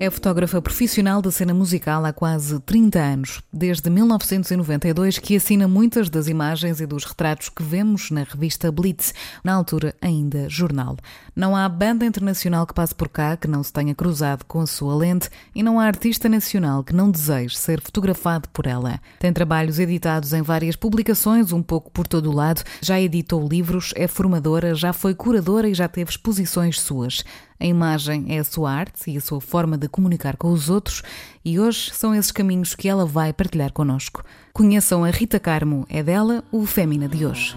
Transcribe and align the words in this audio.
É 0.00 0.08
fotógrafa 0.08 0.62
profissional 0.62 1.20
da 1.20 1.28
cena 1.28 1.52
musical 1.52 2.04
há 2.04 2.12
quase 2.12 2.60
30 2.60 3.00
anos, 3.00 3.42
desde 3.52 3.90
1992 3.90 5.18
que 5.18 5.34
assina 5.34 5.66
muitas 5.66 6.08
das 6.08 6.28
imagens 6.28 6.80
e 6.80 6.86
dos 6.86 7.02
retratos 7.02 7.48
que 7.48 7.64
vemos 7.64 8.08
na 8.12 8.22
revista 8.22 8.70
Blitz, 8.70 9.12
na 9.42 9.54
altura 9.54 9.96
ainda 10.00 10.48
jornal. 10.48 10.96
Não 11.34 11.56
há 11.56 11.68
banda 11.68 12.06
internacional 12.06 12.64
que 12.64 12.74
passe 12.74 12.94
por 12.94 13.08
cá 13.08 13.36
que 13.36 13.48
não 13.48 13.60
se 13.60 13.72
tenha 13.72 13.92
cruzado 13.92 14.44
com 14.44 14.60
a 14.60 14.68
sua 14.68 14.94
lente 14.94 15.30
e 15.52 15.64
não 15.64 15.80
há 15.80 15.86
artista 15.86 16.28
nacional 16.28 16.84
que 16.84 16.94
não 16.94 17.10
deseje 17.10 17.56
ser 17.56 17.80
fotografado 17.80 18.48
por 18.50 18.68
ela. 18.68 19.00
Tem 19.18 19.32
trabalhos 19.32 19.80
editados 19.80 20.32
em 20.32 20.42
várias 20.42 20.76
publicações, 20.76 21.50
um 21.50 21.62
pouco 21.62 21.90
por 21.90 22.06
todo 22.06 22.30
o 22.30 22.34
lado, 22.34 22.62
já 22.80 23.00
editou 23.00 23.48
livros, 23.48 23.92
é 23.96 24.06
formadora, 24.06 24.76
já 24.76 24.92
foi 24.92 25.12
curadora 25.12 25.68
e 25.68 25.74
já 25.74 25.88
teve 25.88 26.10
exposições 26.12 26.80
suas. 26.80 27.24
A 27.60 27.66
imagem 27.66 28.26
é 28.28 28.38
a 28.38 28.44
sua 28.44 28.70
arte 28.70 29.10
e 29.10 29.16
a 29.16 29.20
sua 29.20 29.40
forma 29.40 29.76
de 29.76 29.88
comunicar 29.88 30.36
com 30.36 30.52
os 30.52 30.70
outros, 30.70 31.02
e 31.44 31.58
hoje 31.58 31.90
são 31.92 32.14
esses 32.14 32.30
caminhos 32.30 32.72
que 32.74 32.88
ela 32.88 33.04
vai 33.04 33.32
partilhar 33.32 33.72
connosco. 33.72 34.24
Conheçam 34.52 35.02
a 35.02 35.10
Rita 35.10 35.40
Carmo, 35.40 35.84
é 35.88 36.00
dela 36.00 36.44
o 36.52 36.64
Fémina 36.64 37.08
de 37.08 37.26
hoje. 37.26 37.56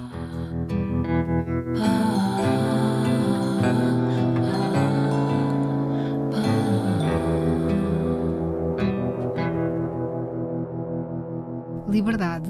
Liberdade, 11.88 12.49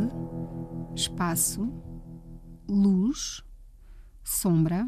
espaço, 0.95 1.69
luz, 2.69 3.43
sombra, 4.23 4.87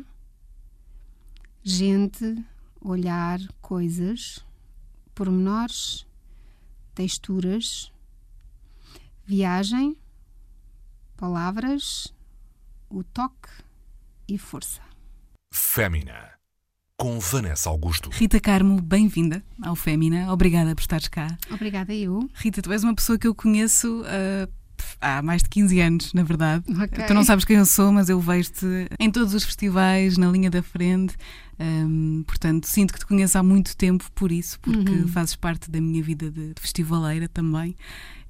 gente, 1.62 2.42
olhar 2.84 3.40
coisas, 3.62 4.46
pormenores, 5.16 6.06
texturas, 6.94 7.92
viagem, 9.26 9.96
palavras, 11.16 12.14
o 12.90 13.04
toque 13.04 13.50
e 14.28 14.38
força. 14.38 14.82
Fémina, 15.54 16.34
com 16.98 17.20
Vanessa 17.20 17.70
Augusto. 17.70 18.10
Rita 18.10 18.40
Carmo, 18.40 18.82
bem-vinda 18.82 19.44
ao 19.62 19.76
Fémina. 19.76 20.32
Obrigada 20.32 20.76
por 20.76 20.82
estares 20.82 21.08
cá. 21.08 21.38
Obrigada 21.50 21.94
eu. 21.94 22.30
Rita, 22.34 22.62
tu 22.62 22.72
és 22.72 22.84
uma 22.84 22.94
pessoa 22.94 23.18
que 23.18 23.28
eu 23.28 23.34
conheço 23.34 24.02
uh, 24.02 24.52
há 25.00 25.22
mais 25.22 25.42
de 25.42 25.50
15 25.50 25.80
anos, 25.80 26.14
na 26.14 26.24
verdade. 26.24 26.66
Ok. 26.70 27.06
Tu 27.06 27.14
não 27.14 27.24
sabes 27.24 27.46
quem 27.46 27.58
eu 27.58 27.66
sou, 27.66 27.94
mas 27.94 28.10
eu 28.10 28.20
vejo-te 28.20 28.66
em 29.00 29.10
todos 29.10 29.34
os 29.34 29.44
festivais, 29.44 30.18
na 30.18 30.30
linha 30.30 30.50
da 30.50 30.62
frente. 30.62 31.16
Um, 31.60 32.24
portanto, 32.26 32.66
sinto 32.68 32.94
que 32.94 33.00
te 33.00 33.06
conheço 33.06 33.38
há 33.38 33.44
muito 33.44 33.76
tempo 33.78 34.10
por 34.16 34.32
isso, 34.32 34.60
porque 34.60 34.92
Uhum. 34.92 35.08
fazes 35.08 35.36
parte 35.36 35.70
da 35.70 35.80
minha 35.80 36.02
vida 36.04 36.30
de, 36.32 36.54
de 36.54 36.62
festivaleira 36.62 37.28
também. 37.28 37.76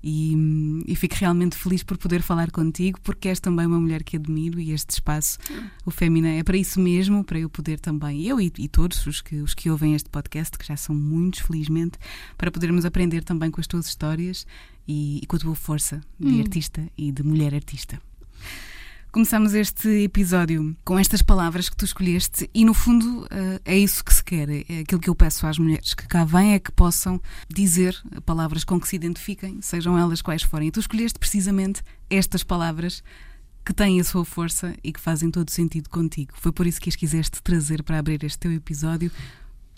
E, 0.06 0.35
hum, 0.35 0.84
e 0.85 0.97
fico 0.97 1.16
realmente 1.17 1.56
feliz 1.56 1.81
por 1.81 1.97
poder 1.97 2.22
falar 2.22 2.51
contigo, 2.51 3.00
porque 3.01 3.29
és 3.29 3.39
também 3.39 3.66
uma 3.66 3.79
mulher 3.79 4.03
que 4.03 4.17
admiro 4.17 4.59
e 4.59 4.72
este 4.72 4.89
espaço, 4.89 5.38
o 5.85 5.91
Fémina, 5.91 6.28
é 6.28 6.44
para 6.44 6.57
isso 6.57 6.78
mesmo, 6.81 7.23
para 7.23 7.39
eu 7.39 7.50
poder 7.50 7.79
também, 7.79 8.22
eu 8.28 8.41
e, 8.41 8.51
e 8.59 8.67
todos 8.67 9.07
os 9.07 9.22
que, 9.22 9.38
os 9.38 9.53
que 9.53 9.69
ouvem 9.69 9.95
este 9.95 10.09
podcast, 10.09 10.57
que 10.57 10.67
já 10.67 10.75
são 10.75 10.94
muitos, 10.94 11.39
felizmente, 11.39 11.97
para 12.38 12.51
podermos 12.51 12.83
aprender 12.83 13.23
também 13.23 13.50
com 13.50 13.62
as 13.62 13.67
tuas 13.67 13.88
histórias 13.88 14.45
e, 14.85 15.22
e 15.23 15.25
com 15.25 15.38
a 15.38 15.39
tua 15.39 15.56
força 15.56 16.01
de 16.19 16.28
Hum. 16.33 16.39
artista 16.41 16.85
e 16.97 17.09
de 17.09 17.23
mulher 17.23 17.56
artista. 17.56 18.01
Começamos 19.13 19.53
este 19.53 19.88
episódio 20.06 20.75
com 20.84 20.97
estas 20.97 21.22
palavras 21.22 21.69
que 21.69 21.78
tu 21.78 21.85
escolheste 21.85 22.50
e, 22.51 22.66
no 22.66 22.74
fundo, 22.74 23.28
eh, 23.29 23.62
é 23.63 23.78
isso 23.78 24.03
que 24.03 24.12
se 24.12 24.24
quer. 24.24 24.50
É 24.50 24.79
aquilo 24.79 25.00
que 25.00 25.07
eu 25.07 25.13
peço 25.13 25.46
às 25.46 25.59
mulheres 25.59 25.94
que 25.94 26.07
cá 26.07 26.25
vêm 26.25 26.53
é 26.53 26.59
que 26.59 26.72
possam 26.72 27.22
dizer 27.47 27.96
palavras 28.25 28.63
com 28.63 28.81
que 28.81 28.88
se 28.88 28.96
identifiquem, 28.96 29.62
sejam 29.62 29.96
elas 29.96 30.19
quais 30.19 30.41
forem. 30.41 30.69
E 30.69 30.72
tu 30.72 30.79
escolheste 30.79 31.19
precisamente 31.19 31.84
estas 32.09 32.41
palavras 32.41 33.03
que 33.63 33.72
têm 33.72 34.00
a 34.00 34.03
sua 34.03 34.25
força 34.25 34.74
e 34.84 34.91
que 34.91 35.00
fazem 35.00 35.30
todo 35.30 35.51
sentido 35.51 35.91
contigo. 35.91 36.31
Foi 36.34 36.51
por 36.51 36.66
isso 36.66 36.81
que 36.81 36.90
as 36.90 36.95
quiseste 36.95 37.40
trazer 37.44 37.84
para 37.84 38.00
abrir 38.00 38.24
este 38.24 38.40
teu 38.40 38.51
episódio. 38.51 39.12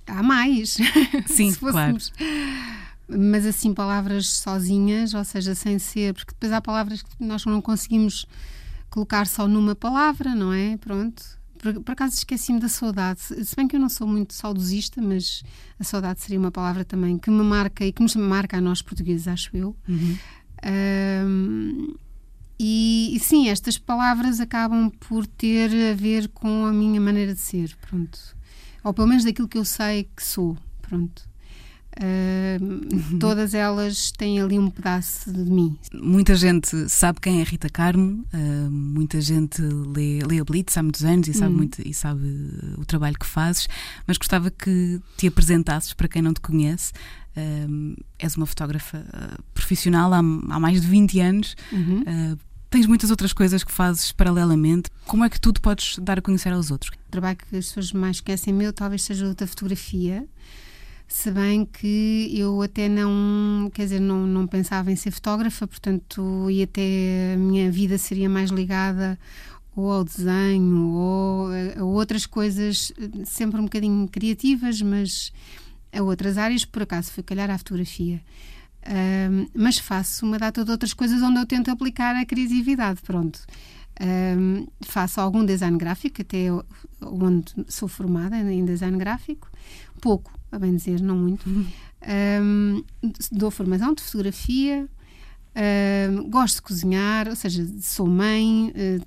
Há 0.08 0.24
mais. 0.24 0.78
Sim, 1.28 1.52
fôssemos. 1.52 2.14
Mas 3.06 3.46
assim, 3.46 3.74
palavras 3.74 4.28
sozinhas, 4.28 5.14
ou 5.14 5.26
seja, 5.26 5.54
sem 5.54 5.78
ser, 5.78 6.14
porque 6.14 6.32
depois 6.32 6.54
há 6.54 6.62
palavras 6.62 7.02
que 7.02 7.10
nós 7.20 7.44
não 7.46 7.62
conseguimos 7.62 8.26
colocar 8.90 9.28
só 9.28 9.48
numa 9.48 9.76
palavra, 9.76 10.34
não 10.34 10.54
é? 10.54 10.78
Pronto. 10.78 11.24
Por, 11.58 11.82
por 11.82 11.92
acaso 11.92 12.16
esqueci-me 12.16 12.60
da 12.60 12.70
saudade. 12.70 13.20
Se 13.22 13.56
bem 13.56 13.68
que 13.68 13.76
eu 13.76 13.80
não 13.80 13.90
sou 13.90 14.08
muito 14.08 14.34
saudosista, 14.34 15.02
mas 15.02 15.44
a 15.80 15.84
saudade 15.84 16.22
seria 16.22 16.40
uma 16.40 16.52
palavra 16.52 16.86
também 16.86 17.18
que 17.18 17.30
me 17.30 17.44
marca 17.44 17.86
e 17.86 17.92
que 17.92 18.02
nos 18.02 18.16
marca 18.16 18.58
a 18.58 18.62
nós 18.62 18.82
portugueses, 18.82 19.28
acho 19.28 19.56
eu. 19.56 19.76
Uhum. 19.88 20.18
Ahm, 20.64 21.96
e, 22.60 23.16
e 23.16 23.20
sim, 23.20 23.50
estas 23.50 23.78
palavras 23.78 24.40
acabam 24.40 24.90
por 24.90 25.26
ter 25.26 25.92
a 25.92 25.94
ver 25.94 26.30
com 26.30 26.66
a 26.66 26.72
minha 26.72 27.02
maneira 27.02 27.34
de 27.34 27.40
ser, 27.40 27.76
pronto. 27.78 28.20
Ou 28.84 28.94
pelo 28.94 29.08
menos 29.08 29.24
daquilo 29.24 29.48
que 29.48 29.58
eu 29.58 29.66
sei 29.66 30.10
que 30.16 30.24
sou, 30.24 30.58
pronto. 30.82 31.28
Ahm, 32.02 33.18
Todas 33.20 33.54
elas 33.54 34.12
têm 34.12 34.40
ali 34.42 34.60
um 34.60 34.70
pedaço 34.70 35.32
de 35.32 35.44
mim. 35.50 35.78
Muita 35.94 36.36
gente 36.36 36.90
sabe 36.90 37.20
quem 37.22 37.40
é 37.42 37.44
Rita 37.44 37.70
Carmo, 37.70 38.26
uh, 38.34 38.70
muita 38.72 39.22
gente 39.22 39.62
lê, 39.62 40.20
lê 40.28 40.40
a 40.40 40.44
Blitz 40.44 40.78
há 40.78 40.84
muitos 40.84 41.04
anos 41.04 41.28
e 41.28 41.34
sabe, 41.34 41.54
Hum. 41.54 41.58
muito, 41.58 41.82
e 41.88 41.94
sabe 41.94 42.26
uh, 42.28 42.82
o 42.82 42.86
trabalho 42.86 43.18
que 43.18 43.26
fazes, 43.26 43.68
mas 44.06 44.18
gostava 44.18 44.52
que 44.52 45.00
te 45.18 45.28
apresentasses 45.28 45.94
para 45.94 46.08
quem 46.08 46.22
não 46.22 46.34
te 46.34 46.42
conhece. 46.42 46.92
Um, 47.38 47.96
és 48.18 48.38
uma 48.38 48.46
fotógrafa 48.46 48.98
uh, 49.00 49.44
profissional 49.54 50.14
há, 50.14 50.20
há 50.20 50.22
mais 50.60 50.82
de 50.82 50.88
20 50.88 51.20
anos, 51.20 51.56
Uhum. 51.72 52.02
uh, 52.02 52.38
tens 52.70 52.86
muitas 52.88 53.10
outras 53.12 53.34
coisas 53.34 53.62
que 53.64 53.72
fazes 53.74 54.12
paralelamente. 54.14 54.90
Como 55.06 55.24
é 55.24 55.30
que 55.30 55.40
tu 55.40 55.52
te 55.54 55.60
podes 55.60 55.98
dar 56.00 56.20
a 56.20 56.22
conhecer 56.22 56.52
aos 56.54 56.72
outros? 56.72 56.92
O 57.08 57.12
trabalho 57.12 57.38
que 57.38 57.56
as 57.58 57.68
pessoas 57.68 57.92
mais 57.94 58.20
conhecem 58.22 58.54
meu 58.54 58.72
talvez 58.74 59.02
seja 59.04 59.28
o 59.30 59.36
da 59.36 59.46
fotografia, 59.48 60.26
se 61.08 61.32
bem 61.32 61.66
que 61.66 62.32
eu 62.34 62.62
até 62.62 62.90
não, 62.90 63.70
quer 63.74 63.84
dizer, 63.84 64.00
não, 64.00 64.26
não 64.26 64.48
pensava 64.48 64.92
em 64.92 64.96
ser 64.96 65.12
fotógrafa, 65.12 65.68
portanto, 65.68 66.50
e 66.50 66.64
até 66.64 67.34
a 67.36 67.38
minha 67.38 67.72
vida 67.72 67.98
seria 67.98 68.30
mais 68.30 68.50
ligada 68.50 69.18
ou 69.76 69.92
ao 69.92 70.04
desenho 70.04 70.92
ou 70.94 71.48
a, 71.78 71.84
outras 71.84 72.26
coisas, 72.26 72.92
sempre 73.26 73.60
um 73.60 73.66
bocadinho 73.66 74.08
criativas, 74.08 74.82
mas 74.82 75.32
a 75.94 76.02
outras 76.02 76.38
áreas, 76.38 76.66
por 76.66 76.84
acaso 76.84 77.12
fui 77.12 77.24
calhar 77.24 77.50
à 77.50 77.58
fotografia. 77.58 78.22
Ahm, 78.86 79.48
mas 79.54 79.78
faço 79.80 80.26
uma 80.26 80.38
data 80.38 80.64
de 80.64 80.72
outras 80.72 80.94
coisas 80.94 81.22
onde 81.22 81.40
eu 81.40 81.46
tento 81.46 81.70
aplicar 81.72 82.16
a 82.16 82.26
criatividade, 82.26 83.02
pronto. 83.02 83.40
Ahm, 84.00 84.68
faço 84.82 85.20
algum 85.22 85.46
design 85.46 85.78
gráfico, 85.78 86.22
até 86.22 86.48
onde 87.02 87.54
sou 87.68 87.88
formada 87.88 88.38
em 88.38 88.64
design 88.66 88.98
gráfico, 88.98 89.50
pouco, 90.02 90.35
a 90.56 90.60
bem 90.60 90.76
dizer, 90.76 91.02
não 91.02 91.18
muito. 91.18 91.46
Ahm, 92.08 92.84
dou 93.32 93.50
formação 93.50 93.92
de 93.96 94.04
fotografia, 94.04 94.88
ahm, 95.56 96.30
gosto 96.30 96.58
de 96.58 96.62
cozinhar, 96.62 97.28
ou 97.28 97.36
seja, 97.36 97.68
sou 97.82 98.06
mãe, 98.06 98.72
eh, 98.76 99.00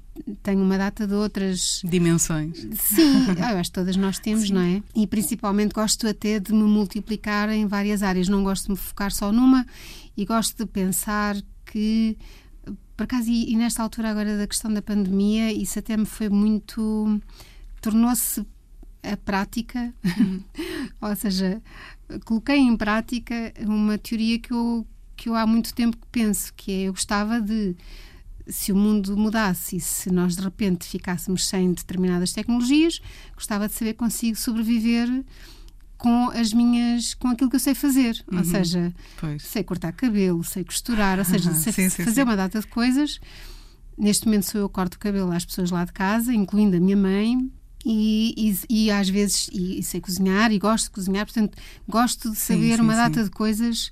tenho 0.42 0.60
uma 0.62 0.76
data 0.76 1.06
de 1.06 1.14
outras 1.14 1.80
Dimensões. 1.84 2.66
Sim, 2.74 3.26
eu 3.38 3.58
acho 3.58 3.70
que 3.70 3.74
todas 3.74 3.96
nós 3.96 4.18
temos, 4.18 4.50
não 4.50 4.60
é? 4.60 4.82
E 4.96 5.06
principalmente 5.06 5.72
gosto 5.72 6.08
até 6.08 6.40
de 6.40 6.52
me 6.52 6.64
multiplicar 6.64 7.48
em 7.50 7.66
várias 7.66 8.02
áreas, 8.02 8.28
não 8.28 8.42
gosto 8.42 8.64
de 8.64 8.70
me 8.72 8.76
focar 8.76 9.12
só 9.12 9.30
numa 9.30 9.64
e 10.16 10.24
gosto 10.24 10.56
de 10.56 10.66
pensar 10.66 11.36
que, 11.64 12.18
por 12.96 13.04
acaso, 13.04 13.30
e, 13.30 13.52
e 13.52 13.56
nesta 13.56 13.80
altura 13.80 14.10
agora 14.10 14.36
da 14.36 14.46
questão 14.48 14.72
da 14.72 14.82
pandemia, 14.82 15.52
isso 15.52 15.78
até 15.78 15.96
me 15.96 16.04
foi 16.04 16.28
muito. 16.28 17.20
tornou-se 17.80 18.44
a 19.02 19.16
prática, 19.16 19.92
ou 21.00 21.14
seja, 21.16 21.62
coloquei 22.24 22.56
em 22.58 22.76
prática 22.76 23.52
uma 23.60 23.96
teoria 23.98 24.38
que 24.38 24.52
eu, 24.52 24.86
que 25.16 25.28
eu 25.28 25.34
há 25.34 25.46
muito 25.46 25.72
tempo 25.74 25.96
que 25.96 26.06
penso, 26.10 26.52
que 26.54 26.72
é 26.72 26.80
eu 26.88 26.92
gostava 26.92 27.40
de 27.40 27.76
se 28.46 28.72
o 28.72 28.76
mundo 28.76 29.16
mudasse 29.16 29.76
e 29.76 29.80
se 29.80 30.10
nós 30.10 30.34
de 30.36 30.42
repente 30.42 30.86
ficássemos 30.86 31.46
sem 31.46 31.72
determinadas 31.72 32.32
tecnologias, 32.32 33.00
gostava 33.34 33.68
de 33.68 33.74
saber 33.74 33.94
consigo 33.94 34.36
sobreviver 34.38 35.24
com 35.98 36.30
as 36.30 36.52
minhas, 36.52 37.12
com 37.14 37.28
aquilo 37.28 37.50
que 37.50 37.56
eu 37.56 37.60
sei 37.60 37.74
fazer. 37.74 38.24
Ou 38.32 38.38
Uhum. 38.38 38.44
seja, 38.44 38.94
Pois. 39.20 39.42
sei 39.42 39.62
cortar 39.64 39.92
cabelo, 39.92 40.42
sei 40.44 40.64
costurar, 40.64 41.18
ou 41.18 41.24
seja, 41.24 41.52
sei 41.54 41.72
Sim, 41.72 41.90
sim, 41.90 42.04
fazer 42.04 42.20
sim. 42.20 42.22
uma 42.22 42.36
data 42.36 42.60
de 42.60 42.66
coisas. 42.68 43.20
Neste 43.98 44.26
momento 44.26 44.44
sou 44.46 44.60
eu 44.60 44.68
que 44.68 44.74
corto 44.76 44.94
o 44.96 45.00
cabelo 45.00 45.32
às 45.32 45.44
pessoas 45.44 45.70
lá 45.72 45.84
de 45.84 45.92
casa, 45.92 46.32
incluindo 46.32 46.76
a 46.76 46.80
minha 46.80 46.96
mãe. 46.96 47.50
E, 47.90 48.34
e, 48.36 48.84
e 48.84 48.90
às 48.90 49.08
vezes 49.08 49.48
e, 49.50 49.78
e 49.78 49.82
sei 49.82 49.98
cozinhar 49.98 50.52
e 50.52 50.58
gosto 50.58 50.84
de 50.84 50.90
cozinhar, 50.90 51.24
portanto 51.24 51.56
gosto 51.88 52.30
de 52.30 52.36
saber 52.36 52.76
sim, 52.76 52.82
uma 52.82 52.92
sim. 52.92 52.98
data 52.98 53.24
de 53.24 53.30
coisas 53.30 53.90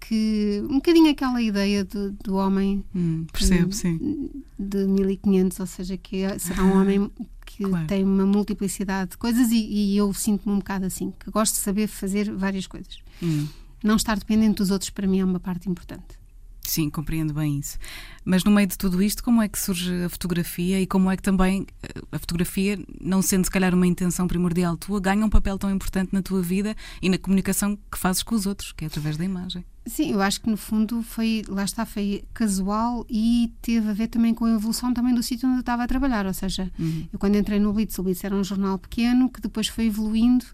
que 0.00 0.62
um 0.68 0.76
bocadinho 0.76 1.10
aquela 1.10 1.40
ideia 1.40 1.84
do, 1.84 2.10
do 2.12 2.34
homem 2.34 2.84
hum, 2.94 3.24
percebo, 3.32 3.72
sim. 3.72 4.30
de 4.58 4.86
1500, 4.86 5.60
ou 5.60 5.66
seja, 5.66 5.96
que 5.96 6.22
é, 6.22 6.38
será 6.38 6.64
um 6.64 6.80
homem 6.80 7.10
que 7.44 7.64
claro. 7.64 7.86
tem 7.86 8.04
uma 8.04 8.26
multiplicidade 8.26 9.12
de 9.12 9.16
coisas 9.16 9.50
e, 9.50 9.56
e 9.56 9.96
eu 9.96 10.12
sinto-me 10.12 10.54
um 10.54 10.58
bocado 10.58 10.84
assim, 10.84 11.12
que 11.18 11.30
gosto 11.30 11.54
de 11.54 11.60
saber 11.60 11.86
fazer 11.86 12.32
várias 12.32 12.66
coisas. 12.66 12.98
Hum. 13.22 13.46
Não 13.82 13.96
estar 13.96 14.18
dependente 14.18 14.56
dos 14.56 14.70
outros 14.70 14.90
para 14.90 15.06
mim 15.06 15.20
é 15.20 15.24
uma 15.24 15.40
parte 15.40 15.68
importante. 15.68 16.18
Sim, 16.66 16.90
compreendo 16.90 17.32
bem 17.32 17.58
isso. 17.58 17.78
Mas 18.24 18.42
no 18.42 18.50
meio 18.50 18.66
de 18.66 18.76
tudo 18.76 19.00
isto, 19.00 19.22
como 19.22 19.40
é 19.40 19.48
que 19.48 19.58
surge 19.58 20.04
a 20.04 20.08
fotografia 20.08 20.80
e 20.80 20.86
como 20.86 21.10
é 21.10 21.16
que 21.16 21.22
também 21.22 21.64
eh, 21.82 22.02
a 22.10 22.18
fotografia, 22.18 22.78
não 23.00 23.22
sendo 23.22 23.44
se 23.44 23.50
calhar 23.50 23.72
uma 23.72 23.86
intenção 23.86 24.26
primordial 24.26 24.76
tua, 24.76 25.00
ganha 25.00 25.24
um 25.24 25.30
papel 25.30 25.56
tão 25.56 25.70
importante 25.70 26.12
na 26.12 26.20
tua 26.22 26.42
vida 26.42 26.74
e 27.00 27.08
na 27.08 27.18
comunicação 27.18 27.78
que 27.90 27.96
fazes 27.96 28.24
com 28.24 28.34
os 28.34 28.44
outros, 28.44 28.72
que 28.72 28.84
é 28.84 28.88
através 28.88 29.16
da 29.16 29.24
imagem? 29.24 29.64
Sim, 29.86 30.10
eu 30.10 30.20
acho 30.20 30.40
que 30.40 30.50
no 30.50 30.56
fundo 30.56 31.00
foi, 31.02 31.44
lá 31.48 31.62
está, 31.62 31.86
foi 31.86 32.24
casual 32.34 33.06
e 33.08 33.52
teve 33.62 33.88
a 33.88 33.92
ver 33.92 34.08
também 34.08 34.34
com 34.34 34.44
a 34.44 34.50
evolução 34.50 34.92
também 34.92 35.14
do 35.14 35.22
sítio 35.22 35.48
onde 35.48 35.58
eu 35.58 35.60
estava 35.60 35.84
a 35.84 35.86
trabalhar. 35.86 36.26
Ou 36.26 36.34
seja, 36.34 36.70
uhum. 36.76 37.06
eu 37.12 37.18
quando 37.20 37.36
entrei 37.36 37.60
no 37.60 37.72
Blitz, 37.72 37.96
o 37.96 38.02
Blitz 38.02 38.24
era 38.24 38.34
um 38.34 38.42
jornal 38.42 38.76
pequeno 38.76 39.30
que 39.30 39.40
depois 39.40 39.68
foi 39.68 39.86
evoluindo. 39.86 40.44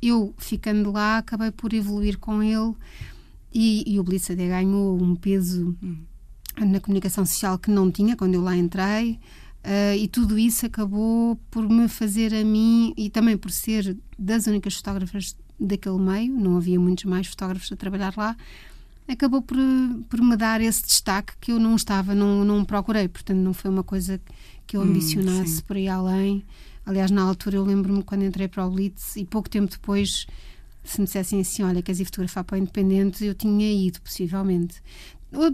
Eu, 0.00 0.32
ficando 0.38 0.92
lá, 0.92 1.18
acabei 1.18 1.50
por 1.50 1.72
evoluir 1.72 2.18
com 2.18 2.40
ele 2.40 2.76
e, 3.56 3.84
e 3.86 3.98
o 3.98 4.04
Blitz 4.04 4.30
até 4.30 4.46
ganhou 4.46 5.02
um 5.02 5.16
peso 5.16 5.74
na 6.58 6.78
comunicação 6.78 7.24
social 7.24 7.58
que 7.58 7.70
não 7.70 7.90
tinha 7.90 8.14
quando 8.14 8.34
eu 8.34 8.42
lá 8.42 8.54
entrei. 8.54 9.18
Uh, 9.64 9.96
e 9.98 10.06
tudo 10.06 10.38
isso 10.38 10.66
acabou 10.66 11.36
por 11.50 11.66
me 11.68 11.88
fazer 11.88 12.34
a 12.34 12.44
mim 12.44 12.92
e 12.96 13.08
também 13.08 13.36
por 13.36 13.50
ser 13.50 13.96
das 14.16 14.46
únicas 14.46 14.76
fotógrafas 14.76 15.34
daquele 15.58 15.98
meio, 15.98 16.32
não 16.32 16.58
havia 16.58 16.78
muitos 16.78 17.04
mais 17.04 17.26
fotógrafos 17.26 17.72
a 17.72 17.76
trabalhar 17.76 18.12
lá, 18.16 18.36
acabou 19.08 19.40
por, 19.40 19.56
por 20.08 20.20
me 20.20 20.36
dar 20.36 20.60
esse 20.60 20.84
destaque 20.84 21.32
que 21.40 21.50
eu 21.50 21.58
não 21.58 21.74
estava, 21.74 22.14
não, 22.14 22.44
não 22.44 22.64
procurei, 22.64 23.08
portanto 23.08 23.38
não 23.38 23.54
foi 23.54 23.70
uma 23.70 23.82
coisa 23.82 24.20
que 24.66 24.76
eu 24.76 24.82
hum, 24.82 24.84
ambicionasse 24.84 25.60
hum, 25.60 25.64
por 25.66 25.76
aí 25.76 25.88
além. 25.88 26.44
Aliás, 26.84 27.10
na 27.10 27.22
altura 27.22 27.56
eu 27.56 27.64
lembro-me 27.64 28.04
quando 28.04 28.22
entrei 28.22 28.46
para 28.46 28.64
o 28.66 28.70
Blitz 28.70 29.16
e 29.16 29.24
pouco 29.24 29.48
tempo 29.48 29.70
depois 29.72 30.26
se 30.86 31.00
me 31.00 31.06
dissessem 31.06 31.40
assim, 31.40 31.62
olha, 31.62 31.82
queres 31.82 32.00
ir 32.00 32.04
fotografar 32.04 32.44
para 32.44 32.56
o 32.56 32.58
Independente, 32.58 33.24
eu 33.24 33.34
tinha 33.34 33.72
ido, 33.72 34.00
possivelmente. 34.00 34.76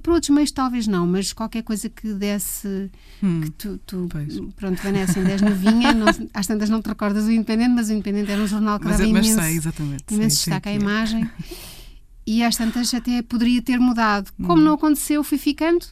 Para 0.02 0.12
outros 0.12 0.30
meios 0.30 0.52
talvez 0.52 0.86
não, 0.86 1.06
mas 1.06 1.32
qualquer 1.32 1.62
coisa 1.62 1.88
que 1.88 2.12
desse 2.12 2.90
hum, 3.22 3.40
que 3.40 3.50
tu, 3.50 3.78
tu 3.86 4.08
pronto, 4.54 4.80
Vanessa, 4.82 5.18
em 5.18 5.24
10 5.24 5.42
novinha, 5.42 5.92
não, 5.94 6.06
às 6.34 6.46
tantas 6.46 6.68
não 6.68 6.82
te 6.82 6.88
recordas 6.88 7.24
do 7.24 7.32
Independente, 7.32 7.70
mas 7.70 7.88
o 7.88 7.92
Independente 7.92 8.30
era 8.30 8.42
um 8.42 8.46
jornal 8.46 8.78
que 8.78 8.84
mas, 8.84 8.98
dava 8.98 9.10
mas 9.10 9.26
imenso, 9.26 9.40
sei, 9.42 9.56
exatamente, 9.56 10.04
imenso 10.10 10.36
sei, 10.36 10.52
destaque 10.52 10.68
à 10.68 10.74
imagem 10.74 11.28
e 12.26 12.44
às 12.44 12.56
tantas 12.56 12.92
até 12.94 13.22
poderia 13.22 13.62
ter 13.62 13.78
mudado. 13.78 14.30
Como 14.36 14.60
hum. 14.60 14.64
não 14.64 14.74
aconteceu, 14.74 15.24
fui 15.24 15.38
ficando 15.38 15.86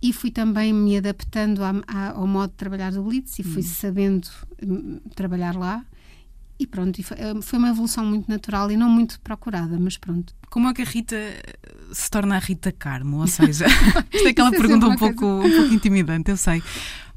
e 0.00 0.12
fui 0.12 0.30
também 0.30 0.72
me 0.72 0.96
adaptando 0.96 1.62
a, 1.62 1.74
a, 1.86 2.10
ao 2.12 2.26
modo 2.26 2.50
de 2.50 2.56
trabalhar 2.56 2.92
do 2.92 3.02
Blitz 3.02 3.38
e 3.38 3.42
fui 3.42 3.62
hum. 3.62 3.66
sabendo 3.66 4.28
hum, 4.62 5.00
trabalhar 5.14 5.56
lá 5.56 5.84
e 6.58 6.66
pronto, 6.66 7.00
eh, 7.00 7.34
foi 7.40 7.58
uma 7.58 7.68
evolução 7.68 8.04
muito 8.04 8.28
natural 8.28 8.70
e 8.70 8.76
não 8.76 8.90
muito 8.90 9.20
procurada, 9.20 9.78
mas 9.78 9.96
pronto. 9.96 10.34
Como 10.50 10.68
é 10.68 10.74
que 10.74 10.82
a 10.82 10.84
Rita 10.84 11.16
se 11.92 12.10
torna 12.10 12.36
a 12.36 12.38
Rita 12.38 12.72
Carmo? 12.72 13.18
Ou 13.18 13.26
seja, 13.28 13.66
isto 14.12 14.26
é 14.26 14.30
aquela 14.30 14.48
é 14.48 14.58
pergunta 14.58 14.88
um 14.88 14.96
pouco, 14.96 15.24
um 15.24 15.50
pouco 15.50 15.74
intimidante, 15.74 16.30
eu 16.30 16.36
sei. 16.36 16.62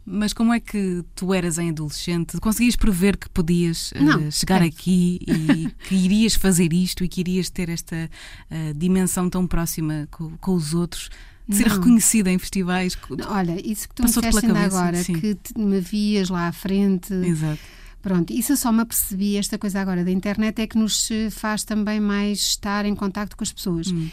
Mas 0.06 0.34
como 0.34 0.54
é 0.54 0.60
que 0.60 1.04
tu 1.16 1.34
eras 1.34 1.58
em 1.58 1.70
adolescente? 1.70 2.40
Conseguias 2.40 2.76
prever 2.76 3.18
que 3.18 3.30
podias 3.30 3.92
uh, 3.92 4.04
não, 4.04 4.32
chegar 4.32 4.62
é. 4.62 4.66
aqui 4.66 5.20
e 5.28 5.70
que 5.88 5.96
irias 5.96 6.34
fazer 6.34 6.74
isto 6.74 7.04
e 7.04 7.08
que 7.08 7.22
irias 7.22 7.50
ter 7.50 7.70
esta 7.70 8.10
uh, 8.50 8.74
dimensão 8.76 9.30
tão 9.30 9.46
próxima 9.46 10.08
com, 10.12 10.36
com 10.38 10.54
os 10.54 10.74
outros? 10.74 11.10
De 11.48 11.58
ser 11.58 11.68
não. 11.68 11.76
reconhecida 11.76 12.32
em 12.32 12.40
festivais? 12.40 12.98
Olha, 13.28 13.60
isso 13.68 13.90
que 13.90 13.96
tu 13.96 14.04
me 14.04 14.08
disseste 14.08 14.46
ainda 14.46 14.60
agora, 14.60 15.04
sim. 15.04 15.14
que 15.14 15.36
te, 15.36 15.58
me 15.58 15.82
vias 15.82 16.30
lá 16.30 16.48
à 16.48 16.52
frente. 16.52 17.14
Exato 17.14 17.81
Pronto, 18.02 18.34
isso 18.34 18.54
eu 18.54 18.58
só 18.58 18.72
me 18.72 18.82
apercebi, 18.82 19.38
esta 19.38 19.58
coisa 19.58 19.80
agora 19.80 20.04
da 20.04 20.12
internet 20.12 20.60
é 20.60 20.68
que 20.68 20.78
nos 20.78 21.08
faz 21.32 21.64
também 21.64 22.00
mais 22.00 22.40
estar 22.40 22.86
em 22.86 22.96
contato 22.96 23.38
com 23.38 23.44
as 23.44 23.52
pessoas. 23.52 23.88
Hum. 23.92 24.10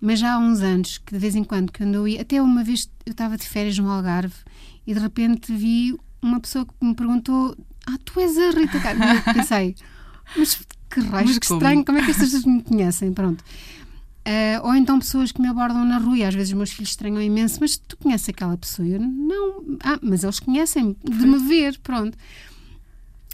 Mas 0.00 0.18
já 0.18 0.34
há 0.34 0.38
uns 0.38 0.60
anos, 0.60 0.98
que 0.98 1.12
de 1.12 1.18
vez 1.18 1.34
em 1.34 1.44
quando, 1.44 1.72
quando 1.72 1.94
eu 1.94 2.08
ia, 2.08 2.22
até 2.22 2.40
uma 2.40 2.64
vez 2.64 2.88
eu 3.04 3.12
estava 3.12 3.36
de 3.36 3.46
férias 3.46 3.78
no 3.78 3.88
Algarve 3.88 4.34
e 4.86 4.94
de 4.94 5.00
repente 5.00 5.52
vi 5.52 5.96
uma 6.22 6.40
pessoa 6.40 6.66
que 6.66 6.72
me 6.84 6.94
perguntou: 6.94 7.56
Ah, 7.86 7.98
tu 8.04 8.18
és 8.20 8.36
a 8.36 8.50
Rita 8.50 8.80
Carmo? 8.80 9.04
E 9.04 9.16
eu 9.16 9.34
pensei, 9.34 9.74
mas 10.36 10.60
que 10.90 11.00
raios, 11.00 11.38
que 11.38 11.46
estranho, 11.46 11.84
como 11.84 11.98
é 11.98 12.04
que 12.04 12.10
estas 12.10 12.30
pessoas 12.30 12.44
me 12.44 12.62
conhecem? 12.62 13.12
Pronto. 13.12 13.44
Uh, 14.20 14.66
ou 14.66 14.74
então 14.74 14.98
pessoas 14.98 15.32
que 15.32 15.40
me 15.40 15.48
abordam 15.48 15.84
na 15.84 15.96
rua 15.96 16.18
e 16.18 16.24
às 16.24 16.34
vezes 16.34 16.50
os 16.50 16.56
meus 16.56 16.70
filhos 16.70 16.90
estranham 16.90 17.22
imenso, 17.22 17.58
mas 17.60 17.78
tu 17.78 17.96
conheces 17.96 18.28
aquela 18.28 18.56
pessoa? 18.56 18.86
Eu 18.86 19.00
não, 19.00 19.64
ah, 19.82 19.98
mas 20.02 20.24
eles 20.24 20.38
conhecem 20.38 20.96
de 21.02 21.26
me 21.26 21.38
ver, 21.38 21.78
pronto. 21.78 22.16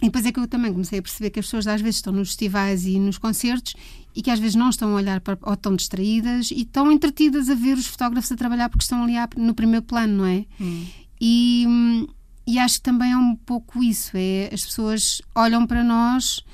E 0.03 0.07
depois 0.07 0.27
é 0.27 0.33
que 0.33 0.39
eu 0.39 0.47
também 0.47 0.73
comecei 0.73 0.99
a 0.99 1.03
perceber 1.03 1.31
que 1.31 1.41
as 1.41 1.47
pessoas 1.47 1.67
às 1.67 1.81
vezes 1.81 1.97
estão 1.97 2.13
nos 2.13 2.29
festivais 2.29 2.85
e 2.85 2.99
nos 2.99 3.17
concertos 3.17 3.75
e 4.15 4.21
que 4.21 4.31
às 4.31 4.39
vezes 4.39 4.55
não 4.55 4.69
estão 4.69 4.91
a 4.91 4.95
olhar 4.95 5.21
para, 5.21 5.39
ou 5.43 5.55
estão 5.55 5.75
distraídas 5.75 6.51
e 6.51 6.63
estão 6.63 6.93
entretidas 6.93 7.49
a 7.49 7.55
ver 7.55 7.79
os 7.79 7.87
fotógrafos 7.87 8.31
a 8.31 8.37
trabalhar 8.37 8.69
porque 8.69 8.83
estão 8.83 9.03
ali 9.03 9.15
no 9.37 9.55
primeiro 9.55 9.85
plano, 9.85 10.19
não 10.19 10.27
é? 10.27 10.45
Hum. 10.61 10.87
E, 11.19 11.67
e 12.47 12.59
acho 12.59 12.77
que 12.77 12.83
também 12.83 13.13
é 13.13 13.17
um 13.17 13.35
pouco 13.37 13.83
isso, 13.83 14.11
é 14.15 14.51
as 14.53 14.67
pessoas 14.67 15.23
olham 15.35 15.67
para 15.67 15.83
nós 15.83 16.45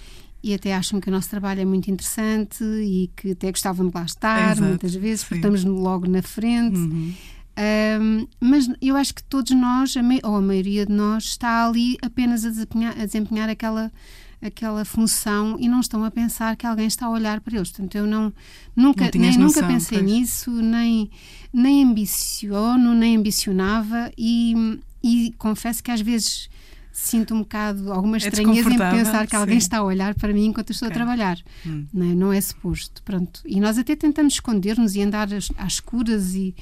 e 0.42 0.54
até 0.54 0.74
acham 0.74 1.00
que 1.00 1.08
o 1.08 1.12
nosso 1.12 1.30
trabalho 1.30 1.60
é 1.60 1.64
muito 1.64 1.90
interessante 1.90 2.62
e 2.64 3.10
que 3.16 3.32
até 3.32 3.50
gostavam 3.50 3.88
de 3.88 3.94
lá 3.94 4.04
estar 4.04 4.52
Exato, 4.52 4.62
muitas 4.62 4.94
vezes, 4.94 5.20
sim. 5.20 5.26
porque 5.26 5.36
estamos 5.36 5.64
logo 5.64 6.08
na 6.08 6.22
frente. 6.22 6.76
Uhum. 6.76 7.14
Um, 7.58 8.26
mas 8.40 8.68
eu 8.80 8.96
acho 8.96 9.14
que 9.14 9.22
todos 9.24 9.50
nós, 9.52 9.94
ou 10.22 10.36
a 10.36 10.40
maioria 10.40 10.86
de 10.86 10.92
nós, 10.92 11.24
está 11.24 11.66
ali 11.66 11.98
apenas 12.02 12.44
a 12.44 12.48
desempenhar, 12.48 12.98
a 12.98 13.04
desempenhar 13.04 13.48
aquela, 13.50 13.92
aquela 14.40 14.84
função 14.84 15.56
e 15.58 15.68
não 15.68 15.80
estão 15.80 16.04
a 16.04 16.10
pensar 16.10 16.56
que 16.56 16.66
alguém 16.66 16.86
está 16.86 17.06
a 17.06 17.10
olhar 17.10 17.40
para 17.40 17.56
eles. 17.56 17.70
Portanto, 17.70 17.94
eu 17.94 18.06
não, 18.06 18.32
nunca, 18.74 19.04
não 19.04 19.20
nem, 19.20 19.38
nunca 19.38 19.66
pensei 19.66 19.98
pois. 19.98 20.10
nisso, 20.10 20.50
nem, 20.50 21.10
nem 21.52 21.84
ambiciono, 21.84 22.94
nem 22.94 23.16
ambicionava 23.16 24.10
e, 24.16 24.78
e 25.02 25.34
confesso 25.36 25.82
que 25.82 25.90
às 25.90 26.00
vezes 26.00 26.48
sinto 26.92 27.34
um 27.34 27.38
bocado 27.38 27.90
alguma 27.90 28.16
é 28.16 28.18
estranheza 28.18 28.70
em 28.70 28.78
pensar 28.78 29.26
que 29.26 29.34
alguém 29.34 29.58
sim. 29.58 29.64
está 29.64 29.78
a 29.78 29.82
olhar 29.82 30.14
para 30.14 30.32
mim 30.32 30.46
enquanto 30.46 30.70
estou 30.70 30.88
okay. 30.88 31.00
a 31.00 31.04
trabalhar. 31.04 31.38
Hum. 31.66 31.86
Não, 31.92 32.10
é? 32.10 32.14
não 32.14 32.32
é 32.32 32.40
suposto. 32.40 33.02
Pronto. 33.02 33.40
E 33.46 33.60
nós 33.60 33.78
até 33.78 33.96
tentamos 33.96 34.34
esconder-nos 34.34 34.94
e 34.94 35.02
andar 35.02 35.32
às, 35.32 35.50
às 35.56 35.74
escuras 35.74 36.34
e 36.34 36.54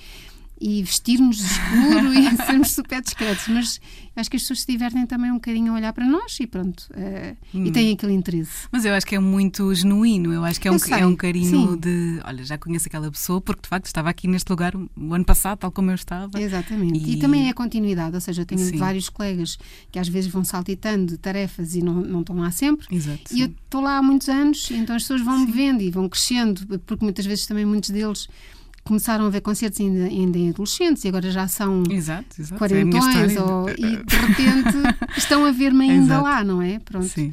e 0.60 0.82
vestir-nos 0.82 1.38
de 1.38 1.44
escuro 1.44 2.14
e 2.14 2.36
sermos 2.44 2.70
super 2.72 3.00
discretos, 3.00 3.48
mas 3.48 3.80
acho 4.14 4.30
que 4.30 4.36
as 4.36 4.42
pessoas 4.42 4.60
se 4.60 4.66
divertem 4.66 5.06
também 5.06 5.30
um 5.30 5.34
bocadinho 5.34 5.72
a 5.72 5.76
olhar 5.76 5.92
para 5.92 6.06
nós 6.06 6.38
e 6.38 6.46
pronto, 6.46 6.86
uh, 6.90 7.36
hum. 7.54 7.64
e 7.64 7.72
têm 7.72 7.92
aquele 7.94 8.12
interesse. 8.12 8.68
Mas 8.70 8.84
eu 8.84 8.92
acho 8.92 9.06
que 9.06 9.14
é 9.14 9.18
muito 9.18 9.74
genuíno, 9.74 10.32
eu 10.32 10.44
acho 10.44 10.60
que 10.60 10.68
é, 10.68 10.70
um, 10.70 10.76
é 10.76 11.06
um 11.06 11.16
carinho 11.16 11.72
sim. 11.72 11.76
de, 11.78 12.20
olha, 12.24 12.44
já 12.44 12.58
conheço 12.58 12.88
aquela 12.88 13.10
pessoa 13.10 13.40
porque 13.40 13.62
de 13.62 13.68
facto 13.68 13.86
estava 13.86 14.10
aqui 14.10 14.28
neste 14.28 14.50
lugar 14.50 14.74
o 14.76 15.14
ano 15.14 15.24
passado, 15.24 15.58
tal 15.58 15.72
como 15.72 15.90
eu 15.90 15.94
estava. 15.94 16.38
Exatamente, 16.38 16.98
e, 16.98 17.14
e 17.14 17.16
também 17.18 17.46
é 17.46 17.50
a 17.50 17.54
continuidade, 17.54 18.14
ou 18.14 18.20
seja, 18.20 18.42
eu 18.42 18.46
tenho 18.46 18.60
sim. 18.60 18.76
vários 18.76 19.08
colegas 19.08 19.58
que 19.90 19.98
às 19.98 20.08
vezes 20.08 20.30
vão 20.30 20.44
saltitando 20.44 21.16
tarefas 21.16 21.74
e 21.74 21.82
não, 21.82 21.94
não 21.94 22.20
estão 22.20 22.36
lá 22.36 22.50
sempre, 22.50 22.86
Exato, 22.94 23.34
e 23.34 23.40
eu 23.40 23.46
estou 23.46 23.80
lá 23.80 23.96
há 23.96 24.02
muitos 24.02 24.28
anos, 24.28 24.70
então 24.70 24.94
as 24.94 25.04
pessoas 25.04 25.22
vão 25.22 25.38
me 25.38 25.50
vendo 25.50 25.80
e 25.80 25.90
vão 25.90 26.06
crescendo, 26.06 26.66
porque 26.80 27.02
muitas 27.02 27.24
vezes 27.24 27.46
também 27.46 27.64
muitos 27.64 27.88
deles 27.88 28.28
começaram 28.84 29.26
a 29.26 29.30
ver 29.30 29.40
concertos 29.40 29.80
ainda, 29.80 30.04
ainda 30.04 30.38
em 30.38 30.50
adolescentes 30.50 31.04
e 31.04 31.08
agora 31.08 31.30
já 31.30 31.46
são 31.46 31.82
exato, 31.90 32.40
exato. 32.40 32.58
quarentões 32.58 33.36
é 33.36 33.40
ou, 33.40 33.70
e 33.70 34.04
de 34.04 34.16
repente 34.16 34.78
estão 35.16 35.44
a 35.44 35.50
ver-me 35.50 35.90
ainda 35.90 36.20
lá, 36.22 36.42
não 36.42 36.60
é? 36.60 36.78
Pronto. 36.80 37.06
Sim. 37.06 37.32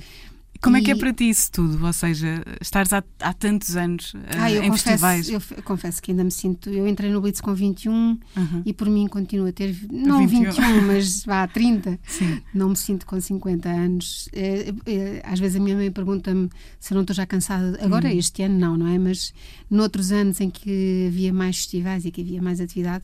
Como 0.61 0.77
e... 0.77 0.81
é 0.81 0.83
que 0.83 0.91
é 0.91 0.95
para 0.95 1.13
ti 1.13 1.29
isso 1.29 1.51
tudo? 1.51 1.85
Ou 1.85 1.93
seja, 1.93 2.43
estares 2.61 2.93
há, 2.93 3.03
há 3.19 3.33
tantos 3.33 3.75
anos 3.75 4.13
uh, 4.13 4.17
ah, 4.37 4.51
eu 4.51 4.63
em 4.63 4.69
confesso, 4.69 4.83
festivais? 4.83 5.29
Eu, 5.29 5.41
eu, 5.55 5.63
confesso 5.63 6.01
que 6.01 6.11
ainda 6.11 6.23
me 6.23 6.31
sinto. 6.31 6.69
Eu 6.69 6.87
entrei 6.87 7.11
no 7.11 7.21
Blitz 7.21 7.41
com 7.41 7.53
21 7.53 7.93
uhum. 7.93 8.19
e 8.65 8.73
por 8.73 8.89
mim 8.89 9.07
continuo 9.07 9.47
a 9.47 9.51
ter. 9.51 9.75
Não 9.91 10.27
21, 10.27 10.51
21 10.51 10.81
mas 10.81 11.23
vá, 11.25 11.47
30. 11.47 11.99
Sim. 12.05 12.41
Não 12.53 12.69
me 12.69 12.75
sinto 12.75 13.05
com 13.05 13.19
50 13.19 13.69
anos. 13.69 14.29
É, 14.33 14.73
é, 14.85 15.21
às 15.25 15.39
vezes 15.39 15.57
a 15.57 15.59
minha 15.59 15.75
mãe 15.75 15.91
pergunta-me 15.91 16.49
se 16.79 16.93
eu 16.93 16.95
não 16.95 17.01
estou 17.01 17.15
já 17.15 17.25
cansada. 17.25 17.77
Agora, 17.81 18.07
uhum. 18.07 18.17
este 18.17 18.43
ano, 18.43 18.57
não, 18.57 18.77
não 18.77 18.87
é? 18.87 18.97
Mas 18.97 19.33
noutros 19.69 20.11
anos 20.11 20.39
em 20.41 20.49
que 20.49 21.07
havia 21.07 21.33
mais 21.33 21.57
festivais 21.57 22.05
e 22.05 22.11
que 22.11 22.21
havia 22.21 22.41
mais 22.41 22.61
atividade 22.61 23.03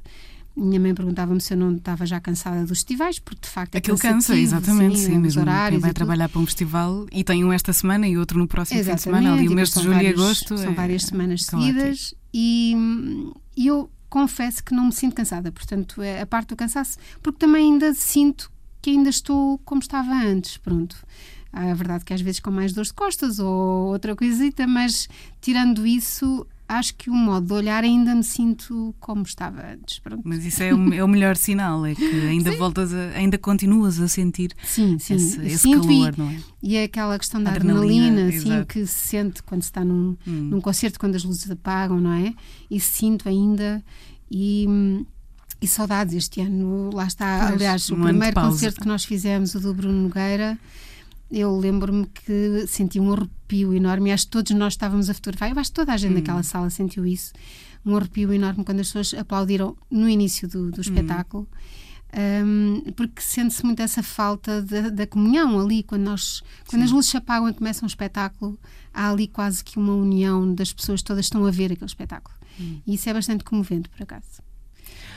minha 0.55 0.79
mãe 0.79 0.93
perguntava-me 0.93 1.41
se 1.41 1.53
eu 1.53 1.57
não 1.57 1.75
estava 1.75 2.05
já 2.05 2.19
cansada 2.19 2.61
dos 2.61 2.79
festivais, 2.79 3.19
porque 3.19 3.41
de 3.41 3.49
facto 3.49 3.75
é 3.75 3.79
Aquilo 3.79 3.97
cansa, 3.97 4.37
exatamente, 4.37 4.99
sim, 4.99 5.05
sim 5.05 5.17
mesmo. 5.17 5.41
Horários 5.41 5.81
vai 5.81 5.93
trabalhar 5.93 6.29
para 6.29 6.39
um 6.39 6.45
festival 6.45 7.07
e 7.11 7.23
tem 7.23 7.43
um 7.43 7.51
esta 7.51 7.73
semana 7.73 8.07
e 8.07 8.17
outro 8.17 8.37
no 8.37 8.47
próximo 8.47 8.79
exatamente, 8.79 9.03
fim 9.03 9.09
de 9.09 9.17
semana, 9.17 9.33
ali 9.33 9.47
o 9.47 9.51
mês 9.51 9.69
de 9.69 9.81
julho 9.81 9.95
vários, 9.95 10.11
e 10.11 10.23
agosto. 10.23 10.57
São 10.57 10.71
é, 10.71 10.75
várias 10.75 11.03
semanas 11.03 11.45
seguidas 11.45 12.13
e, 12.33 12.75
e 13.57 13.67
eu 13.67 13.89
confesso 14.09 14.63
que 14.63 14.75
não 14.75 14.85
me 14.85 14.91
sinto 14.91 15.15
cansada, 15.15 15.51
portanto, 15.51 16.01
é 16.01 16.21
a 16.21 16.25
parte 16.25 16.49
do 16.49 16.55
cansaço, 16.55 16.97
porque 17.21 17.39
também 17.39 17.73
ainda 17.73 17.93
sinto 17.95 18.51
que 18.79 18.91
ainda 18.91 19.09
estou 19.09 19.57
como 19.65 19.81
estava 19.81 20.13
antes, 20.13 20.57
pronto. 20.57 20.95
A 21.51 21.73
verdade 21.73 22.03
que 22.03 22.13
às 22.13 22.21
vezes 22.21 22.39
com 22.39 22.51
mais 22.51 22.73
dor 22.73 22.83
de 22.83 22.93
costas 22.93 23.39
ou 23.39 23.91
outra 23.91 24.15
coisita, 24.15 24.67
mas 24.67 25.07
tirando 25.39 25.85
isso, 25.85 26.45
acho 26.77 26.95
que 26.95 27.09
o 27.09 27.13
modo 27.13 27.47
de 27.47 27.53
olhar 27.53 27.83
ainda 27.83 28.13
me 28.13 28.23
sinto 28.23 28.93
como 28.99 29.23
estava 29.23 29.61
antes. 29.73 29.99
Pronto. 29.99 30.21
Mas 30.23 30.45
isso 30.45 30.61
é 30.63 30.73
o, 30.73 30.93
é 30.93 31.03
o 31.03 31.07
melhor 31.07 31.35
sinal, 31.35 31.85
é 31.85 31.95
que 31.95 32.03
ainda 32.27 32.51
sim. 32.51 32.57
voltas 32.57 32.93
a, 32.93 33.09
ainda 33.15 33.37
continuas 33.37 33.99
a 33.99 34.07
sentir 34.07 34.51
sim, 34.63 34.97
sim. 34.99 35.15
esse, 35.15 35.41
esse 35.41 35.69
calor, 35.69 36.13
e, 36.13 36.19
não 36.19 36.29
é? 36.29 36.37
E 36.61 36.75
é 36.75 36.83
aquela 36.83 37.17
questão 37.17 37.41
da 37.41 37.51
adrenalina, 37.51 38.23
adrenalina 38.23 38.59
assim, 38.59 38.65
que 38.65 38.85
se 38.85 39.07
sente 39.07 39.43
quando 39.43 39.61
se 39.61 39.69
está 39.69 39.83
num, 39.83 40.15
hum. 40.27 40.49
num 40.51 40.61
concerto, 40.61 40.99
quando 40.99 41.15
as 41.15 41.23
luzes 41.23 41.49
apagam, 41.49 41.99
não 41.99 42.13
é? 42.13 42.33
E 42.69 42.79
sinto 42.79 43.27
ainda. 43.27 43.83
E, 44.31 44.67
e 45.61 45.67
saudades 45.67 46.13
este 46.15 46.41
ano, 46.41 46.89
lá 46.93 47.05
está, 47.05 47.47
aliás, 47.47 47.89
o 47.89 47.95
primeiro 47.95 48.35
concerto 48.35 48.81
que 48.81 48.87
nós 48.87 49.05
fizemos, 49.05 49.55
o 49.55 49.59
do 49.59 49.73
Bruno 49.73 50.03
Nogueira, 50.03 50.57
eu 51.33 51.57
lembro-me 51.57 52.05
que 52.05 52.65
senti 52.67 52.99
um 52.99 53.11
arrepio 53.11 53.73
enorme, 53.73 54.11
acho 54.11 54.25
que 54.25 54.31
todos 54.31 54.51
nós 54.51 54.73
estávamos 54.73 55.09
a 55.09 55.13
fotografar, 55.15 55.49
eu 55.49 55.59
acho 55.59 55.71
que 55.71 55.75
toda 55.75 55.91
a 55.91 55.97
gente 55.97 56.11
hum. 56.11 56.15
naquela 56.15 56.43
sala 56.43 56.69
sentiu 56.69 57.05
isso, 57.05 57.33
um 57.83 57.95
arrepio 57.95 58.31
enorme 58.31 58.63
quando 58.63 58.81
as 58.81 58.87
pessoas 58.87 59.19
aplaudiram 59.19 59.75
no 59.89 60.07
início 60.07 60.47
do, 60.47 60.69
do 60.69 60.77
hum. 60.77 60.81
espetáculo. 60.81 61.47
Um, 62.15 62.91
porque 62.95 63.19
sente-se 63.23 63.65
muito 63.65 63.81
essa 63.81 64.03
falta 64.03 64.61
da, 64.61 64.89
da, 64.89 65.07
comunhão 65.07 65.59
ali, 65.59 65.81
quando, 65.81 66.03
nós, 66.03 66.43
quando 66.67 66.83
as 66.83 66.91
luzes 66.91 67.09
se 67.09 67.17
apagam 67.17 67.49
e 67.49 67.53
começa 67.55 67.83
um 67.83 67.87
espetáculo, 67.87 68.55
há 68.93 69.09
ali 69.09 69.27
quase 69.27 69.63
que 69.63 69.79
uma 69.79 69.95
união 69.95 70.53
das 70.53 70.71
pessoas 70.71 71.01
todas 71.01 71.25
estão 71.25 71.43
a 71.43 71.49
ver 71.49 71.71
aquele 71.71 71.87
espetáculo. 71.87 72.35
Hum. 72.59 72.79
E 72.85 72.93
isso 72.93 73.09
é 73.09 73.13
bastante 73.15 73.43
comovente, 73.43 73.89
por 73.89 74.03
acaso. 74.03 74.43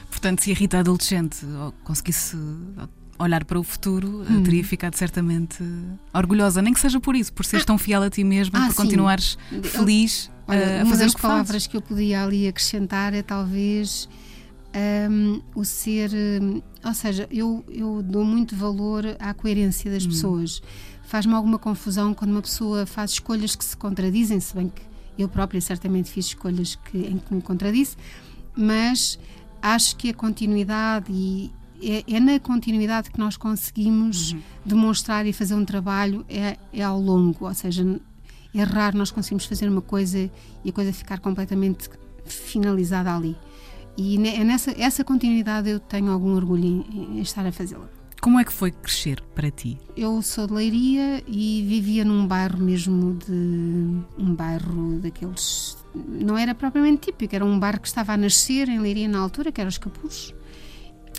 Portanto, 0.08 0.42
se 0.42 0.50
a 0.50 0.54
Rita 0.54 0.78
adolescente 0.78 1.44
conseguisse 1.84 2.38
olhar 3.18 3.44
para 3.44 3.58
o 3.58 3.62
futuro, 3.62 4.24
hum. 4.28 4.42
teria 4.42 4.64
ficado 4.64 4.94
certamente 4.94 5.62
orgulhosa, 6.12 6.60
nem 6.60 6.72
que 6.72 6.80
seja 6.80 7.00
por 7.00 7.16
isso, 7.16 7.32
por 7.32 7.44
seres 7.44 7.64
ah. 7.64 7.66
tão 7.66 7.78
fiel 7.78 8.02
a 8.02 8.10
ti 8.10 8.24
mesma, 8.24 8.58
ah, 8.58 8.66
por 8.66 8.72
sim. 8.72 8.82
continuares 8.82 9.38
feliz 9.62 10.30
Olha, 10.46 10.82
a 10.82 10.84
fazer 10.84 10.84
uma 10.84 10.96
das 10.96 11.14
que 11.14 11.22
palavras 11.22 11.48
fazes. 11.48 11.66
que 11.66 11.76
eu 11.76 11.82
podia 11.82 12.22
ali 12.22 12.46
acrescentar 12.46 13.14
é 13.14 13.22
talvez 13.22 14.08
um, 15.10 15.40
o 15.54 15.64
ser, 15.64 16.10
um, 16.42 16.62
ou 16.84 16.94
seja, 16.94 17.26
eu, 17.30 17.64
eu 17.68 18.02
dou 18.02 18.24
muito 18.24 18.54
valor 18.54 19.04
à 19.18 19.32
coerência 19.32 19.90
das 19.90 20.04
hum. 20.04 20.08
pessoas. 20.08 20.62
Faz-me 21.04 21.34
alguma 21.34 21.58
confusão 21.58 22.12
quando 22.12 22.32
uma 22.32 22.42
pessoa 22.42 22.84
faz 22.84 23.12
escolhas 23.12 23.54
que 23.54 23.64
se 23.64 23.76
contradizem, 23.76 24.38
se 24.40 24.54
bem 24.54 24.68
que 24.68 24.82
eu 25.18 25.28
própria 25.28 25.60
certamente 25.60 26.10
fiz 26.10 26.26
escolhas 26.26 26.74
que, 26.74 26.98
em 26.98 27.18
que 27.18 27.34
me 27.34 27.40
contradisse, 27.40 27.96
mas 28.54 29.18
acho 29.62 29.96
que 29.96 30.10
a 30.10 30.14
continuidade 30.14 31.06
e, 31.10 31.50
é, 31.82 32.04
é, 32.16 32.20
na 32.20 32.38
continuidade 32.38 33.10
que 33.10 33.18
nós 33.18 33.36
conseguimos 33.36 34.32
uhum. 34.32 34.42
demonstrar 34.64 35.26
e 35.26 35.32
fazer 35.32 35.54
um 35.54 35.64
trabalho 35.64 36.24
é, 36.28 36.56
é 36.72 36.82
ao 36.82 37.00
longo, 37.00 37.46
ou 37.46 37.54
seja, 37.54 37.84
é 38.54 38.62
raro 38.62 38.98
nós 38.98 39.10
conseguimos 39.10 39.44
fazer 39.44 39.68
uma 39.68 39.82
coisa 39.82 40.30
e 40.64 40.70
a 40.70 40.72
coisa 40.72 40.92
ficar 40.92 41.20
completamente 41.20 41.88
finalizada 42.24 43.14
ali. 43.14 43.36
E 43.96 44.16
é 44.28 44.44
nessa 44.44 44.74
essa 44.78 45.02
continuidade 45.02 45.70
eu 45.70 45.80
tenho 45.80 46.10
algum 46.10 46.34
orgulho 46.34 46.64
em, 46.64 47.18
em 47.18 47.20
estar 47.20 47.46
a 47.46 47.52
fazê-la. 47.52 47.88
Como 48.20 48.40
é 48.40 48.44
que 48.44 48.52
foi 48.52 48.70
crescer 48.70 49.22
para 49.34 49.50
ti? 49.50 49.78
Eu 49.96 50.20
sou 50.20 50.46
de 50.46 50.52
Leiria 50.52 51.22
e 51.28 51.64
vivia 51.68 52.04
num 52.04 52.26
bairro 52.26 52.58
mesmo 52.58 53.14
de 53.14 53.32
um 54.18 54.34
bairro 54.34 54.98
daqueles 54.98 55.76
não 55.96 56.36
era 56.36 56.54
propriamente 56.54 57.06
típico, 57.06 57.34
era 57.34 57.44
um 57.44 57.58
bairro 57.58 57.80
que 57.80 57.88
estava 57.88 58.12
a 58.12 58.16
nascer 58.16 58.68
em 58.68 58.78
Leiria 58.78 59.08
na 59.08 59.18
altura, 59.18 59.50
que 59.50 59.60
era 59.60 59.68
os 59.68 59.78
Capuz. 59.78 60.34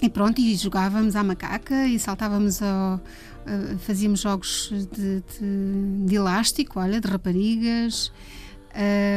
E 0.01 0.09
pronto, 0.09 0.39
e 0.39 0.55
jogávamos 0.55 1.15
à 1.15 1.23
macaca 1.23 1.87
e 1.87 1.97
saltávamos 1.97 2.61
ao, 2.61 2.95
uh, 2.95 3.77
fazíamos 3.79 4.19
jogos 4.19 4.71
de, 4.71 5.23
de, 5.39 6.05
de, 6.05 6.15
elástico, 6.15 6.79
olha, 6.79 7.01
de 7.01 7.07
raparigas. 7.07 8.11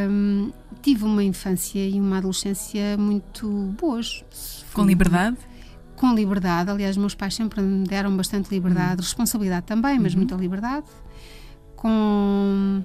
Um, 0.09 0.51
tive 0.81 1.05
uma 1.05 1.23
infância 1.23 1.87
e 1.87 2.01
uma 2.01 2.19
adolescência 2.19 2.97
muito 2.97 3.47
boas. 3.79 4.25
Com 4.73 4.87
liberdade? 4.87 5.37
Com 5.97 6.15
liberdade, 6.15 6.71
aliás, 6.71 6.97
meus 6.97 7.15
pais 7.15 7.35
sempre 7.35 7.61
me 7.61 7.87
deram 7.87 8.17
bastante 8.17 8.49
liberdade, 8.51 9.03
uhum. 9.03 9.07
responsabilidade 9.07 9.67
também, 9.67 9.99
mas 9.99 10.13
uhum. 10.13 10.21
muita 10.21 10.35
liberdade. 10.35 10.87
Com 11.77 12.83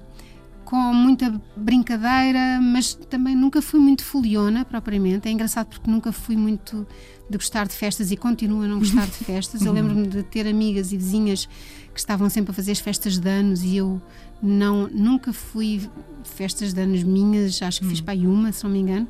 com 0.66 0.76
muita 0.92 1.40
brincadeira, 1.56 2.60
mas 2.60 2.92
também 2.92 3.36
nunca 3.36 3.62
fui 3.62 3.78
muito 3.78 4.04
foliona 4.04 4.64
propriamente. 4.64 5.28
É 5.28 5.30
engraçado 5.30 5.68
porque 5.68 5.88
nunca 5.88 6.10
fui 6.10 6.36
muito 6.36 6.84
de 7.30 7.38
gostar 7.38 7.68
de 7.68 7.72
festas 7.72 8.10
e 8.10 8.16
continuo 8.16 8.62
a 8.62 8.66
não 8.66 8.80
gostar 8.80 9.06
de 9.06 9.12
festas. 9.24 9.62
Eu 9.64 9.72
lembro-me 9.72 10.08
de 10.08 10.24
ter 10.24 10.46
amigas 10.46 10.92
e 10.92 10.96
vizinhas 10.96 11.48
que 11.94 12.00
estavam 12.00 12.28
sempre 12.28 12.50
a 12.50 12.54
fazer 12.54 12.72
as 12.72 12.80
festas 12.80 13.16
de 13.16 13.28
anos 13.28 13.62
e 13.62 13.76
eu 13.76 14.02
não 14.42 14.88
nunca 14.88 15.32
fui 15.32 15.88
festas 16.24 16.74
de 16.74 16.80
anos 16.80 17.04
minhas, 17.04 17.62
acho 17.62 17.80
que 17.80 17.86
fiz 17.86 18.00
hum. 18.00 18.04
para 18.04 18.14
aí 18.14 18.26
uma, 18.26 18.50
se 18.50 18.64
não 18.64 18.70
me 18.70 18.80
engano. 18.80 19.08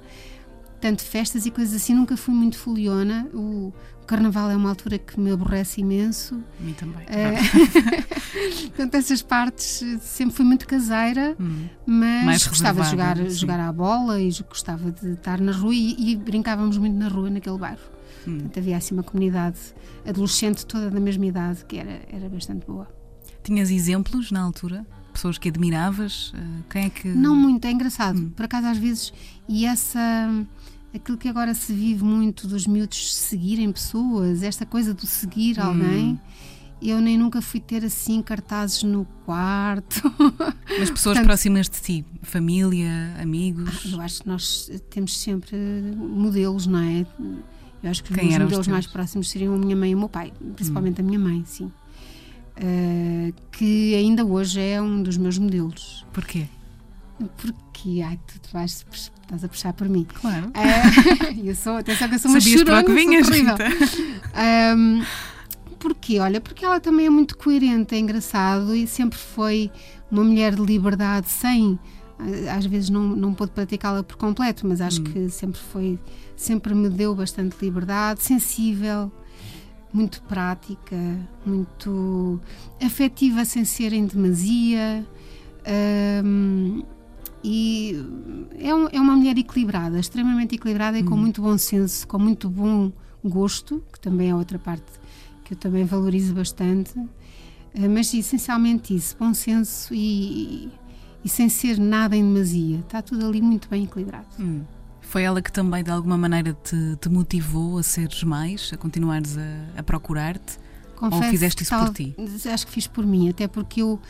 Tanto 0.80 1.02
festas 1.02 1.46
e 1.46 1.50
coisas 1.50 1.74
assim, 1.74 1.94
nunca 1.94 2.16
fui 2.16 2.34
muito 2.34 2.58
foliona. 2.58 3.28
O, 3.32 3.72
o 4.02 4.06
carnaval 4.06 4.50
é 4.50 4.56
uma 4.56 4.68
altura 4.68 4.98
que 4.98 5.18
me 5.18 5.32
aborrece 5.32 5.80
imenso. 5.80 6.40
A 6.60 6.62
mim 6.62 6.72
também. 6.74 7.04
É, 7.06 7.32
portanto, 8.68 8.94
essas 8.94 9.20
partes 9.20 9.82
sempre 10.00 10.36
fui 10.36 10.44
muito 10.44 10.66
caseira, 10.66 11.36
hum. 11.40 11.66
mas 11.86 12.46
gostava 12.46 12.82
de 12.82 12.90
jogar, 12.90 13.16
jogar 13.30 13.60
à 13.60 13.72
bola 13.72 14.20
e 14.20 14.30
gostava 14.48 14.92
de 14.92 15.14
estar 15.14 15.40
na 15.40 15.52
rua 15.52 15.74
e, 15.74 16.12
e 16.12 16.16
brincávamos 16.16 16.78
muito 16.78 16.96
na 16.96 17.08
rua 17.08 17.30
naquele 17.30 17.58
bairro. 17.58 17.80
Hum. 18.26 18.34
Portanto, 18.34 18.58
havia 18.58 18.76
assim 18.76 18.94
uma 18.94 19.02
comunidade 19.02 19.58
adolescente 20.06 20.64
toda 20.66 20.90
da 20.90 21.00
mesma 21.00 21.26
idade 21.26 21.64
que 21.64 21.76
era, 21.76 22.00
era 22.08 22.28
bastante 22.28 22.66
boa. 22.66 22.88
Tinhas 23.42 23.70
exemplos 23.70 24.30
na 24.30 24.40
altura? 24.40 24.86
Pessoas 25.12 25.38
que 25.38 25.48
admiravas? 25.48 26.32
Eh, 26.34 26.62
quem 26.68 26.84
é 26.84 26.90
que. 26.90 27.08
Não 27.08 27.34
muito, 27.34 27.64
é 27.64 27.70
engraçado. 27.70 28.18
Hum. 28.18 28.30
Por 28.30 28.44
acaso, 28.44 28.66
às 28.66 28.76
vezes, 28.76 29.12
e 29.48 29.64
essa 29.64 30.28
aquilo 30.94 31.18
que 31.18 31.28
agora 31.28 31.54
se 31.54 31.72
vive 31.72 32.04
muito 32.04 32.46
dos 32.46 32.66
miúdos 32.66 33.14
seguirem 33.14 33.70
pessoas, 33.72 34.42
esta 34.42 34.64
coisa 34.64 34.94
do 34.94 35.06
seguir 35.06 35.58
hum. 35.58 35.62
alguém. 35.62 36.20
Eu 36.80 37.00
nem 37.00 37.16
nunca 37.16 37.40
fui 37.40 37.58
ter 37.58 37.84
assim 37.84 38.20
cartazes 38.20 38.82
no 38.82 39.06
quarto. 39.24 40.02
Mas 40.78 40.90
pessoas 40.90 41.16
Portanto, 41.16 41.24
próximas 41.24 41.68
de 41.70 41.80
ti, 41.80 42.04
família, 42.22 43.16
amigos? 43.18 43.86
Ah, 43.86 43.88
eu 43.94 44.00
acho 44.02 44.22
que 44.22 44.28
nós 44.28 44.70
temos 44.90 45.18
sempre 45.18 45.56
modelos, 45.96 46.66
não 46.66 46.78
é? 46.78 47.06
Eu 47.82 47.90
acho 47.90 48.04
que 48.04 48.10
os 48.10 48.16
Quem 48.16 48.28
meus 48.28 48.42
modelos 48.42 48.66
os 48.66 48.68
mais 48.68 48.86
próximos 48.86 49.30
seriam 49.30 49.54
a 49.54 49.58
minha 49.58 49.74
mãe 49.74 49.92
e 49.92 49.94
o 49.94 49.98
meu 49.98 50.08
pai, 50.08 50.32
principalmente 50.54 51.00
hum. 51.00 51.04
a 51.04 51.06
minha 51.06 51.18
mãe, 51.18 51.44
sim. 51.46 51.72
Uh, 52.58 53.34
que 53.52 53.94
ainda 53.94 54.24
hoje 54.24 54.60
é 54.60 54.80
um 54.80 55.02
dos 55.02 55.16
meus 55.16 55.38
modelos. 55.38 56.04
Porquê? 56.12 56.46
Porque, 57.36 58.02
ai, 58.02 58.18
tu, 58.26 58.50
vais, 58.52 58.84
estás 58.90 59.44
a 59.44 59.48
puxar 59.48 59.72
por 59.72 59.88
mim. 59.88 60.06
Claro. 60.20 60.48
Uh, 60.48 61.40
eu 61.46 61.54
sou, 61.54 61.76
atenção 61.76 62.08
que 62.08 62.14
eu 62.14 62.18
sou 62.18 62.30
uma 62.30 62.40
Sabias 62.40 62.60
chorona, 62.60 62.84
que 62.84 62.94
vinhas, 62.94 63.28
um, 64.76 65.02
Porquê? 65.78 66.18
Olha, 66.18 66.40
porque 66.40 66.64
ela 66.64 66.80
também 66.80 67.06
é 67.06 67.10
muito 67.10 67.36
coerente, 67.36 67.94
é 67.94 67.98
engraçado 67.98 68.74
e 68.74 68.86
sempre 68.86 69.18
foi 69.18 69.70
uma 70.10 70.24
mulher 70.24 70.54
de 70.54 70.62
liberdade 70.62 71.28
sem 71.28 71.78
às 72.56 72.64
vezes 72.64 72.90
não, 72.90 73.02
não 73.02 73.34
pôde 73.34 73.52
praticá-la 73.52 74.02
por 74.02 74.16
completo, 74.16 74.66
mas 74.66 74.80
acho 74.80 75.00
hum. 75.00 75.04
que 75.04 75.28
sempre 75.28 75.60
foi, 75.60 75.98
sempre 76.34 76.74
me 76.74 76.88
deu 76.88 77.14
bastante 77.14 77.56
liberdade, 77.60 78.22
sensível, 78.22 79.12
muito 79.92 80.22
prática, 80.22 80.96
muito 81.44 82.40
afetiva 82.82 83.44
sem 83.44 83.64
ser 83.64 83.92
em 83.92 84.06
demasia. 84.06 85.06
E 87.48 87.94
é, 88.58 88.74
um, 88.74 88.88
é, 88.88 89.00
uma 89.00 89.14
mulher 89.14 89.38
equilibrada, 89.38 90.00
extremamente 90.00 90.56
equilibrada 90.56 90.98
e 90.98 91.04
com 91.04 91.14
hum. 91.14 91.18
muito 91.18 91.40
bom 91.40 91.56
senso, 91.56 92.04
com 92.08 92.18
muito 92.18 92.50
bom 92.50 92.90
gosto, 93.24 93.84
que 93.92 94.00
também 94.00 94.30
é 94.30 94.34
outra 94.34 94.58
parte 94.58 94.84
que 95.44 95.54
eu 95.54 95.56
também 95.56 95.84
valorizo 95.84 96.34
bastante, 96.34 96.98
eh, 97.72 97.86
mas 97.86 98.12
essencialmente 98.12 98.96
isso, 98.96 99.16
bom 99.16 99.32
senso 99.32 99.94
e, 99.94 100.68
e 101.24 101.28
sem 101.28 101.48
ser 101.48 101.78
nada 101.78 102.16
em 102.16 102.22
demasia, 102.24 102.80
está 102.80 103.00
tudo 103.00 103.24
ali 103.24 103.40
muito 103.40 103.68
bem 103.68 103.84
equilibrado. 103.84 104.26
Hum. 104.40 104.62
Foi 105.00 105.22
ela 105.22 105.40
que 105.40 105.52
também 105.52 105.84
de 105.84 105.90
alguma 105.92 106.18
maneira 106.18 106.52
te, 106.52 106.96
te 107.00 107.08
motivou 107.08 107.78
a 107.78 107.82
seres 107.84 108.24
mais, 108.24 108.72
a 108.74 108.76
continuares 108.76 109.38
a, 109.38 109.78
a 109.78 109.82
procurar-te? 109.84 110.58
Ou 111.00 111.22
fizeste 111.22 111.62
isso 111.62 111.70
tal, 111.70 111.84
por 111.84 111.94
ti? 111.94 112.16
Acho 112.52 112.66
que 112.66 112.72
fiz 112.72 112.88
por 112.88 113.06
mim, 113.06 113.28
até 113.28 113.46
porque 113.46 113.82
eu 113.82 114.00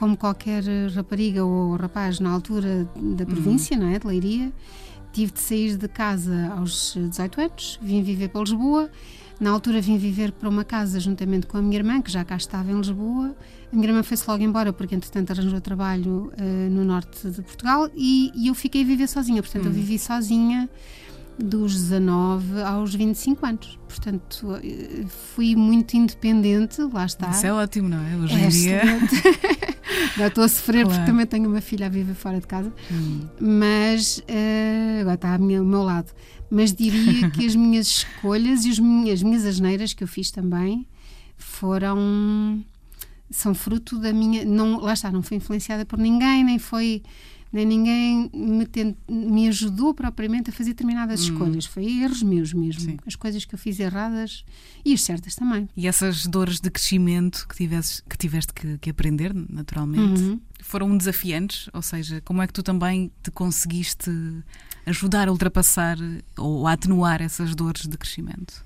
como 0.00 0.16
qualquer 0.16 0.64
rapariga 0.96 1.44
ou 1.44 1.76
rapaz 1.76 2.20
na 2.20 2.30
altura 2.30 2.88
da 2.96 3.00
uhum. 3.00 3.30
província, 3.30 3.76
uhum. 3.76 3.84
não 3.84 3.90
é? 3.94 3.98
De 3.98 4.06
Leiria, 4.06 4.50
tive 5.12 5.30
de 5.30 5.40
sair 5.40 5.76
de 5.76 5.86
casa 5.88 6.54
aos 6.56 6.94
18 6.96 7.40
anos, 7.42 7.78
vim 7.82 8.02
viver 8.02 8.30
para 8.30 8.40
Lisboa. 8.40 8.90
Na 9.38 9.50
altura 9.50 9.78
vim 9.78 9.98
viver 9.98 10.32
para 10.32 10.48
uma 10.48 10.64
casa 10.64 10.98
juntamente 10.98 11.46
com 11.46 11.58
a 11.58 11.62
minha 11.62 11.76
irmã, 11.76 12.00
que 12.00 12.10
já 12.10 12.24
cá 12.24 12.36
estava 12.36 12.72
em 12.72 12.76
Lisboa. 12.76 13.36
A 13.70 13.76
minha 13.76 13.88
irmã 13.88 14.02
foi-se 14.02 14.24
logo 14.26 14.42
embora, 14.42 14.72
porque 14.72 14.94
entretanto 14.94 15.32
arranjou 15.32 15.60
trabalho 15.60 16.32
uh, 16.32 16.70
no 16.70 16.82
norte 16.82 17.28
de 17.28 17.42
Portugal 17.42 17.90
e, 17.94 18.32
e, 18.34 18.48
eu 18.48 18.54
fiquei 18.54 18.82
a 18.82 18.86
viver 18.86 19.06
sozinha. 19.06 19.42
Portanto, 19.42 19.64
uhum. 19.64 19.70
eu 19.70 19.74
vivi 19.74 19.98
sozinha 19.98 20.68
dos 21.38 21.74
19 21.74 22.62
aos 22.62 22.94
25 22.94 23.46
anos. 23.46 23.78
Portanto, 23.86 24.58
fui 25.34 25.54
muito 25.54 25.94
independente, 25.94 26.80
lá 26.92 27.04
está. 27.04 27.30
Isso 27.30 27.46
é 27.46 27.52
ótimo, 27.52 27.88
não 27.88 27.98
é? 27.98 28.16
Hoje 28.16 28.34
em 28.34 28.44
é 28.44 28.48
dia. 28.48 28.82
Já 30.16 30.28
estou 30.28 30.44
a 30.44 30.48
sofrer 30.48 30.84
claro. 30.84 30.98
porque 30.98 31.10
também 31.10 31.26
tenho 31.26 31.48
uma 31.48 31.60
filha 31.60 31.86
a 31.86 31.88
viver 31.88 32.14
fora 32.14 32.40
de 32.40 32.46
casa, 32.46 32.72
hum. 32.90 33.26
mas 33.40 34.18
uh, 34.18 35.00
agora 35.00 35.14
está 35.14 35.32
ao 35.32 35.38
meu 35.38 35.82
lado. 35.82 36.12
Mas 36.50 36.72
diria 36.72 37.30
que 37.32 37.46
as 37.46 37.54
minhas 37.54 37.86
escolhas 37.86 38.64
e 38.64 38.70
as 38.70 38.78
minhas, 38.78 39.20
as 39.20 39.22
minhas 39.22 39.44
asneiras 39.44 39.92
que 39.94 40.02
eu 40.04 40.08
fiz 40.08 40.30
também 40.30 40.86
foram 41.36 42.64
são 43.30 43.54
fruto 43.54 43.98
da 43.98 44.12
minha 44.12 44.44
não 44.44 44.80
lá 44.80 44.92
está 44.92 45.10
não 45.10 45.22
foi 45.22 45.36
influenciada 45.36 45.86
por 45.86 45.98
ninguém 45.98 46.44
nem 46.44 46.58
foi 46.58 47.02
nem 47.52 47.66
ninguém 47.66 48.30
me, 48.32 48.64
tent, 48.64 48.96
me 49.08 49.48
ajudou 49.48 49.92
propriamente 49.92 50.50
a 50.50 50.52
fazer 50.52 50.70
determinadas 50.70 51.20
hum. 51.20 51.32
escolhas. 51.32 51.66
Foi 51.66 51.84
erros 51.84 52.22
meus 52.22 52.52
mesmo. 52.52 52.82
Sim. 52.82 52.96
As 53.04 53.16
coisas 53.16 53.44
que 53.44 53.54
eu 53.54 53.58
fiz 53.58 53.80
erradas 53.80 54.44
e 54.84 54.94
as 54.94 55.02
certas 55.02 55.34
também. 55.34 55.68
E 55.76 55.88
essas 55.88 56.26
dores 56.26 56.60
de 56.60 56.70
crescimento 56.70 57.46
que, 57.48 57.56
tivesse, 57.56 58.02
que 58.04 58.16
tiveste 58.16 58.54
que, 58.54 58.78
que 58.78 58.90
aprender, 58.90 59.34
naturalmente, 59.34 60.22
uhum. 60.22 60.40
foram 60.60 60.96
desafiantes? 60.96 61.68
Ou 61.72 61.82
seja, 61.82 62.20
como 62.20 62.40
é 62.40 62.46
que 62.46 62.52
tu 62.52 62.62
também 62.62 63.10
te 63.22 63.32
conseguiste 63.32 64.10
ajudar 64.86 65.26
a 65.26 65.32
ultrapassar 65.32 65.98
ou 66.38 66.68
a 66.68 66.72
atenuar 66.72 67.20
essas 67.20 67.54
dores 67.56 67.88
de 67.88 67.98
crescimento? 67.98 68.64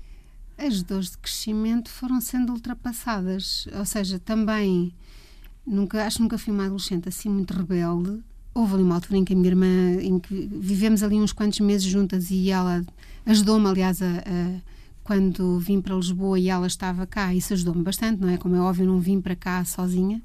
As 0.59 0.83
dores 0.83 1.11
de 1.11 1.17
crescimento 1.17 1.89
foram 1.89 2.21
sendo 2.21 2.53
ultrapassadas. 2.53 3.67
Ou 3.73 3.83
seja, 3.83 4.19
também 4.19 4.93
nunca 5.65 6.05
acho 6.05 6.17
que 6.17 6.21
nunca 6.21 6.37
fui 6.37 6.53
uma 6.53 6.65
adolescente 6.65 7.09
assim 7.09 7.29
muito 7.29 7.51
rebelde 7.51 8.23
houve 8.55 8.75
ali 8.75 8.83
uma 8.83 8.95
altura 8.95 9.17
em 9.17 9.25
que 9.25 9.33
a 9.33 9.35
minha 9.35 9.49
irmã, 9.49 10.01
em 10.01 10.17
que 10.17 10.49
vivemos 10.49 11.03
ali 11.03 11.15
uns 11.15 11.33
quantos 11.33 11.59
meses 11.59 11.85
juntas 11.85 12.31
e 12.31 12.49
ela 12.49 12.83
ajudou-me, 13.25 13.67
aliás, 13.67 14.01
a, 14.01 14.07
a, 14.07 14.61
quando 15.03 15.59
vim 15.59 15.81
para 15.81 15.93
Lisboa 15.93 16.39
e 16.39 16.47
ela 16.47 16.65
estava 16.65 17.05
cá, 17.05 17.35
isso 17.35 17.53
ajudou-me 17.53 17.83
bastante, 17.83 18.21
não 18.21 18.29
é? 18.29 18.37
Como 18.37 18.55
é 18.55 18.61
óbvio, 18.61 18.85
não 18.85 18.99
vim 18.99 19.19
para 19.19 19.35
cá 19.35 19.63
sozinha. 19.65 20.21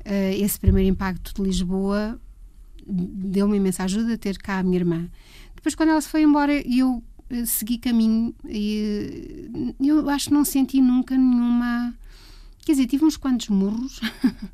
Uh, 0.00 0.42
esse 0.42 0.58
primeiro 0.58 0.88
impacto 0.88 1.34
de 1.34 1.42
Lisboa 1.42 2.18
deu-me 2.84 3.58
imensa 3.58 3.84
ajuda 3.84 4.16
ter 4.16 4.38
cá 4.38 4.58
a 4.58 4.62
minha 4.62 4.78
irmã. 4.78 5.08
Depois, 5.54 5.74
quando 5.74 5.90
ela 5.90 6.00
se 6.00 6.08
foi 6.08 6.22
embora, 6.22 6.54
eu 6.66 7.04
uh, 7.30 7.46
segui 7.46 7.76
caminho 7.76 8.34
e 8.48 9.50
uh, 9.54 9.84
eu 9.86 10.08
acho 10.08 10.28
que 10.28 10.34
não 10.34 10.44
senti 10.44 10.80
nunca 10.80 11.16
nenhuma. 11.16 11.94
Quer 12.64 12.72
dizer, 12.72 12.86
tive 12.86 13.04
uns 13.04 13.18
quantos 13.18 13.48
murros, 13.50 14.00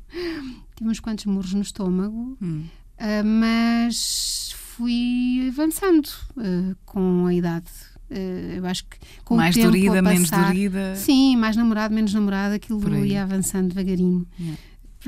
tive 0.75 0.89
uns 0.89 0.99
quantos 0.99 1.25
murros 1.25 1.53
no 1.53 1.61
estômago. 1.61 2.37
Hum 2.41 2.65
Uh, 2.99 3.25
mas 3.25 4.53
fui 4.79 5.47
avançando 5.47 6.07
uh, 6.37 6.75
com 6.85 7.25
a 7.25 7.33
idade. 7.33 7.69
Uh, 8.11 8.57
eu 8.57 8.65
acho 8.65 8.85
que 8.85 8.97
com 9.23 9.37
mais 9.37 9.55
o 9.55 9.59
tempo 9.59 9.71
dorida, 9.71 10.03
passar, 10.03 10.13
menos 10.13 10.29
dorida. 10.29 10.95
Sim, 10.95 11.37
mais 11.37 11.55
namorado, 11.55 11.93
menos 11.93 12.13
namorada, 12.13 12.55
aquilo 12.55 13.05
ia 13.05 13.23
avançando 13.23 13.69
devagarinho. 13.69 14.27
Yeah. 14.39 14.59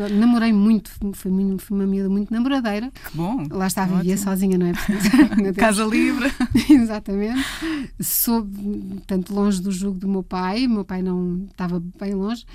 Namorei 0.10 0.54
muito, 0.54 0.90
fui, 1.14 1.30
muito, 1.30 1.62
fui 1.62 1.78
uma 1.78 1.86
miúda 1.86 2.08
muito 2.10 2.34
namoradeira. 2.34 2.90
Que 2.92 3.18
bom! 3.18 3.46
Lá 3.52 3.68
está, 3.68 3.86
vivia 3.86 4.16
sozinha, 4.16 4.58
não 4.58 4.68
é? 4.68 4.72
Casa 5.54 5.84
livre. 5.84 6.32
Exatamente. 6.70 7.44
Soube, 8.00 9.02
tanto 9.06 9.34
longe 9.34 9.62
do 9.62 9.70
jugo 9.70 10.00
do 10.00 10.08
meu 10.08 10.24
pai, 10.24 10.66
meu 10.66 10.86
pai 10.86 11.02
não 11.02 11.46
estava 11.52 11.84
bem 12.00 12.14
longe. 12.14 12.46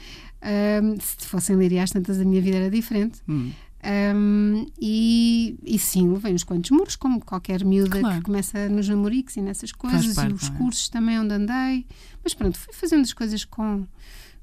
se 0.98 1.26
fossem 1.26 1.56
Leiria, 1.56 1.84
tantas 1.86 2.18
a 2.18 2.24
minha 2.24 2.40
vida 2.40 2.56
era 2.56 2.70
diferente. 2.70 3.20
Hum. 3.28 3.50
Um, 3.86 4.66
e, 4.80 5.56
e 5.62 5.78
sim, 5.78 6.08
levei 6.08 6.34
uns 6.34 6.42
quantos 6.42 6.72
muros, 6.72 6.96
como 6.96 7.24
qualquer 7.24 7.64
miúda 7.64 8.00
claro. 8.00 8.16
que 8.16 8.24
começa 8.24 8.68
nos 8.68 8.88
namoricos 8.88 9.36
e 9.36 9.40
nessas 9.40 9.70
coisas, 9.70 10.12
parte, 10.12 10.30
e 10.30 10.34
os 10.34 10.48
é? 10.48 10.50
cursos 10.54 10.88
também 10.88 11.20
onde 11.20 11.32
andei. 11.32 11.86
Mas 12.24 12.34
pronto, 12.34 12.58
fui 12.58 12.74
fazendo 12.74 13.02
as 13.02 13.12
coisas 13.12 13.44
com, 13.44 13.86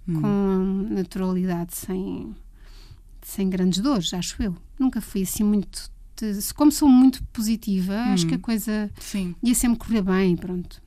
hum. 0.07 0.21
com 0.21 0.87
naturalidade, 0.93 1.75
sem, 1.75 2.33
sem 3.21 3.49
grandes 3.49 3.81
dores, 3.81 4.13
acho 4.13 4.41
eu. 4.41 4.55
Nunca 4.79 5.01
fui 5.01 5.23
assim 5.23 5.43
muito. 5.43 5.91
De, 6.15 6.53
como 6.53 6.71
sou 6.71 6.87
muito 6.87 7.21
positiva, 7.25 7.93
hum. 7.93 8.13
acho 8.13 8.25
que 8.25 8.35
a 8.35 8.37
hum. 8.37 8.41
coisa 8.41 8.89
sim. 8.97 9.35
ia 9.43 9.55
sempre 9.55 9.79
correr 9.79 10.01
bem, 10.01 10.37
pronto 10.37 10.81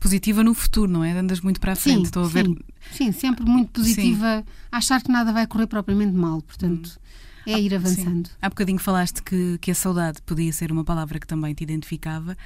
positiva 0.00 0.44
no 0.44 0.52
futuro, 0.52 0.90
não 0.90 1.02
é? 1.02 1.12
Andas 1.12 1.40
muito 1.40 1.58
para 1.58 1.72
a 1.72 1.76
frente, 1.76 1.96
sim, 1.96 2.02
estou 2.02 2.24
a 2.24 2.28
ver. 2.28 2.44
Sim, 2.44 2.56
sim 2.92 3.12
sempre 3.12 3.44
muito 3.46 3.70
positiva, 3.70 4.44
sim. 4.44 4.52
achar 4.70 5.02
que 5.02 5.10
nada 5.10 5.32
vai 5.32 5.46
correr 5.46 5.66
propriamente 5.66 6.14
mal, 6.14 6.42
portanto. 6.42 6.98
Hum. 6.98 7.04
É 7.46 7.58
ir 7.58 7.74
avançando. 7.74 8.28
Sim. 8.28 8.34
Há 8.40 8.48
bocadinho 8.48 8.78
falaste 8.78 9.22
que, 9.22 9.58
que 9.58 9.70
a 9.70 9.74
saudade 9.74 10.22
podia 10.22 10.52
ser 10.52 10.72
uma 10.72 10.84
palavra 10.84 11.18
que 11.18 11.26
também 11.26 11.54
te 11.54 11.62
identificava, 11.62 12.36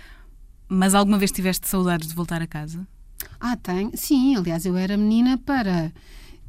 mas 0.68 0.94
alguma 0.94 1.18
vez 1.18 1.30
tiveste 1.30 1.68
saudades 1.68 2.08
de 2.08 2.14
voltar 2.14 2.42
a 2.42 2.46
casa? 2.46 2.87
Ah, 3.40 3.56
tenho. 3.56 3.90
Sim, 3.94 4.37
aliás, 4.37 4.66
eu 4.66 4.76
era 4.76 4.96
menina 4.96 5.38
para 5.38 5.92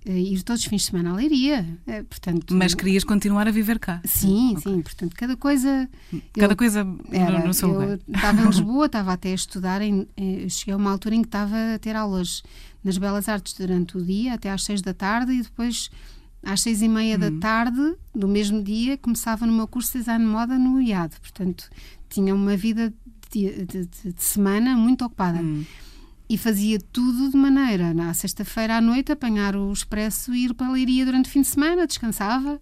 uh, 0.05 0.11
ir 0.11 0.41
todos 0.43 0.61
os 0.61 0.67
fins 0.67 0.81
de 0.81 0.87
semana 0.87 1.11
à 1.11 1.13
Leiria. 1.13 1.65
Uh, 1.87 2.03
portanto, 2.05 2.55
mas 2.55 2.73
querias 2.73 3.03
continuar 3.03 3.47
a 3.47 3.51
viver 3.51 3.79
cá? 3.79 4.01
Sim, 4.05 4.57
okay. 4.57 4.73
sim. 4.73 4.81
Portanto, 4.81 5.15
cada 5.15 5.37
coisa. 5.37 5.89
Cada 6.33 6.53
eu, 6.53 6.57
coisa 6.57 6.87
era, 7.11 7.45
no, 7.45 7.53
seu 7.53 7.69
lugar. 7.69 7.99
Estava 8.07 8.41
em 8.41 8.45
Lisboa, 8.47 8.85
estava 8.87 9.13
até 9.13 9.31
a 9.31 9.35
estudar. 9.35 9.81
Em, 9.81 10.07
em, 10.17 10.49
cheguei 10.49 10.73
a 10.73 10.77
uma 10.77 10.91
altura 10.91 11.15
em 11.15 11.21
que 11.21 11.27
estava 11.27 11.75
a 11.75 11.79
ter 11.79 11.95
aulas 11.95 12.43
nas 12.83 12.97
Belas 12.97 13.29
Artes 13.29 13.53
durante 13.53 13.97
o 13.97 14.03
dia, 14.03 14.33
até 14.33 14.49
às 14.49 14.63
seis 14.63 14.81
da 14.81 14.93
tarde, 14.93 15.33
e 15.33 15.41
depois 15.41 15.89
às 16.43 16.61
seis 16.61 16.81
e 16.81 16.87
meia 16.87 17.17
da 17.17 17.27
uhum. 17.27 17.39
tarde 17.39 17.95
do 18.13 18.27
mesmo 18.27 18.63
dia 18.63 18.97
começava 18.97 19.45
no 19.45 19.53
meu 19.53 19.67
curso 19.67 19.93
de 19.93 19.99
design 19.99 20.23
de 20.23 20.31
moda 20.31 20.57
no 20.57 20.81
IAD. 20.81 21.19
Portanto, 21.19 21.69
tinha 22.09 22.33
uma 22.33 22.55
vida 22.55 22.93
de, 23.31 23.65
de, 23.65 23.85
de, 23.85 24.13
de 24.13 24.23
semana 24.23 24.75
muito 24.75 25.05
ocupada. 25.05 25.39
Uhum. 25.39 25.65
E 26.29 26.37
fazia 26.37 26.79
tudo 26.79 27.31
de 27.31 27.37
maneira, 27.37 27.91
na 27.91 28.13
sexta-feira 28.13 28.77
à 28.77 28.81
noite, 28.81 29.11
apanhar 29.11 29.55
o 29.55 29.73
expresso 29.73 30.33
e 30.33 30.45
ir 30.45 30.53
para 30.53 30.67
a 30.67 30.71
leiria 30.71 31.03
durante 31.03 31.25
o 31.25 31.29
fim 31.29 31.41
de 31.41 31.47
semana, 31.47 31.87
descansava. 31.87 32.59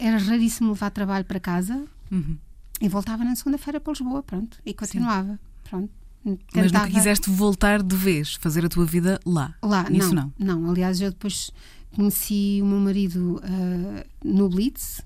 Era 0.00 0.18
raríssimo 0.18 0.70
levar 0.70 0.90
trabalho 0.90 1.24
para 1.24 1.38
casa 1.38 1.84
uhum. 2.10 2.36
e 2.80 2.88
voltava 2.88 3.24
na 3.24 3.34
segunda-feira 3.36 3.80
para 3.80 3.92
Lisboa, 3.92 4.22
pronto, 4.22 4.58
e 4.66 4.74
continuava. 4.74 5.32
Sim. 5.32 5.38
Pronto. 5.70 5.90
Tentava... 6.24 6.40
Mas 6.54 6.72
nunca 6.72 6.88
quiseste 6.88 7.30
voltar 7.30 7.82
de 7.82 7.94
vez, 7.94 8.34
fazer 8.34 8.64
a 8.64 8.68
tua 8.68 8.86
vida 8.86 9.20
lá? 9.26 9.54
Lá, 9.62 9.86
Isso 9.90 10.14
não, 10.14 10.32
não. 10.38 10.62
Não, 10.62 10.70
aliás, 10.70 11.00
eu 11.00 11.10
depois 11.10 11.50
Conheci 11.94 12.60
o 12.62 12.66
meu 12.66 12.80
marido 12.80 13.40
uh, 13.42 14.04
no 14.24 14.48
Blitz, 14.48 15.00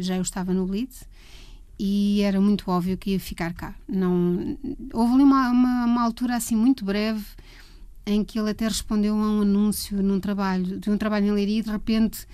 já 0.00 0.16
eu 0.16 0.22
estava 0.22 0.52
no 0.52 0.66
Blitz, 0.66 1.04
e 1.78 2.20
era 2.20 2.40
muito 2.40 2.70
óbvio 2.70 2.96
que 2.96 3.10
ia 3.10 3.20
ficar 3.20 3.52
cá. 3.54 3.74
Não, 3.88 4.56
houve 4.92 5.14
ali 5.14 5.22
uma, 5.22 5.50
uma, 5.50 5.84
uma 5.84 6.02
altura 6.02 6.36
assim 6.36 6.54
muito 6.54 6.84
breve 6.84 7.24
em 8.04 8.24
que 8.24 8.38
ele 8.38 8.50
até 8.50 8.66
respondeu 8.66 9.14
a 9.14 9.16
um 9.16 9.42
anúncio 9.42 10.02
num 10.02 10.20
trabalho, 10.20 10.78
de 10.78 10.90
um 10.90 10.96
trabalho 10.96 11.26
em 11.26 11.32
Leiria 11.32 11.60
e 11.60 11.62
de 11.62 11.70
repente 11.70 12.26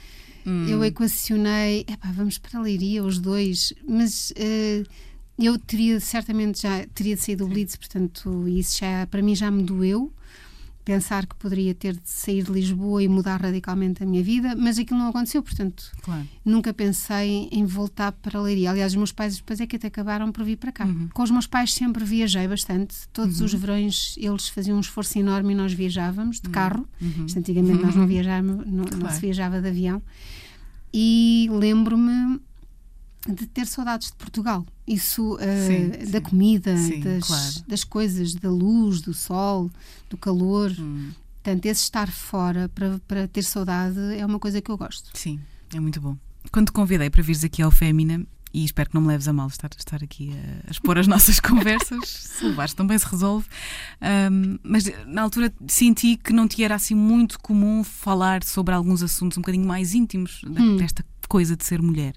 hum. 0.47 0.67
eu 0.67 0.85
equacionei, 0.85 1.85
epá, 1.89 2.11
vamos 2.13 2.39
para 2.39 2.59
a 2.59 2.63
Leiria 2.63 3.05
os 3.05 3.19
dois, 3.19 3.73
mas 3.87 4.31
uh, 4.33 4.89
eu 5.39 5.59
teria 5.59 6.01
certamente 6.01 6.63
já 6.63 6.87
teria 6.95 7.17
saído 7.17 7.47
do 7.47 7.51
Blitz, 7.51 7.77
portanto 7.77 8.49
isso 8.49 8.79
já 8.79 9.07
para 9.07 9.23
mim 9.23 9.35
já 9.35 9.51
me 9.51 9.63
doeu 9.63 10.13
pensar 10.89 11.27
que 11.27 11.37
poderia 11.37 11.75
ter 11.75 11.93
de 11.93 12.09
sair 12.09 12.43
de 12.43 12.51
Lisboa 12.51 13.03
e 13.03 13.09
mudar 13.09 13.43
radicalmente 13.43 14.03
a 14.03 14.07
minha 14.07 14.23
vida, 14.23 14.57
mas 14.57 14.79
aquilo 14.79 14.99
não 14.99 15.09
aconteceu, 15.09 15.43
portanto, 15.43 15.93
claro. 16.01 16.27
nunca 16.43 16.73
pensei 16.73 17.47
em 17.53 17.67
voltar 17.67 18.13
para 18.13 18.41
Leiria. 18.41 18.71
Aliás, 18.71 18.93
os 18.93 18.97
meus 18.97 19.13
pais 19.13 19.37
depois 19.37 19.61
é 19.61 19.67
que 19.67 19.77
até 19.77 19.89
acabaram 19.89 20.33
por 20.33 20.45
vir 20.45 20.57
para 20.57 20.73
cá. 20.73 20.87
Uhum. 20.87 21.11
Com 21.13 21.23
os 21.23 21.31
meus 21.31 21.47
pais 21.47 21.75
sempre 21.75 22.07
viajei 22.07 22.49
bastante, 22.49 23.07
todos 23.13 23.41
uhum. 23.41 23.45
os 23.47 23.53
verões 23.53 24.15
eles 24.17 24.49
faziam 24.49 24.79
um 24.79 24.81
esforço 24.81 25.19
enorme 25.19 25.53
e 25.53 25.57
nós 25.57 25.75
viajávamos 25.75 26.41
de 26.41 26.47
uhum. 26.47 26.53
carro. 26.53 26.89
Uhum. 27.03 27.27
antigamente 27.37 27.83
nós 27.83 27.95
não 27.95 28.03
uhum. 28.05 28.09
viajávamos, 28.09 28.67
não, 28.67 28.85
claro. 28.85 29.05
não 29.05 29.11
se 29.11 29.21
viajava 29.21 29.61
de 29.61 29.69
avião. 29.69 30.01
E 30.95 31.51
lembro-me 31.53 32.41
de 33.27 33.47
ter 33.47 33.67
saudades 33.67 34.09
de 34.09 34.17
Portugal. 34.17 34.65
Isso 34.87 35.35
uh, 35.35 35.39
sim, 35.67 36.11
da 36.11 36.19
sim. 36.19 36.21
comida, 36.21 36.75
das, 36.75 37.27
claro. 37.27 37.69
das 37.69 37.85
coisas, 37.85 38.35
da 38.35 38.51
luz, 38.51 39.01
do 39.01 39.13
sol, 39.13 39.71
do 40.09 40.17
calor. 40.17 40.71
Hum. 40.79 41.11
Portanto, 41.43 41.67
esse 41.67 41.83
estar 41.83 42.11
fora 42.11 42.69
para, 42.69 43.01
para 43.07 43.29
ter 43.29 43.43
saudade 43.43 43.99
é 44.17 44.25
uma 44.25 44.39
coisa 44.39 44.61
que 44.61 44.71
eu 44.71 44.77
gosto. 44.77 45.11
Sim, 45.15 45.41
é 45.75 45.81
muito 45.81 46.01
bom. 46.01 46.17
Quando 46.53 46.67
te 46.67 46.73
convidei 46.73 47.11
para 47.11 47.23
vires 47.23 47.45
aqui 47.45 47.63
ao 47.63 47.71
Fémina, 47.71 48.25
e 48.53 48.65
espero 48.65 48.89
que 48.89 48.95
não 48.95 49.03
me 49.03 49.09
leves 49.09 49.29
a 49.29 49.33
mal 49.33 49.47
estar, 49.49 49.71
estar 49.77 50.03
aqui 50.03 50.31
a, 50.33 50.69
a 50.69 50.71
expor 50.71 50.99
as 50.99 51.07
nossas 51.09 51.41
conversas, 51.41 52.09
se 52.09 52.45
levares 52.45 52.75
também 52.75 52.99
se 52.99 53.07
resolve. 53.07 53.47
Um, 54.31 54.59
mas 54.63 54.85
na 55.07 55.23
altura 55.23 55.53
senti 55.67 56.17
que 56.17 56.33
não 56.33 56.49
te 56.49 56.63
era 56.63 56.75
assim 56.75 56.95
muito 56.95 57.39
comum 57.41 57.85
falar 57.85 58.43
sobre 58.43 58.75
alguns 58.75 59.03
assuntos 59.03 59.37
um 59.39 59.43
bocadinho 59.43 59.67
mais 59.67 59.95
íntimos 59.95 60.43
hum. 60.45 60.77
desta 60.77 61.05
coisa 61.29 61.57
de 61.57 61.65
ser 61.65 61.83
mulher. 61.83 62.15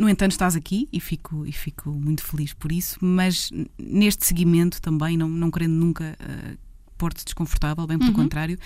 No 0.00 0.08
entanto, 0.08 0.32
estás 0.32 0.56
aqui 0.56 0.88
e 0.90 0.98
fico, 0.98 1.44
e 1.44 1.52
fico 1.52 1.90
muito 1.90 2.24
feliz 2.24 2.54
por 2.54 2.72
isso, 2.72 2.96
mas 3.02 3.50
neste 3.78 4.24
seguimento 4.24 4.80
também, 4.80 5.14
não, 5.14 5.28
não 5.28 5.50
querendo 5.50 5.74
nunca 5.74 6.16
uh, 6.18 6.58
pôr-te 6.96 7.22
desconfortável, 7.22 7.86
bem 7.86 7.98
pelo 7.98 8.08
uhum. 8.08 8.16
contrário, 8.16 8.58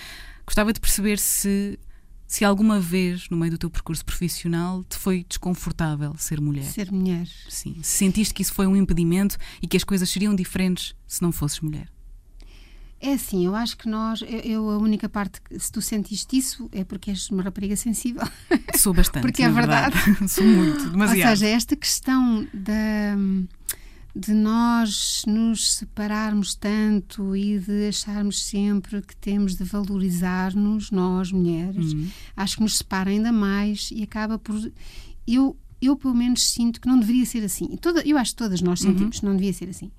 gostava 0.45 0.71
de 0.71 0.79
perceber 0.79 1.19
se, 1.19 1.77
se 2.25 2.45
alguma 2.45 2.79
vez 2.79 3.27
no 3.29 3.35
meio 3.35 3.51
do 3.51 3.57
teu 3.57 3.69
percurso 3.69 4.05
profissional 4.05 4.81
te 4.85 4.97
foi 4.97 5.25
desconfortável 5.27 6.15
ser 6.17 6.39
mulher. 6.39 6.63
Ser 6.63 6.89
mulher. 6.89 7.27
Sim. 7.49 7.75
Se 7.81 7.97
sentiste 7.97 8.33
que 8.33 8.41
isso 8.41 8.53
foi 8.53 8.65
um 8.65 8.75
impedimento 8.77 9.37
e 9.61 9.67
que 9.67 9.75
as 9.75 9.83
coisas 9.83 10.09
seriam 10.09 10.33
diferentes 10.33 10.95
se 11.05 11.21
não 11.21 11.33
fosses 11.33 11.59
mulher. 11.59 11.89
É 13.05 13.13
assim, 13.13 13.45
eu 13.45 13.53
acho 13.55 13.77
que 13.77 13.87
nós, 13.87 14.21
eu, 14.23 14.39
eu, 14.39 14.69
a 14.71 14.77
única 14.77 15.07
parte, 15.07 15.39
que, 15.39 15.59
se 15.59 15.71
tu 15.71 15.79
sentiste 15.79 16.35
isso, 16.35 16.67
é 16.71 16.83
porque 16.83 17.11
és 17.11 17.29
uma 17.29 17.43
rapariga 17.43 17.75
sensível. 17.75 18.23
Sou 18.75 18.93
bastante. 18.95 19.21
porque 19.21 19.43
é 19.43 19.49
verdade. 19.49 19.95
verdade. 19.95 20.27
Sou 20.33 20.43
muito, 20.43 20.89
demasiado. 20.89 21.29
Ou 21.29 21.37
seja, 21.37 21.47
esta 21.47 21.75
questão 21.75 22.47
da 22.51 23.15
de 24.15 24.33
nós 24.33 25.23
nos 25.27 25.73
separarmos 25.73 26.55
tanto 26.55 27.35
e 27.35 27.59
de 27.59 27.89
acharmos 27.89 28.45
sempre 28.45 29.01
que 29.01 29.15
temos 29.17 29.57
de 29.57 29.63
valorizar-nos, 29.65 30.89
nós 30.89 31.33
mulheres, 31.33 31.91
uhum. 31.91 32.07
acho 32.37 32.55
que 32.55 32.63
nos 32.63 32.77
separa 32.77 33.09
ainda 33.09 33.31
mais 33.31 33.89
e 33.91 34.01
acaba 34.01 34.39
por. 34.39 34.55
Eu, 35.27 35.55
eu, 35.81 35.97
pelo 35.97 36.15
menos, 36.15 36.43
sinto 36.43 36.79
que 36.79 36.87
não 36.87 36.97
deveria 36.97 37.25
ser 37.25 37.43
assim. 37.43 37.75
Toda, 37.75 38.01
eu 38.07 38.17
acho 38.17 38.31
que 38.31 38.37
todas 38.37 38.61
nós 38.61 38.79
uhum. 38.81 38.91
sentimos 38.91 39.17
uhum. 39.17 39.19
que 39.19 39.25
não 39.25 39.35
devia 39.35 39.53
ser 39.53 39.69
assim. 39.69 39.91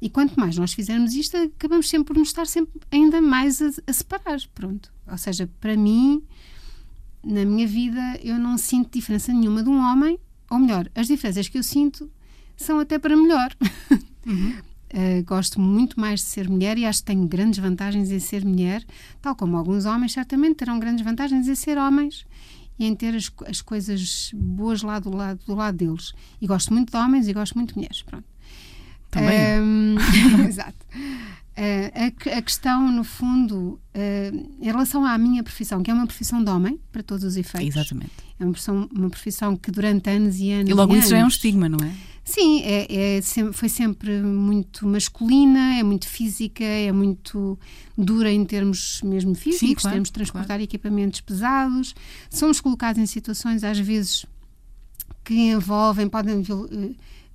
E 0.00 0.10
quanto 0.10 0.38
mais 0.38 0.56
nós 0.56 0.72
fizermos 0.72 1.14
isto, 1.14 1.36
acabamos 1.36 1.88
sempre 1.88 2.06
por 2.06 2.18
nos 2.18 2.28
estar 2.28 2.46
sempre 2.46 2.80
ainda 2.90 3.20
mais 3.20 3.62
a, 3.62 3.70
a 3.86 3.92
separar. 3.92 4.38
Pronto. 4.54 4.92
Ou 5.10 5.18
seja, 5.18 5.48
para 5.60 5.76
mim, 5.76 6.22
na 7.22 7.44
minha 7.44 7.66
vida, 7.66 8.18
eu 8.22 8.38
não 8.38 8.58
sinto 8.58 8.92
diferença 8.92 9.32
nenhuma 9.32 9.62
de 9.62 9.68
um 9.68 9.78
homem, 9.78 10.18
ou 10.50 10.58
melhor, 10.58 10.90
as 10.94 11.06
diferenças 11.06 11.48
que 11.48 11.58
eu 11.58 11.62
sinto 11.62 12.10
são 12.56 12.78
até 12.78 12.98
para 12.98 13.16
melhor. 13.16 13.54
Uhum. 14.26 14.54
Uh, 14.94 15.22
gosto 15.26 15.60
muito 15.60 16.00
mais 16.00 16.20
de 16.20 16.26
ser 16.26 16.48
mulher 16.48 16.78
e 16.78 16.86
acho 16.86 17.00
que 17.00 17.04
tenho 17.04 17.26
grandes 17.28 17.58
vantagens 17.58 18.10
em 18.10 18.18
ser 18.18 18.42
mulher, 18.42 18.82
tal 19.20 19.36
como 19.36 19.54
alguns 19.54 19.84
homens 19.84 20.12
certamente 20.12 20.54
terão 20.54 20.78
grandes 20.78 21.04
vantagens 21.04 21.46
em 21.46 21.54
ser 21.54 21.76
homens 21.76 22.24
e 22.78 22.86
em 22.86 22.94
ter 22.94 23.14
as, 23.14 23.30
as 23.46 23.60
coisas 23.60 24.30
boas 24.34 24.82
lá 24.82 24.98
do 24.98 25.14
lado, 25.14 25.40
do 25.46 25.54
lado 25.54 25.76
deles. 25.76 26.14
E 26.40 26.46
gosto 26.46 26.72
muito 26.72 26.90
de 26.90 26.96
homens 26.96 27.28
e 27.28 27.34
gosto 27.34 27.54
muito 27.54 27.70
de 27.70 27.76
mulheres. 27.76 28.00
Pronto. 28.00 28.24
Também. 29.14 29.96
Exato. 30.48 30.76
Uh, 31.56 31.86
a, 31.94 32.38
a, 32.38 32.42
questão, 32.42 32.90
no 32.90 33.04
fundo, 33.04 33.78
uh, 33.94 34.58
em 34.60 34.64
relação 34.64 35.06
à 35.06 35.16
minha 35.16 35.40
profissão, 35.40 35.84
que 35.84 35.90
é 35.90 35.94
uma 35.94 36.06
profissão 36.06 36.42
de 36.42 36.50
homem, 36.50 36.80
para 36.90 37.00
todos 37.00 37.22
os 37.22 37.36
efeitos. 37.36 37.76
Exatamente. 37.76 38.10
É 38.40 38.44
uma 38.44 38.50
profissão, 38.50 38.88
uma 38.92 39.10
profissão 39.10 39.56
que 39.56 39.70
durante 39.70 40.10
anos 40.10 40.40
e 40.40 40.50
anos. 40.50 40.68
E 40.68 40.74
logo 40.74 40.92
e 40.92 40.98
isso 40.98 41.06
anos, 41.06 41.10
já 41.10 41.18
é 41.18 41.24
um 41.24 41.28
estigma, 41.28 41.68
não 41.68 41.78
é? 41.86 41.92
Sim, 42.24 42.62
é, 42.62 43.18
é, 43.18 43.20
foi 43.52 43.68
sempre 43.68 44.20
muito 44.22 44.84
masculina, 44.86 45.78
é 45.78 45.82
muito 45.82 46.08
física, 46.08 46.64
é 46.64 46.90
muito 46.90 47.56
dura 47.96 48.32
em 48.32 48.44
termos 48.44 49.00
mesmo 49.04 49.34
físicos, 49.34 49.82
claro, 49.82 49.96
temos 49.96 50.08
de 50.08 50.14
transportar 50.14 50.48
claro. 50.48 50.62
equipamentos 50.62 51.20
pesados, 51.20 51.94
somos 52.30 52.60
colocados 52.60 53.00
em 53.00 53.06
situações, 53.06 53.62
às 53.62 53.78
vezes, 53.78 54.24
que 55.22 55.34
envolvem, 55.34 56.08
podem 56.08 56.42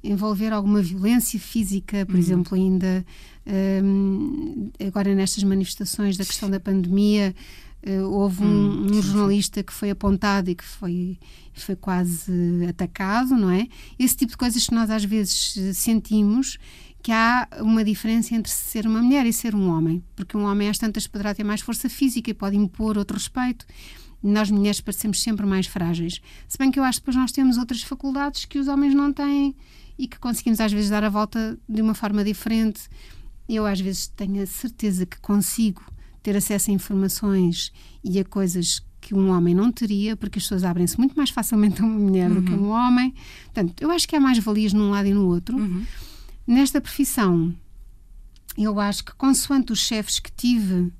envolver 0.04 0.54
alguma 0.54 0.82
violência 0.82 1.40
física, 1.40 2.06
por 2.06 2.16
uhum. 2.16 2.20
exemplo, 2.20 2.56
ainda 2.56 3.06
um, 3.84 4.70
agora 4.86 5.14
nestas 5.14 5.44
manifestações 5.44 6.18
da 6.18 6.26
questão 6.26 6.50
da 6.50 6.60
pandemia. 6.60 7.36
Uh, 7.82 8.04
houve 8.10 8.44
um, 8.44 8.46
hum, 8.46 8.88
um 8.92 9.02
jornalista 9.02 9.64
que 9.64 9.72
foi 9.72 9.90
apontado 9.90 10.50
e 10.50 10.56
que 10.56 10.66
foi, 10.66 11.18
foi 11.54 11.78
quase 11.78 12.34
atacado, 12.68 13.38
não 13.38 13.50
é? 13.50 13.68
Esse 13.98 14.18
tipo 14.18 14.34
de 14.34 14.38
coisas 14.38 14.66
que 14.68 14.76
nós 14.76 14.90
às 14.90 15.06
vezes 15.06 15.56
sentimos 15.76 16.58
que 17.02 17.12
há 17.12 17.48
uma 17.62 17.84
diferença 17.84 18.36
entre 18.36 18.52
ser 18.52 18.86
uma 18.86 19.02
mulher 19.02 19.26
e 19.26 19.32
ser 19.32 19.56
um 19.56 19.70
homem, 19.70 20.04
porque 20.16 20.36
um 20.36 20.44
homem 20.44 20.68
às 20.68 20.78
tantas 20.78 21.08
poderá 21.08 21.34
ter 21.34 21.44
mais 21.44 21.62
força 21.62 21.90
física 21.90 22.30
e 22.30 22.34
pode 22.34 22.58
impor 22.58 22.98
outro 22.98 23.16
respeito. 23.16 23.66
Nós 24.22 24.52
mulheres 24.52 24.82
parecemos 24.82 25.24
sempre 25.24 25.46
mais 25.46 25.66
frágeis. 25.66 26.20
Se 26.48 26.58
bem 26.58 26.70
que 26.70 26.78
eu 26.78 26.84
acho 26.84 27.00
que 27.00 27.04
depois 27.04 27.16
nós 27.16 27.32
temos 27.32 27.58
outras 27.58 27.82
faculdades 27.82 28.44
que 28.44 28.60
os 28.60 28.68
homens 28.68 28.94
não 28.94 29.14
têm 29.14 29.56
e 30.00 30.08
que 30.08 30.18
conseguimos 30.18 30.62
às 30.62 30.72
vezes 30.72 30.90
dar 30.90 31.04
a 31.04 31.10
volta 31.10 31.60
de 31.68 31.82
uma 31.82 31.94
forma 31.94 32.24
diferente. 32.24 32.84
Eu 33.50 33.66
às 33.66 33.82
vezes 33.82 34.08
tenho 34.08 34.42
a 34.42 34.46
certeza 34.46 35.06
que 35.06 35.20
consigo 35.20 35.84
ter 36.24 36.38
acesso 36.38 36.72
a 36.72 36.74
informações 36.74 37.74
e 38.02 38.18
a 38.18 38.24
coisas 38.24 38.82
que 39.02 39.14
um 39.14 39.30
homem 39.30 39.54
não 39.54 39.72
teria, 39.72 40.16
porque 40.16 40.40
as 40.40 40.46
pessoas 40.46 40.64
abrem-se 40.64 40.98
muito 40.98 41.16
mais 41.16 41.30
facilmente 41.30 41.82
a 41.82 41.86
uma 41.86 42.00
mulher 42.00 42.30
uhum. 42.30 42.36
do 42.36 42.44
que 42.44 42.54
a 42.54 42.56
uhum. 42.56 42.68
um 42.68 42.70
homem. 42.70 43.14
Portanto, 43.46 43.82
eu 43.82 43.92
acho 43.92 44.08
que 44.08 44.16
há 44.16 44.20
mais 44.22 44.38
valias 44.40 44.72
num 44.72 44.90
lado 44.92 45.08
e 45.08 45.14
no 45.14 45.26
outro. 45.28 45.58
Uhum. 45.58 45.86
Nesta 46.48 46.80
profissão, 46.80 47.54
eu 48.58 48.80
acho 48.80 49.04
que, 49.04 49.14
consoante 49.16 49.74
os 49.74 49.80
chefes 49.80 50.20
que 50.20 50.32
tive, 50.32 50.92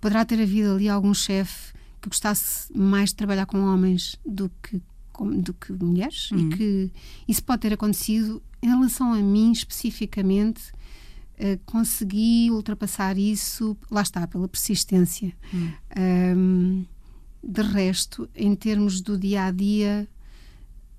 poderá 0.00 0.24
ter 0.24 0.40
havido 0.40 0.72
ali 0.72 0.88
algum 0.88 1.12
chefe 1.12 1.72
que 2.00 2.08
gostasse 2.08 2.72
mais 2.76 3.10
de 3.10 3.16
trabalhar 3.16 3.46
com 3.46 3.58
homens 3.60 4.16
do 4.24 4.50
que, 4.62 4.80
do 5.24 5.54
que 5.54 5.72
mulheres, 5.72 6.30
uhum. 6.30 6.38
e 6.38 6.56
que 6.56 6.92
isso 7.26 7.42
pode 7.42 7.62
ter 7.62 7.72
acontecido. 7.72 8.42
Em 8.62 8.68
relação 8.68 9.12
a 9.12 9.18
mim, 9.18 9.52
especificamente, 9.52 10.72
uh, 11.38 11.58
consegui 11.64 12.50
ultrapassar 12.50 13.16
isso, 13.16 13.76
lá 13.90 14.02
está, 14.02 14.26
pela 14.26 14.48
persistência. 14.48 15.32
Uhum. 15.52 15.72
Um, 15.96 16.84
de 17.42 17.62
resto, 17.62 18.28
em 18.34 18.54
termos 18.54 19.00
do 19.00 19.16
dia 19.16 19.44
a 19.44 19.50
dia, 19.50 20.08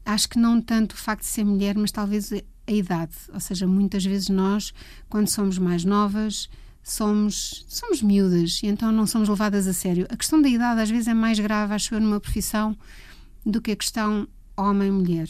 acho 0.06 0.30
que 0.30 0.40
não 0.40 0.62
tanto 0.62 0.94
o 0.94 0.98
facto 0.98 1.24
de 1.24 1.28
ser 1.28 1.44
mulher, 1.44 1.76
mas 1.78 1.92
talvez 1.92 2.32
a 2.32 2.72
idade. 2.72 3.14
Ou 3.34 3.40
seja, 3.40 3.68
muitas 3.68 4.06
vezes 4.06 4.30
nós, 4.30 4.74
quando 5.10 5.28
somos 5.28 5.58
mais 5.58 5.84
novas, 5.84 6.50
somos, 6.82 7.66
somos 7.68 8.02
miúdas 8.02 8.62
e 8.64 8.68
então 8.68 8.92
não 8.92 9.06
somos 9.06 9.28
levadas 9.28 9.68
a 9.68 9.74
sério. 9.74 10.08
A 10.10 10.16
questão 10.16 10.42
da 10.42 10.48
idade 10.48 10.82
às 10.82 10.90
vezes 10.90 11.08
é 11.08 11.14
mais 11.14 11.38
grave, 11.38 11.74
acho 11.74 11.94
eu, 11.94 12.00
numa 12.00 12.20
profissão 12.20 12.78
do 13.48 13.62
que 13.62 13.72
a 13.72 13.76
questão 13.76 14.28
homem-mulher. 14.56 15.30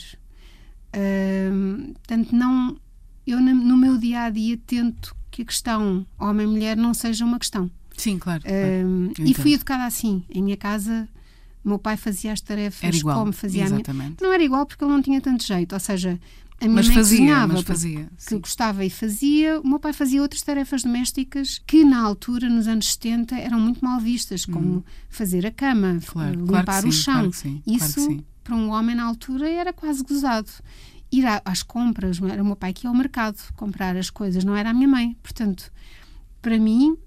Uh, 0.96 1.94
portanto, 1.94 2.36
não, 2.36 2.78
eu 3.26 3.40
no 3.40 3.78
meu 3.78 3.98
dia 3.98 4.24
a 4.24 4.30
dia 4.30 4.58
tento 4.66 5.16
que 5.30 5.44
a 5.44 5.46
questão 5.46 6.06
homem-mulher 6.20 6.76
não 6.76 6.94
seja 6.94 7.24
uma 7.24 7.38
questão. 7.38 7.70
Sim, 7.96 8.18
claro. 8.18 8.44
E 9.20 9.34
fui 9.34 9.54
educada 9.54 9.86
assim. 9.86 10.24
Em 10.30 10.42
minha 10.42 10.58
casa, 10.58 11.08
meu 11.64 11.78
pai 11.78 11.98
fazia 11.98 12.32
as 12.32 12.42
tarefas 12.42 12.96
igual, 12.96 13.20
como 13.20 13.34
fazia 13.34 13.64
exatamente. 13.64 13.90
a 13.90 13.94
minha. 13.94 14.16
Não 14.22 14.34
era 14.34 14.44
igual 14.44 14.66
porque 14.66 14.84
ele 14.84 14.92
não 14.92 15.02
tinha 15.02 15.20
tanto 15.20 15.44
jeito. 15.44 15.74
Ou 15.74 15.80
seja, 15.80 16.20
a 16.60 16.66
minha 16.66 16.76
mas 16.76 16.88
mãe 16.88 16.96
fazia, 16.96 17.18
cozinhava, 17.18 17.54
mas 17.54 17.62
fazia, 17.62 18.10
que 18.18 18.24
sim. 18.24 18.40
gostava 18.40 18.84
e 18.84 18.90
fazia. 18.90 19.60
O 19.62 19.68
meu 19.68 19.80
pai 19.80 19.94
fazia 19.94 20.22
outras 20.22 20.42
tarefas 20.42 20.84
domésticas 20.84 21.62
que, 21.68 21.84
na 21.84 22.00
altura, 22.02 22.50
nos 22.50 22.68
anos 22.68 22.94
70, 22.94 23.36
eram 23.36 23.60
muito 23.60 23.84
mal 23.84 24.00
vistas, 24.00 24.46
como 24.46 24.78
hum. 24.78 24.84
fazer 25.10 25.46
a 25.46 25.52
cama, 25.52 26.00
claro, 26.06 26.40
limpar 26.40 26.64
claro 26.64 26.88
o 26.88 26.92
sim, 26.92 27.02
chão. 27.02 27.14
Claro 27.14 27.34
sim, 27.34 27.62
Isso, 27.66 28.24
para 28.44 28.56
um 28.56 28.72
homem 28.72 28.96
na 28.96 29.04
altura, 29.04 29.48
era 29.50 29.72
quase 29.72 30.04
gozado 30.04 30.50
ir 31.12 31.26
às 31.46 31.64
compras, 31.64 32.20
era 32.22 32.42
o 32.42 32.46
meu 32.46 32.56
pai 32.56 32.74
que 32.74 32.86
ia 32.86 32.90
ao 32.90 32.96
mercado 32.96 33.38
comprar 33.56 33.96
as 33.96 34.10
coisas, 34.10 34.44
não 34.44 34.56
era 34.56 34.72
a 34.72 34.74
minha 34.74 34.88
mãe. 34.88 35.16
Portanto, 35.22 35.72
para 36.42 36.58
mim, 36.58 36.98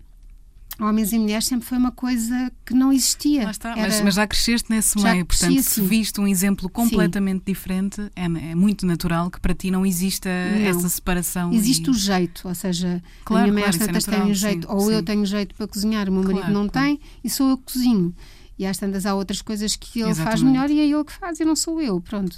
homens 0.80 1.12
e 1.12 1.18
mulheres 1.18 1.46
sempre 1.46 1.66
foi 1.66 1.78
uma 1.78 1.92
coisa 1.92 2.50
que 2.64 2.72
não 2.74 2.92
existia. 2.92 3.44
Lá 3.44 3.50
está, 3.50 3.70
Era... 3.70 3.82
mas, 3.82 4.00
mas, 4.00 4.14
já 4.14 4.26
cresceste 4.26 4.70
nesse 4.70 4.98
já 4.98 5.12
meio, 5.12 5.26
portanto, 5.26 5.62
se 5.62 5.80
viste 5.80 6.20
um 6.20 6.26
exemplo 6.26 6.68
completamente 6.68 7.40
Sim. 7.40 7.52
diferente, 7.52 8.00
é, 8.16 8.24
é, 8.24 8.54
muito 8.54 8.86
natural 8.86 9.30
que 9.30 9.40
para 9.40 9.54
ti 9.54 9.70
não 9.70 9.84
exista 9.84 10.28
não. 10.28 10.66
essa 10.66 10.88
separação. 10.88 11.52
Existe 11.52 11.86
e... 11.86 11.90
o 11.90 11.94
jeito, 11.94 12.48
ou 12.48 12.54
seja, 12.54 13.02
claro, 13.24 13.42
a 13.42 13.52
minha 13.52 13.54
mãe 13.54 13.62
claro, 13.62 13.76
às 13.76 13.86
tantas 13.86 14.08
é 14.08 14.10
tem 14.10 14.22
um 14.22 14.34
jeito, 14.34 14.66
sim, 14.66 14.74
ou 14.74 14.80
sim. 14.80 14.92
eu 14.92 15.02
tenho 15.02 15.26
jeito 15.26 15.54
para 15.54 15.66
cozinhar, 15.66 16.08
o 16.08 16.12
meu 16.12 16.22
marido 16.22 16.40
claro, 16.40 16.54
não 16.54 16.68
tem, 16.68 17.00
e 17.22 17.30
sou 17.30 17.50
eu 17.50 17.58
que 17.58 17.72
cozinho. 17.72 18.14
E 18.58 18.66
às 18.66 18.76
tantas 18.76 19.06
há 19.06 19.14
outras 19.14 19.40
coisas 19.40 19.74
que 19.74 20.00
ele 20.00 20.10
Exatamente. 20.10 20.30
faz 20.30 20.42
melhor 20.42 20.70
e 20.70 20.80
é 20.80 20.84
ele 20.84 21.04
que 21.04 21.12
faz 21.12 21.40
e 21.40 21.44
não 21.44 21.56
sou 21.56 21.80
eu, 21.80 21.98
pronto. 22.00 22.34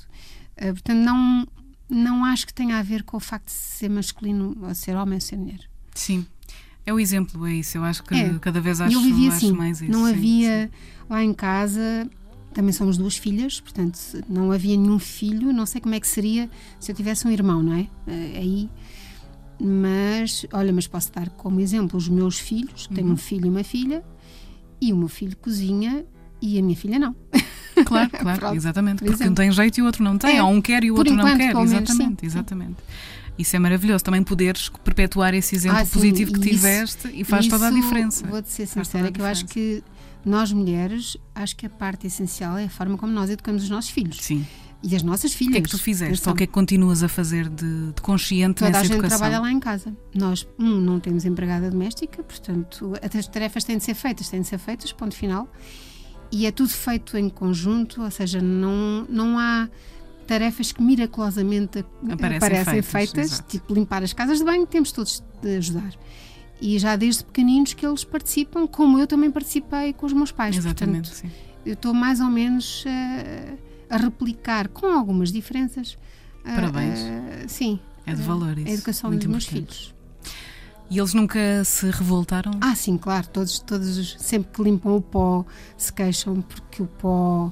Uh, 0.57 0.73
portanto, 0.73 0.99
não, 0.99 1.47
não 1.91 2.25
acho 2.25 2.47
que 2.47 2.55
tenha 2.55 2.79
a 2.79 2.83
ver 2.83 3.03
com 3.03 3.17
o 3.17 3.21
facto 3.21 3.47
de 3.47 3.53
ser 3.53 3.89
masculino, 3.89 4.57
ou 4.63 4.75
ser 4.75 4.95
homem 4.95 5.15
ou 5.15 5.21
ser 5.21 5.37
mulher. 5.37 5.61
Sim, 5.95 6.25
é 6.85 6.93
o 6.93 6.99
exemplo, 6.99 7.47
é 7.47 7.55
isso. 7.55 7.79
Eu 7.79 7.85
acho 7.85 8.03
que 8.03 8.15
é. 8.15 8.39
cada 8.41 8.61
vez 8.61 8.81
acho, 8.81 8.97
eu 8.97 9.01
acho 9.01 9.29
assim, 9.29 9.53
mais 9.53 9.81
isso. 9.81 9.91
Não 9.91 10.07
sim, 10.07 10.13
havia 10.13 10.67
sim. 10.67 11.05
lá 11.09 11.23
em 11.23 11.33
casa. 11.33 12.09
Também 12.53 12.73
somos 12.73 12.99
duas 12.99 13.17
filhas, 13.17 13.61
portanto 13.61 13.99
não 14.29 14.53
havia 14.53 14.77
nenhum 14.77 14.99
filho. 14.99 15.53
Não 15.53 15.65
sei 15.65 15.81
como 15.81 15.95
é 15.95 16.01
que 16.01 16.07
seria 16.07 16.51
se 16.79 16.93
eu 16.93 16.97
tivesse 16.97 17.27
um 17.27 17.31
irmão, 17.31 17.63
não 17.63 17.75
é? 17.75 17.87
Eh, 18.07 18.33
aí, 18.37 18.71
mas 19.59 20.45
olha, 20.53 20.73
mas 20.73 20.87
posso 20.87 21.11
dar 21.13 21.31
como 21.31 21.61
exemplo 21.61 21.97
os 21.97 22.09
meus 22.09 22.39
filhos. 22.39 22.89
Tenho 22.89 23.07
uhum. 23.07 23.15
um 23.15 23.17
filho 23.17 23.47
e 23.47 23.49
uma 23.49 23.65
filha, 23.65 24.05
e 24.81 24.93
o 24.93 24.97
meu 24.97 25.09
filho 25.09 25.37
cozinha 25.37 26.05
e 26.43 26.59
a 26.59 26.63
minha 26.63 26.77
filha 26.77 26.99
não. 26.99 27.15
Claro, 27.87 28.11
claro, 28.11 28.39
Pronto, 28.41 28.57
exatamente. 28.57 29.05
Porque 29.05 29.25
um 29.25 29.35
tem 29.35 29.51
jeito 29.51 29.79
e 29.79 29.83
o 29.83 29.87
outro 29.87 30.03
não 30.03 30.19
tem, 30.19 30.39
é, 30.39 30.43
ou 30.43 30.51
um 30.51 30.61
quer 30.61 30.83
e 30.85 30.91
o 30.91 30.97
outro 30.97 31.15
enquanto, 31.15 31.31
não 31.31 31.39
quer. 31.39 31.57
Exatamente, 31.57 31.97
menos, 31.97 32.19
sim, 32.19 32.27
exatamente. 32.27 32.77
Isso 33.39 33.57
é 33.57 33.59
maravilhoso, 33.59 34.05
também 34.05 34.23
poderes 34.23 34.69
perpetuar 34.85 35.35
esse 35.35 35.55
exemplo 35.55 35.79
ah, 35.79 35.87
positivo 35.87 36.33
que 36.33 36.41
isso, 36.41 36.49
tiveste 36.51 37.09
e 37.13 37.25
faz 37.25 37.49
toda 37.49 37.69
a 37.69 37.71
diferença. 37.71 38.27
Vou-te 38.27 38.51
ser 38.51 38.67
sincera, 38.67 39.11
que 39.11 39.21
eu 39.21 39.25
acho 39.25 39.47
que 39.47 39.83
nós 40.25 40.53
mulheres, 40.53 41.17
acho 41.35 41.57
que 41.57 41.67
a 41.67 41.71
parte 41.71 42.07
essencial 42.07 42.59
é 42.59 42.65
a 42.65 42.71
forma 42.71 42.97
como 42.97 43.13
nós 43.13 43.31
educamos 43.31 43.63
os 43.65 43.71
nossos 43.71 43.91
filhos. 43.91 44.19
Sim. 44.21 44.47
E 44.83 44.97
as 44.97 45.03
nossas 45.03 45.33
filhas. 45.33 45.51
O 45.51 45.53
que 45.55 45.59
é 45.59 45.63
que 45.63 45.71
tu 45.71 45.79
fizeste? 45.79 46.29
Ou 46.29 46.35
o 46.35 46.37
que 46.37 46.43
é 46.43 46.47
que 46.47 46.53
continuas 46.53 47.03
a 47.05 47.09
fazer 47.09 47.49
de, 47.49 47.93
de 47.93 48.03
consciente 48.03 48.59
Toda 48.59 48.71
nessa 48.71 48.81
a 48.81 48.83
gente 48.83 48.93
educação? 48.95 49.19
trabalha 49.19 49.41
lá 49.41 49.51
em 49.51 49.61
casa. 49.61 49.97
Nós, 50.13 50.47
um, 50.59 50.81
não 50.81 50.99
temos 50.99 51.25
empregada 51.25 51.71
doméstica, 51.71 52.23
portanto, 52.23 52.93
as 53.01 53.29
tarefas 53.29 53.63
têm 53.63 53.79
de 53.79 53.85
ser 53.85 53.95
feitas, 53.95 54.29
têm 54.29 54.41
de 54.41 54.49
ser 54.49 54.59
feitas, 54.59 54.93
ponto 54.93 55.15
final. 55.15 55.49
E 56.33 56.47
é 56.47 56.51
tudo 56.51 56.71
feito 56.71 57.17
em 57.17 57.29
conjunto, 57.29 58.03
ou 58.03 58.11
seja, 58.11 58.41
não, 58.41 59.07
não 59.09 59.39
há 59.39 59.69
tarefas 60.23 60.73
que 60.73 60.83
miraculosamente 60.83 61.85
aparecem, 62.11 62.37
aparecem 62.37 62.83
feitas, 62.83 63.31
feitas 63.31 63.45
tipo 63.49 63.73
limpar 63.75 64.03
as 64.03 64.13
casas 64.13 64.39
de 64.39 64.45
banho, 64.45 64.67
temos 64.67 64.93
todos 64.93 65.23
de 65.43 65.57
ajudar. 65.57 65.93
E 66.61 66.79
já 66.79 66.95
desde 66.97 67.25
pequeninos 67.25 67.75
que 67.75 67.85
eles 67.85 68.05
participam, 68.05 68.67
como 68.67 68.99
eu 68.99 69.07
também 69.07 69.31
participei 69.31 69.93
com 69.93 70.07
os 70.07 70.13
meus 70.13 70.31
pais. 70.31 70.57
Exatamente, 70.57 71.11
Portanto, 71.11 71.33
sim. 71.33 71.43
eu 71.67 71.75
estou 71.75 71.93
mais 71.93 72.21
ou 72.21 72.29
menos 72.29 72.85
uh, 72.85 73.59
a 73.91 73.97
replicar, 73.97 74.69
com 74.69 74.87
algumas 74.87 75.33
diferenças. 75.33 75.95
uh, 76.45 76.55
Parabéns. 76.55 77.01
uh, 77.01 77.49
sim. 77.49 77.81
É 78.07 78.15
de 78.15 78.23
valor 78.23 78.57
isso. 78.59 78.69
A 78.69 78.73
educação 78.73 79.11
Muito 79.11 79.23
dos 79.23 79.31
meus 79.31 79.47
filhos. 79.47 79.95
E 80.91 80.99
eles 80.99 81.15
nunca 81.15 81.65
se 81.65 81.87
revoltaram? 81.91 82.53
Ah, 82.61 82.75
sim, 82.75 82.99
claro. 82.99 83.27
Todos, 83.29 83.59
todos 83.61 83.97
os- 83.97 84.17
sempre 84.19 84.53
que 84.53 84.63
limpam 84.63 84.97
o 84.97 85.01
pó 85.01 85.45
se 85.77 85.93
queixam 85.93 86.43
porque 86.43 86.83
o 86.83 86.87
pó. 86.87 87.51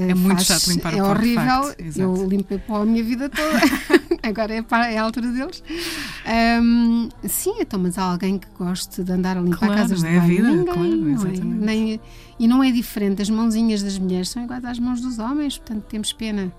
É 0.00 0.14
muito 0.14 0.44
faz- 0.44 0.46
chato 0.62 0.70
limpar 0.74 0.94
o 0.94 0.96
é 0.96 1.00
pó, 1.00 1.14
de 1.14 1.36
horrível. 1.36 1.74
Eu 1.96 2.28
limpei 2.28 2.58
pó 2.58 2.82
a 2.82 2.86
minha 2.86 3.02
vida 3.02 3.28
toda. 3.28 3.58
Agora 4.22 4.54
é, 4.54 4.62
para, 4.62 4.90
é 4.90 4.98
a 4.98 5.02
altura 5.02 5.28
deles. 5.32 5.62
Ahm, 6.26 7.08
sim, 7.26 7.54
então, 7.60 7.78
mas 7.80 7.96
há 7.98 8.02
alguém 8.02 8.38
que 8.38 8.46
goste 8.58 9.02
de 9.02 9.12
andar 9.12 9.36
a 9.36 9.40
limpar 9.40 9.58
Claro, 9.58 9.74
casas 9.74 10.00
de 10.00 10.06
é 10.06 10.16
a 10.16 10.20
banho? 10.20 10.28
vida, 10.36 10.48
Ninguém, 10.50 10.64
claro, 10.64 10.96
não 10.96 11.26
é? 11.26 11.64
Nem- 11.66 12.00
e 12.38 12.46
não 12.46 12.62
é 12.62 12.70
diferente. 12.70 13.22
As 13.22 13.30
mãozinhas 13.30 13.82
das 13.82 13.98
mulheres 13.98 14.28
são 14.28 14.44
iguais 14.44 14.64
às 14.64 14.78
mãos 14.78 15.00
dos 15.00 15.18
homens, 15.18 15.58
portanto 15.58 15.84
temos 15.88 16.12
pena. 16.12 16.52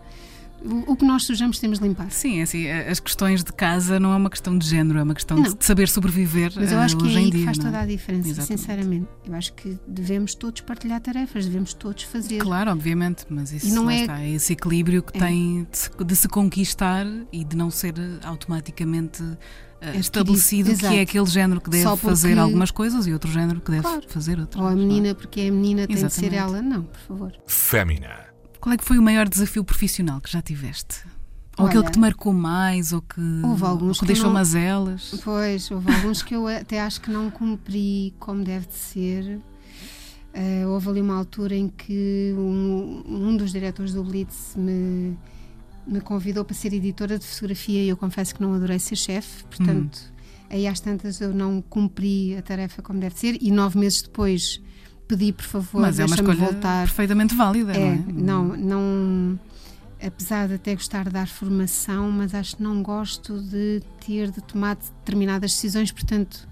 O, 0.88 0.96
que 0.96 1.06
nós 1.06 1.24
sujamos 1.24 1.58
temos 1.60 1.80
de 1.80 1.88
limpar. 1.88 2.12
Sim, 2.12 2.40
é 2.40 2.44
assim, 2.44 2.70
as 2.70 3.00
questões 3.00 3.44
de 3.44 3.54
casa 3.54 4.00
não 4.00 4.12
é 4.12 4.16
uma 4.18 4.30
questão 4.30 4.58
de 4.58 4.68
género, 4.68 5.00
é 5.00 5.04
uma 5.04 5.14
questão 5.14 5.38
Não. 5.38 5.54
de 5.54 5.64
saber 5.66 5.88
sobreviver 5.88 6.52
Mas 6.56 6.72
eu 6.72 6.78
eh, 6.80 6.84
acho 6.84 6.98
que 6.98 7.06
é 7.06 7.18
aí 7.18 7.18
em 7.18 7.30
que 7.30 7.38
dia. 7.38 7.46
faz 7.46 7.58
não 7.58 7.66
é? 7.68 7.72
toda 7.72 7.84
a 7.84 7.86
diferença, 7.86 8.30
Exatamente. 8.30 8.60
sinceramente. 8.62 9.08
Eu 9.26 9.34
acho 9.36 9.54
que 9.54 9.78
devemos 9.88 10.36
todos 10.36 10.62
partilhar 10.62 11.00
tarefas, 11.00 11.46
devemos 11.46 11.74
todos 11.74 12.04
fazer. 12.04 12.40
Claro, 12.40 12.72
obviamente, 12.72 13.26
mas 13.30 13.52
isso 13.52 13.68
E 13.68 13.72
não 13.72 13.90
é- 13.90 14.02
está, 14.02 14.20
é 14.22 14.30
esse 14.32 14.54
equilíbrio 14.54 15.02
que 15.02 15.18
É. 15.18 15.20
tem 15.22 15.68
de 15.72 15.78
se, 15.78 15.90
de 16.04 16.16
se 16.16 16.28
conquistar 16.28 17.06
e 17.32 17.44
de 17.46 17.56
não 17.56 17.72
ser 17.72 17.94
eh, 17.98 18.20
automaticamente 18.26 19.24
eh, 19.24 19.38
Adquirido, 19.82 20.00
estabelecido 20.02 20.66
que 20.66 20.86
é 20.86 20.90
exato. 20.90 21.00
aquele 21.02 21.26
género 21.28 21.62
que 21.62 21.70
deve 21.70 21.86
porque- 21.86 22.06
fazer 22.06 22.38
algumas 22.38 22.70
coisas 22.70 23.08
e 23.08 23.14
outro 23.14 23.32
género 23.32 23.62
que 23.62 23.72
deve 23.72 23.84
Claro. 23.84 24.04
fazer 24.10 24.38
outras. 24.40 24.62
Ou 24.62 24.68
a 24.68 24.74
é? 24.74 24.76
menina, 24.76 25.16
porque 25.16 25.40
é 25.42 25.48
a 25.48 25.52
menina, 25.52 25.88
tem 25.88 25.96
de 25.96 26.02
ser 26.02 26.06
Exatamente. 26.34 26.36
ela. 26.36 26.62
Não, 26.62 26.84
por 26.84 27.00
favor. 27.00 27.32
Fémina. 27.48 28.29
Qual 28.60 28.74
é 28.74 28.78
que 28.78 28.84
foi 28.84 28.98
o 28.98 29.02
maior 29.02 29.28
desafio 29.28 29.64
profissional 29.64 30.20
que 30.20 30.32
já 30.32 30.42
tiveste? 30.42 31.04
Ou 31.58 31.66
aquele 31.66 31.84
que 31.84 31.92
te 31.92 32.00
marcou 32.00 32.32
mais, 32.32 32.94
ou 32.94 33.02
que, 33.02 33.20
houve 33.44 33.64
alguns 33.66 33.98
ou 33.98 34.02
que 34.02 34.06
deixou 34.08 34.28
não- 34.28 34.34
mazelas? 34.34 35.20
Pois, 35.24 35.70
houve 35.70 35.92
alguns 35.94 36.22
que 36.24 36.34
eu 36.34 36.48
até 36.48 36.80
acho 36.80 37.02
que 37.02 37.12
não 37.12 37.30
cumpri 37.30 38.14
como 38.18 38.44
deve 38.44 38.66
de 38.68 38.76
ser. 38.76 39.40
Eh, 40.34 40.66
houve 40.66 40.88
ali 40.90 41.02
uma 41.02 41.16
altura 41.18 41.56
em 41.56 41.68
que 41.68 42.34
um, 42.38 43.04
um 43.08 43.36
dos 43.36 43.52
diretores 43.52 43.94
do 43.94 44.04
Blitz 44.04 44.54
me, 44.56 45.18
me 45.86 46.00
convidou 46.00 46.46
para 46.46 46.56
ser 46.56 46.72
editora 46.74 47.20
de 47.20 47.26
fotografia 47.26 47.84
e 47.84 47.90
eu 47.90 47.98
confesso 47.98 48.34
que 48.36 48.42
não 48.42 48.54
adorei 48.54 48.80
ser 48.80 48.96
chefe, 48.96 49.44
portanto, 49.46 50.00
aí 50.50 50.66
às 50.68 50.80
tantas 50.80 51.20
eu 51.20 51.34
não 51.34 51.62
cumpri 51.62 52.38
a 52.38 52.42
tarefa 52.42 52.82
como 52.82 53.00
deve 53.00 53.18
ser 53.20 53.38
e 53.42 53.52
nove 53.52 53.78
meses 53.78 54.02
depois 54.04 54.62
pedi, 55.10 55.34
por 55.34 55.44
favor, 55.44 55.82
Mas 55.82 56.00
é 56.00 56.06
uma 56.06 56.16
escolha 56.16 56.36
voltar. 56.38 56.86
perfeitamente 56.86 57.36
válida, 57.36 57.74
É, 57.76 57.96
não 58.08 58.46
não, 58.46 58.54
é? 58.54 58.58
não. 58.58 59.40
Apesar 60.02 60.48
de 60.48 60.54
até 60.54 60.74
gostar 60.76 61.04
de 61.06 61.10
dar 61.10 61.28
formação, 61.28 62.10
mas 62.10 62.34
acho 62.34 62.56
que 62.56 62.64
não 62.64 62.82
gosto 62.82 63.42
de 63.42 63.82
ter 64.06 64.32
de 64.32 64.40
tomar 64.42 64.76
determinadas 64.78 65.52
decisões, 65.52 65.92
portanto, 65.92 66.48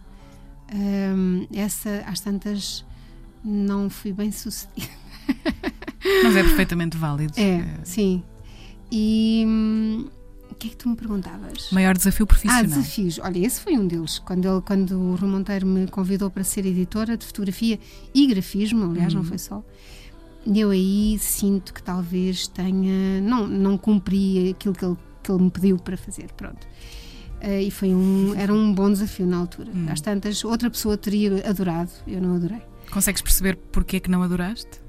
hum, 0.74 1.48
essa 1.54 2.04
às 2.08 2.20
tantas 2.20 2.84
não 3.46 3.90
fui 3.90 4.12
bem 4.12 4.32
sucedida. 4.34 4.90
Mas 6.24 6.36
é 6.36 6.44
perfeitamente 6.44 6.98
válido. 6.98 7.34
É, 7.40 7.64
sim. 7.86 8.22
E 8.92 9.46
hum, 9.48 10.08
que 10.58 10.68
é 10.68 10.70
que 10.72 10.78
tu 10.78 10.90
me 10.90 10.96
perguntavas? 10.96 11.70
Maior 11.72 11.96
desafio 11.96 12.24
Ah, 12.24 12.28
profissional. 12.28 12.64
desafios. 12.64 13.20
Olha, 13.20 13.40
esse 13.46 13.62
foi 13.62 13.78
um 13.78 13.88
deles. 13.88 14.20
Quando, 14.20 14.46
ele, 14.48 14.62
quando 14.62 14.92
o 15.00 15.16
Rui 15.16 15.30
Monteiro 15.30 15.66
me 15.68 15.88
convidou 15.88 16.30
para 16.30 16.44
ser 16.44 16.66
editora 16.66 17.16
de 17.18 17.26
fotografia 17.26 17.80
e 18.14 18.28
grafismo, 18.28 18.90
aliás, 18.92 19.14
Uhum. 19.14 19.20
não 19.22 19.26
foi 19.28 19.38
só. 19.38 19.64
Eu 20.46 20.70
aí 20.72 21.18
sinto 21.20 21.74
que 21.74 21.84
talvez 21.84 22.48
tenha. 22.48 23.20
Não, 23.22 23.46
não 23.48 23.78
cumpri 23.78 24.52
aquilo 24.52 24.74
que 24.74 24.86
ele, 24.86 24.96
que 25.22 25.32
ele 25.32 25.44
me 25.44 25.52
pediu 25.52 25.78
para 25.78 25.98
fazer. 25.98 26.32
Pronto. 26.38 26.66
Eh, 27.42 27.64
e 27.64 27.72
foi 27.72 27.90
um, 27.94 28.34
era 28.36 28.52
um 28.54 28.74
bom 28.74 28.92
desafio 28.92 29.28
na 29.28 29.38
altura. 29.38 29.70
Hum. 29.76 29.86
Às 29.90 30.02
tantas, 30.02 30.44
outra 30.46 30.70
pessoa 30.70 30.98
teria 30.98 31.48
adorado, 31.48 31.92
eu 32.08 32.20
não 32.22 32.36
adorei. 32.36 32.62
Consegues 32.90 33.22
perceber 33.22 33.58
porque 33.72 33.98
é 33.98 34.00
que 34.00 34.10
não 34.10 34.24
adoraste? 34.24 34.80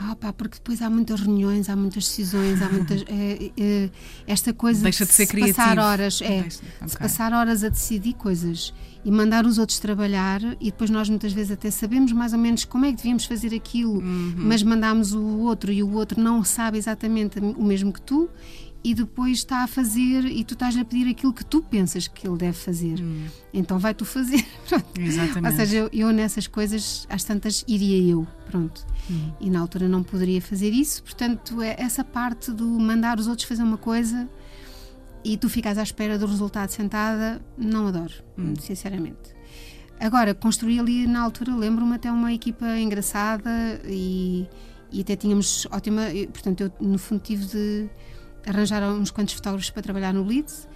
Ah, 0.00 0.14
pá, 0.14 0.32
porque 0.32 0.54
depois 0.58 0.80
há 0.80 0.88
muitas 0.88 1.20
reuniões, 1.20 1.68
há 1.68 1.74
muitas 1.74 2.04
decisões, 2.04 2.62
há 2.62 2.68
muitas. 2.70 3.02
eh, 3.08 3.50
eh, 3.56 3.90
esta 4.28 4.52
coisa 4.54 4.82
Deixa 4.84 5.04
de 5.04 5.12
ser 5.12 5.26
se 5.26 5.36
passar 5.36 5.52
criativo. 5.54 5.80
horas. 5.86 6.22
É, 6.22 6.40
Deixa- 6.42 6.60
se 6.86 6.96
passar 6.96 7.32
horas 7.32 7.64
a 7.64 7.68
decidir 7.68 8.12
coisas 8.14 8.72
e 9.04 9.10
mandar 9.10 9.44
os 9.44 9.58
outros 9.58 9.78
trabalhar 9.80 10.40
e 10.60 10.66
depois 10.66 10.88
nós 10.90 11.08
muitas 11.08 11.32
vezes 11.32 11.50
até 11.50 11.68
sabemos 11.70 12.12
mais 12.12 12.32
ou 12.32 12.38
menos 12.38 12.64
como 12.64 12.84
é 12.84 12.90
que 12.90 12.96
devíamos 12.98 13.24
fazer 13.24 13.52
aquilo, 13.54 13.94
Uhum. 13.98 14.34
mas 14.36 14.62
mandamos 14.62 15.12
o 15.14 15.20
outro 15.40 15.72
e 15.72 15.82
o 15.82 15.92
outro 15.92 16.20
não 16.20 16.44
sabe 16.44 16.78
exatamente 16.78 17.38
o 17.40 17.64
mesmo 17.64 17.92
que 17.92 18.00
tu 18.00 18.28
e 18.84 18.94
depois 18.94 19.38
está 19.38 19.64
a 19.64 19.66
fazer 19.66 20.24
e 20.24 20.44
tu 20.44 20.54
estás 20.54 20.76
a 20.76 20.84
pedir 20.84 21.08
aquilo 21.10 21.32
que 21.32 21.44
tu 21.44 21.60
pensas 21.62 22.06
que 22.06 22.26
ele 22.26 22.36
deve 22.38 22.56
fazer. 22.56 23.00
Hum, 23.00 23.26
Então 23.52 23.78
vai 23.78 23.92
tu 23.92 24.04
fazer. 24.04 24.44
Exatamente. 24.98 25.46
Ou 25.46 25.52
seja, 25.52 25.76
eu, 25.76 25.90
eu 25.92 26.12
nessas 26.12 26.46
coisas, 26.46 27.06
às 27.10 27.24
tantas, 27.24 27.64
iria 27.66 28.12
eu. 28.12 28.26
Pronto. 28.46 28.86
Hum. 29.10 29.32
E 29.40 29.50
na 29.50 29.60
altura 29.60 29.88
não 29.88 30.02
poderia 30.02 30.40
fazer 30.40 30.70
isso, 30.70 31.02
portanto, 31.02 31.60
é 31.60 31.74
essa 31.78 32.04
parte 32.04 32.52
do 32.52 32.64
mandar 32.78 33.18
os 33.18 33.26
outros 33.26 33.46
fazer 33.48 33.62
uma 33.62 33.78
coisa 33.78 34.28
e 35.24 35.36
tu 35.36 35.48
ficas 35.48 35.76
à 35.76 35.82
espera 35.82 36.16
do 36.18 36.26
resultado 36.26 36.70
sentada, 36.70 37.42
não 37.58 37.88
adoro, 37.88 38.14
Hum. 38.38 38.54
sinceramente. 38.60 39.36
Agora, 40.00 40.32
construí 40.32 40.78
ali 40.78 41.08
na 41.08 41.20
altura, 41.22 41.54
lembro-me 41.56 41.96
até 41.96 42.10
uma 42.12 42.32
equipa 42.32 42.78
engraçada 42.78 43.50
e, 43.84 44.46
e 44.92 45.00
até 45.00 45.16
tínhamos 45.16 45.66
ótima. 45.72 46.02
Portanto, 46.32 46.60
eu 46.60 46.72
no 46.80 46.96
fundo 46.98 47.20
tive 47.20 47.44
de 47.46 47.88
arranjar 48.46 48.82
uns 48.92 49.10
quantos 49.10 49.34
fotógrafos 49.34 49.70
para 49.70 49.82
trabalhar 49.82 50.12
no 50.14 50.24
Blitz 50.24 50.68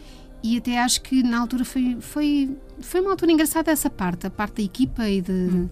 e 0.43 0.57
até 0.59 0.79
acho 0.81 1.01
que 1.03 1.23
na 1.23 1.39
altura 1.39 1.65
foi, 1.65 1.99
foi, 2.01 2.57
foi 2.81 3.01
uma 3.01 3.11
altura 3.13 3.33
engraçada 3.33 3.71
essa 3.71 3.89
parte, 3.89 4.27
a 4.27 4.31
parte 4.31 4.57
da 4.57 4.63
equipa 4.63 5.09
e 5.09 5.21
de. 5.21 5.69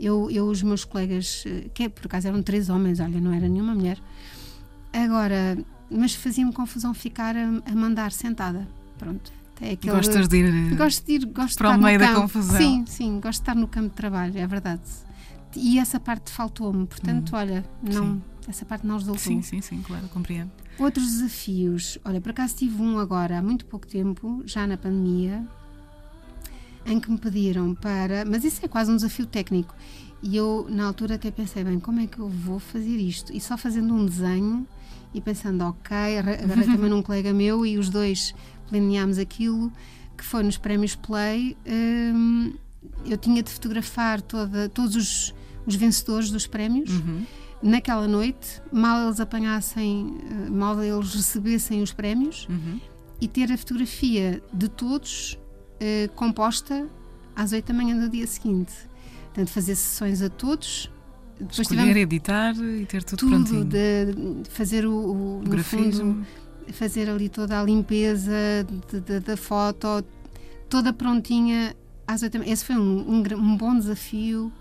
Eu, 0.00 0.28
eu, 0.30 0.46
os 0.48 0.60
meus 0.62 0.84
colegas, 0.84 1.44
eh, 1.46 1.66
que 1.72 1.88
por 1.88 2.06
acaso 2.06 2.26
eram 2.26 2.42
três 2.42 2.68
homens, 2.68 2.98
olha, 2.98 3.20
não 3.20 3.32
era 3.32 3.48
nenhuma 3.48 3.74
mulher. 3.76 3.96
Agora, 4.92 5.56
mas 5.90 6.14
fazia-me 6.14 6.52
confusão 6.52 6.92
ficar 6.94 7.36
a, 7.36 7.46
a 7.64 7.74
mandar 7.74 8.10
sentada. 8.12 8.66
Pronto. 8.98 9.32
É 9.60 9.72
aquele- 9.72 9.94
Gostas 9.94 10.26
de 10.28 10.36
ir. 10.38 10.74
Gosto 10.76 11.06
de 11.06 11.12
ir, 11.12 11.26
gosto 11.26 11.58
para 11.58 11.68
o 11.68 11.72
de 11.72 11.78
estar 11.78 11.86
meio 11.86 11.98
da 11.98 12.06
campo. 12.08 12.20
confusão. 12.22 12.56
Sim, 12.56 12.84
sim, 12.86 13.20
gosto 13.20 13.38
de 13.38 13.42
estar 13.42 13.54
no 13.54 13.68
campo 13.68 13.90
de 13.90 13.94
trabalho, 13.94 14.36
é 14.36 14.46
verdade. 14.46 14.82
E 15.56 15.78
essa 15.78 15.98
parte 16.00 16.30
faltou-me, 16.32 16.86
portanto, 16.86 17.34
olha, 17.36 17.64
não. 17.82 18.14
Sim. 18.14 18.22
essa 18.48 18.64
parte 18.64 18.86
não 18.86 18.94
resultou. 18.96 19.18
Sim, 19.22 19.42
sim, 19.42 19.60
sim, 19.60 19.80
claro, 19.82 20.08
compreendo. 20.08 20.50
Outros 20.78 21.04
desafios, 21.06 21.98
olha, 22.04 22.20
por 22.20 22.30
acaso 22.30 22.56
tive 22.56 22.80
um 22.82 22.98
agora 22.98 23.38
há 23.38 23.42
muito 23.42 23.64
pouco 23.66 23.86
tempo, 23.86 24.42
já 24.44 24.66
na 24.66 24.76
pandemia, 24.76 25.44
em 26.86 26.98
que 27.00 27.10
me 27.10 27.18
pediram 27.18 27.74
para. 27.74 28.24
Mas 28.24 28.44
isso 28.44 28.64
é 28.64 28.68
quase 28.68 28.90
um 28.90 28.96
desafio 28.96 29.26
técnico. 29.26 29.74
E 30.22 30.36
eu, 30.36 30.66
na 30.70 30.86
altura, 30.86 31.14
até 31.16 31.30
pensei, 31.30 31.62
bem, 31.64 31.78
como 31.78 32.00
é 32.00 32.06
que 32.06 32.18
eu 32.18 32.28
vou 32.28 32.58
fazer 32.58 32.96
isto? 32.96 33.32
E 33.32 33.40
só 33.40 33.56
fazendo 33.56 33.94
um 33.94 34.04
desenho 34.04 34.66
e 35.12 35.20
pensando, 35.20 35.62
ok, 35.62 35.96
arra- 36.18 36.32
agarrei 36.42 36.64
também 36.66 36.90
num 36.90 37.02
colega 37.02 37.32
meu 37.32 37.64
e 37.64 37.78
os 37.78 37.88
dois 37.88 38.34
planeámos 38.68 39.18
aquilo, 39.18 39.70
que 40.16 40.24
foi 40.24 40.42
nos 40.42 40.56
prémios 40.58 40.94
Play. 40.96 41.56
hum, 41.66 42.52
eu 43.06 43.16
tinha 43.16 43.42
de 43.42 43.50
fotografar 43.50 44.20
toda, 44.22 44.68
todos 44.68 44.96
os, 44.96 45.34
os 45.66 45.74
vencedores 45.76 46.30
dos 46.30 46.46
prémios 46.46 46.90
Uhum. 46.90 47.24
naquela 47.62 48.06
noite, 48.08 48.60
mal 48.72 49.06
eles 49.06 49.20
apanhassem, 49.20 50.16
eh, 50.46 50.50
mal 50.50 50.82
eles 50.82 51.14
recebessem 51.14 51.82
os 51.82 51.92
prémios 51.92 52.46
Uhum. 52.50 52.80
e 53.20 53.26
ter 53.28 53.50
a 53.52 53.56
fotografia 53.58 54.42
de 54.52 54.68
todos 54.68 55.38
eh, 55.80 56.08
composta 56.14 56.88
às 57.34 57.52
8 57.52 57.66
da 57.66 57.74
manhã 57.74 57.98
do 57.98 58.08
dia 58.08 58.26
seguinte. 58.26 58.72
Portanto, 59.26 59.48
fazer 59.50 59.74
sessões 59.74 60.22
a 60.22 60.28
todos. 60.30 60.90
Depois 61.38 61.58
Escolher, 61.58 61.80
tivemos 61.80 61.96
editar 62.02 62.54
e 62.56 62.86
ter 62.86 63.02
tudo, 63.02 63.18
tudo, 63.18 63.30
prontinho. 63.48 63.64
de 63.64 64.48
fazer 64.50 64.86
o, 64.86 64.92
o- 64.94 65.40
O 65.40 65.48
grafismo. 65.48 66.14
fundo, 66.14 66.26
fazer 66.72 67.10
ali 67.10 67.28
toda 67.28 67.60
a 67.60 67.64
limpeza 67.64 68.32
da 69.26 69.36
foto, 69.36 70.04
toda 70.70 70.92
prontinha 70.92 71.74
às 72.06 72.22
8 72.22 72.34
da 72.34 72.38
manhã. 72.38 72.52
Esse 72.52 72.64
foi 72.64 72.76
um, 72.76 73.00
um 73.10 73.22
um 73.36 73.56
bom 73.56 73.76
desafio. 73.76 74.52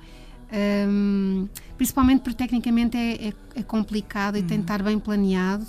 Hum, 0.87 1.47
principalmente 1.77 2.21
porque 2.21 2.37
tecnicamente 2.37 2.95
é, 2.97 3.29
é- 3.29 3.33
é 3.55 3.63
complicado 3.63 4.37
e 4.37 4.43
tem 4.43 4.57
de 4.57 4.63
estar 4.63 4.81
bem 4.83 4.99
planeado 4.99 5.65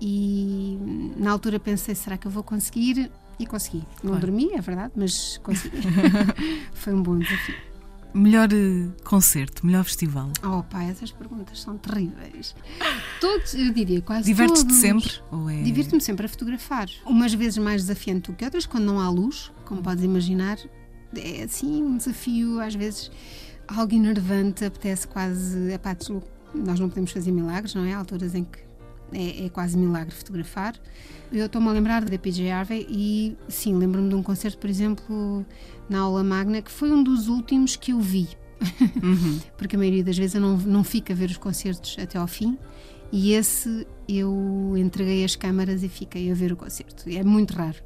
e 0.00 0.78
na 1.16 1.30
altura 1.30 1.60
pensei, 1.60 1.94
será 1.94 2.16
que 2.16 2.26
eu 2.26 2.30
vou 2.30 2.42
conseguir? 2.42 3.10
E 3.38 3.46
consegui. 3.46 3.82
Não 4.02 4.10
Claro. 4.12 4.20
dormi, 4.26 4.50
é 4.52 4.60
verdade, 4.60 4.92
mas 4.96 5.38
consegui. 5.38 5.76
Foi 6.74 6.92
um 6.92 7.02
bom 7.02 7.18
desafio. 7.18 7.54
Melhor 8.14 8.48
eh, 8.52 8.88
concerto, 9.04 9.64
melhor 9.64 9.84
festival. 9.84 10.30
Oh 10.44 10.62
pá, 10.64 10.82
essas 10.82 11.10
perguntas 11.10 11.60
são 11.60 11.78
terríveis. 11.78 12.54
Todos, 13.20 13.54
eu 13.54 13.72
diria 13.72 14.02
quase 14.02 14.24
Divertes-te 14.26 14.74
sempre? 14.74 15.10
Ou 15.30 15.48
é... 15.48 15.62
Divirto-me 15.62 16.00
sempre 16.00 16.26
a 16.26 16.28
fotografar. 16.28 16.88
Umas 17.06 17.32
vezes 17.32 17.56
mais 17.56 17.80
desafiante 17.82 18.30
do 18.30 18.36
que 18.36 18.44
outras, 18.44 18.66
quando 18.66 18.84
não 18.84 19.00
há 19.00 19.08
luz, 19.08 19.50
como 19.64 19.80
podes 19.82 20.04
imaginar. 20.04 20.58
é 21.16 21.44
assim 21.44 21.82
um 21.82 21.96
desafio, 21.96 22.60
às 22.60 22.74
vezes 22.74 23.10
algo 23.76 23.94
enervante, 23.94 24.64
apetece 24.64 25.06
quase. 25.06 25.72
Epá, 25.72 25.96
nós 26.54 26.78
não 26.78 26.88
podemos 26.88 27.10
fazer 27.10 27.32
milagres, 27.32 27.74
não 27.74 27.84
é? 27.84 27.94
Há 27.94 27.98
alturas 27.98 28.34
em 28.34 28.44
que 28.44 28.58
é, 29.12 29.46
é 29.46 29.48
quase 29.48 29.76
milagre 29.76 30.14
fotografar. 30.14 30.74
Eu 31.32 31.46
estou-me 31.46 31.68
a 31.68 31.72
lembrar 31.72 32.04
da 32.04 32.18
PJ 32.18 32.50
Harvey 32.50 32.86
e, 32.88 33.36
sim, 33.48 33.74
lembro-me 33.76 34.08
de 34.08 34.14
um 34.14 34.22
concerto, 34.22 34.58
por 34.58 34.68
exemplo, 34.68 35.46
na 35.88 36.00
aula 36.00 36.22
magna, 36.22 36.60
que 36.60 36.70
foi 36.70 36.90
um 36.92 37.02
dos 37.02 37.28
últimos 37.28 37.74
que 37.76 37.92
eu 37.92 38.00
vi. 38.00 38.28
Uhum. 39.02 39.40
Porque 39.56 39.76
a 39.76 39.78
maioria 39.78 40.04
das 40.04 40.16
vezes 40.16 40.34
eu 40.34 40.40
não, 40.40 40.56
não 40.58 40.84
fico 40.84 41.10
a 41.12 41.14
ver 41.14 41.30
os 41.30 41.38
concertos 41.38 41.96
até 41.98 42.18
ao 42.18 42.26
fim. 42.26 42.58
E 43.10 43.32
esse 43.32 43.86
eu 44.08 44.74
entreguei 44.76 45.24
as 45.24 45.36
câmaras 45.36 45.82
e 45.82 45.88
fiquei 45.88 46.30
a 46.30 46.34
ver 46.34 46.52
o 46.52 46.56
concerto. 46.56 47.08
É 47.08 47.22
muito 47.22 47.54
raro. 47.54 47.76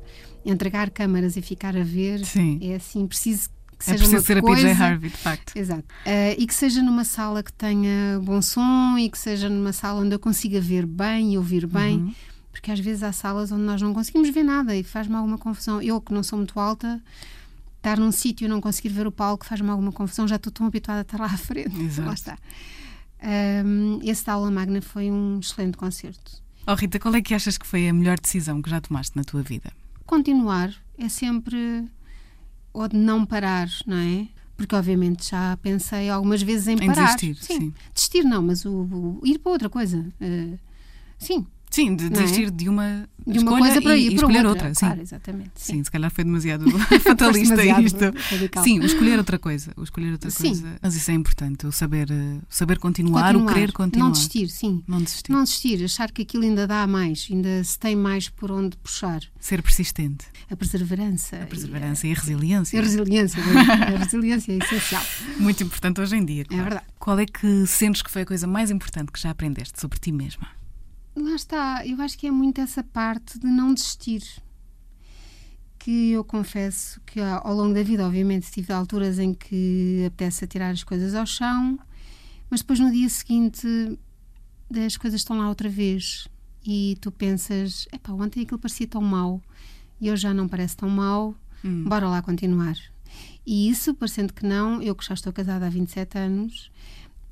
Entregar 0.44 0.90
câmaras 0.90 1.36
e 1.36 1.42
ficar 1.42 1.76
a 1.76 1.82
ver 1.82 2.24
Sim. 2.24 2.60
é 2.62 2.76
assim, 2.76 3.06
preciso 3.06 3.50
que 3.78 3.90
é 3.90 3.96
seja 3.96 4.08
uma 4.08 4.20
ser 4.20 4.40
coisa, 4.40 4.66
a 4.66 4.70
PJ 4.70 4.82
Harvey, 4.82 5.10
de 5.10 5.16
facto. 5.16 5.56
Exato. 5.56 5.84
Uh, 6.06 6.34
e 6.38 6.46
que 6.46 6.54
seja 6.54 6.82
numa 6.82 7.04
sala 7.04 7.42
que 7.42 7.52
tenha 7.52 8.20
bom 8.22 8.40
som 8.40 8.96
e 8.98 9.10
que 9.10 9.18
seja 9.18 9.48
numa 9.48 9.72
sala 9.72 10.00
onde 10.00 10.14
eu 10.14 10.18
consiga 10.18 10.60
ver 10.60 10.86
bem 10.86 11.34
e 11.34 11.38
ouvir 11.38 11.66
bem. 11.66 11.98
Uhum. 11.98 12.14
Porque 12.50 12.70
às 12.70 12.80
vezes 12.80 13.02
há 13.02 13.12
salas 13.12 13.52
onde 13.52 13.62
nós 13.62 13.82
não 13.82 13.92
conseguimos 13.92 14.30
ver 14.30 14.42
nada 14.42 14.74
e 14.74 14.82
faz-me 14.82 15.14
alguma 15.14 15.36
confusão. 15.36 15.82
Eu, 15.82 16.00
que 16.00 16.12
não 16.14 16.22
sou 16.22 16.38
muito 16.38 16.58
alta, 16.58 17.02
estar 17.76 17.98
num 17.98 18.10
sítio 18.10 18.46
e 18.46 18.48
não 18.48 18.60
conseguir 18.60 18.88
ver 18.88 19.06
o 19.06 19.12
palco 19.12 19.44
faz-me 19.44 19.68
alguma 19.68 19.92
confusão. 19.92 20.26
Já 20.26 20.36
estou 20.36 20.50
tão 20.50 20.66
habituada 20.66 21.00
a 21.00 21.02
estar 21.02 21.18
lá 21.18 21.26
à 21.26 21.36
frente. 21.36 21.76
Exato. 21.78 22.08
Lá 22.08 22.14
está. 22.14 22.38
Um, 23.64 24.00
esse 24.02 24.24
da 24.24 24.34
aula 24.34 24.50
magna 24.50 24.80
foi 24.80 25.10
um 25.10 25.38
excelente 25.38 25.76
concerto. 25.76 26.42
Oh 26.66 26.74
Rita, 26.74 26.98
qual 26.98 27.14
é 27.14 27.20
que 27.20 27.34
achas 27.34 27.56
que 27.56 27.66
foi 27.66 27.88
a 27.88 27.92
melhor 27.92 28.18
decisão 28.18 28.60
que 28.60 28.68
já 28.70 28.80
tomaste 28.80 29.16
na 29.16 29.22
tua 29.22 29.42
vida? 29.42 29.70
Continuar 30.04 30.74
é 30.98 31.08
sempre 31.08 31.84
ou 32.76 32.86
de 32.86 32.96
não 32.96 33.24
parar, 33.24 33.68
não 33.86 33.96
é? 33.96 34.28
Porque 34.54 34.74
obviamente 34.74 35.30
já 35.30 35.56
pensei 35.62 36.10
algumas 36.10 36.42
vezes 36.42 36.68
em, 36.68 36.74
em 36.74 36.86
parar. 36.86 37.16
Desistir, 37.16 37.34
sim. 37.36 37.60
sim. 37.60 37.74
Desistir 37.94 38.22
não, 38.22 38.42
mas 38.42 38.64
o, 38.66 38.70
o, 38.70 39.20
ir 39.24 39.38
para 39.38 39.52
outra 39.52 39.70
coisa. 39.70 40.06
Uh, 40.20 40.58
sim, 41.18 41.46
Sim, 41.70 41.94
de 41.94 42.08
desistir 42.08 42.48
é? 42.48 42.50
de 42.50 42.68
uma, 42.68 43.08
de 43.26 43.38
uma 43.38 43.58
coisa 43.58 43.82
para 43.82 43.96
ir 43.96 44.12
e, 44.12 44.14
escolher 44.14 44.46
outra. 44.46 44.68
outra. 44.68 44.80
Claro, 44.80 44.96
sim. 44.96 45.02
exatamente. 45.02 45.50
Sim. 45.54 45.72
sim. 45.74 45.84
se 45.84 45.90
calhar 45.90 46.10
foi 46.10 46.24
demasiado 46.24 46.64
fatalista 47.02 47.56
demasiado 47.56 47.86
isto. 47.86 48.04
Radical. 48.30 48.64
Sim, 48.64 48.80
escolher 48.84 49.18
outra 49.18 49.38
coisa. 49.38 49.72
O 49.76 49.82
escolher 49.82 50.12
outra 50.12 50.30
sim. 50.30 50.48
coisa. 50.48 50.78
Mas 50.80 50.96
isso 50.96 51.10
é 51.10 51.14
importante, 51.14 51.66
o 51.66 51.72
saber, 51.72 52.10
eh, 52.10 52.38
saber 52.48 52.78
continuar, 52.78 53.32
continuar, 53.32 53.50
o 53.50 53.54
querer 53.54 53.72
continuar. 53.72 54.06
Não 54.06 54.12
desistir, 54.12 54.48
sim. 54.48 54.82
Não 54.86 55.02
desistir. 55.02 55.32
Não 55.32 55.44
desistir, 55.44 55.84
achar 55.84 56.10
que 56.10 56.22
aquilo 56.22 56.44
ainda 56.44 56.66
dá 56.66 56.86
mais, 56.86 57.28
ainda 57.30 57.62
se 57.62 57.78
tem 57.78 57.96
mais 57.96 58.28
por 58.28 58.50
onde 58.50 58.76
puxar. 58.78 59.20
Ser 59.40 59.62
persistente. 59.62 60.26
A 60.50 60.56
perseverança. 60.56 61.36
A 61.42 61.46
perseverança 61.46 62.06
e 62.06 62.10
a, 62.10 62.12
e 62.12 62.16
a 62.16 62.20
resiliência. 62.20 62.78
A 62.78 62.82
resiliência, 62.82 63.42
a 63.42 63.98
resiliência 63.98 64.52
é 64.52 64.58
essencial. 64.58 65.02
Muito 65.38 65.62
importante 65.62 66.00
hoje 66.00 66.16
em 66.16 66.24
dia. 66.24 66.44
Claro. 66.44 66.60
É 66.60 66.64
verdade. 66.64 66.86
Qual 66.98 67.18
é 67.18 67.26
que 67.26 67.66
sentes 67.66 68.02
que 68.02 68.10
foi 68.10 68.22
a 68.22 68.26
coisa 68.26 68.46
mais 68.46 68.70
importante 68.70 69.10
que 69.12 69.20
já 69.20 69.30
aprendeste 69.30 69.80
sobre 69.80 69.98
ti 69.98 70.12
mesma? 70.12 70.48
Lá 71.16 71.34
está, 71.34 71.86
eu 71.86 72.00
acho 72.00 72.18
que 72.18 72.26
é 72.26 72.30
muito 72.30 72.60
essa 72.60 72.82
parte 72.82 73.38
de 73.38 73.46
não 73.46 73.72
desistir. 73.72 74.22
Que 75.78 76.10
eu 76.12 76.24
confesso 76.24 77.00
que 77.06 77.20
ao 77.20 77.54
longo 77.54 77.74
da 77.74 77.82
vida, 77.82 78.06
obviamente, 78.06 78.50
tive 78.50 78.72
alturas 78.72 79.18
em 79.18 79.32
que 79.32 80.04
apetece 80.06 80.44
atirar 80.44 80.72
as 80.72 80.82
coisas 80.82 81.14
ao 81.14 81.24
chão, 81.24 81.78
mas 82.50 82.60
depois 82.60 82.80
no 82.80 82.90
dia 82.90 83.08
seguinte 83.08 83.66
as 84.84 84.96
coisas 84.96 85.20
estão 85.20 85.38
lá 85.38 85.48
outra 85.48 85.68
vez 85.68 86.28
e 86.64 86.98
tu 87.00 87.12
pensas: 87.12 87.86
epá, 87.92 88.12
ontem 88.12 88.42
aquilo 88.42 88.58
parecia 88.58 88.86
tão 88.86 89.00
mau 89.00 89.40
e 90.00 90.10
hoje 90.10 90.22
já 90.22 90.34
não 90.34 90.48
parece 90.48 90.76
tão 90.76 90.90
mau, 90.90 91.34
hum. 91.64 91.84
bora 91.84 92.08
lá 92.08 92.20
continuar. 92.20 92.76
E 93.46 93.68
isso, 93.68 93.94
parecendo 93.94 94.32
que 94.34 94.44
não, 94.44 94.82
eu 94.82 94.94
que 94.94 95.06
já 95.06 95.14
estou 95.14 95.32
casada 95.32 95.66
há 95.66 95.70
27 95.70 96.18
anos, 96.18 96.70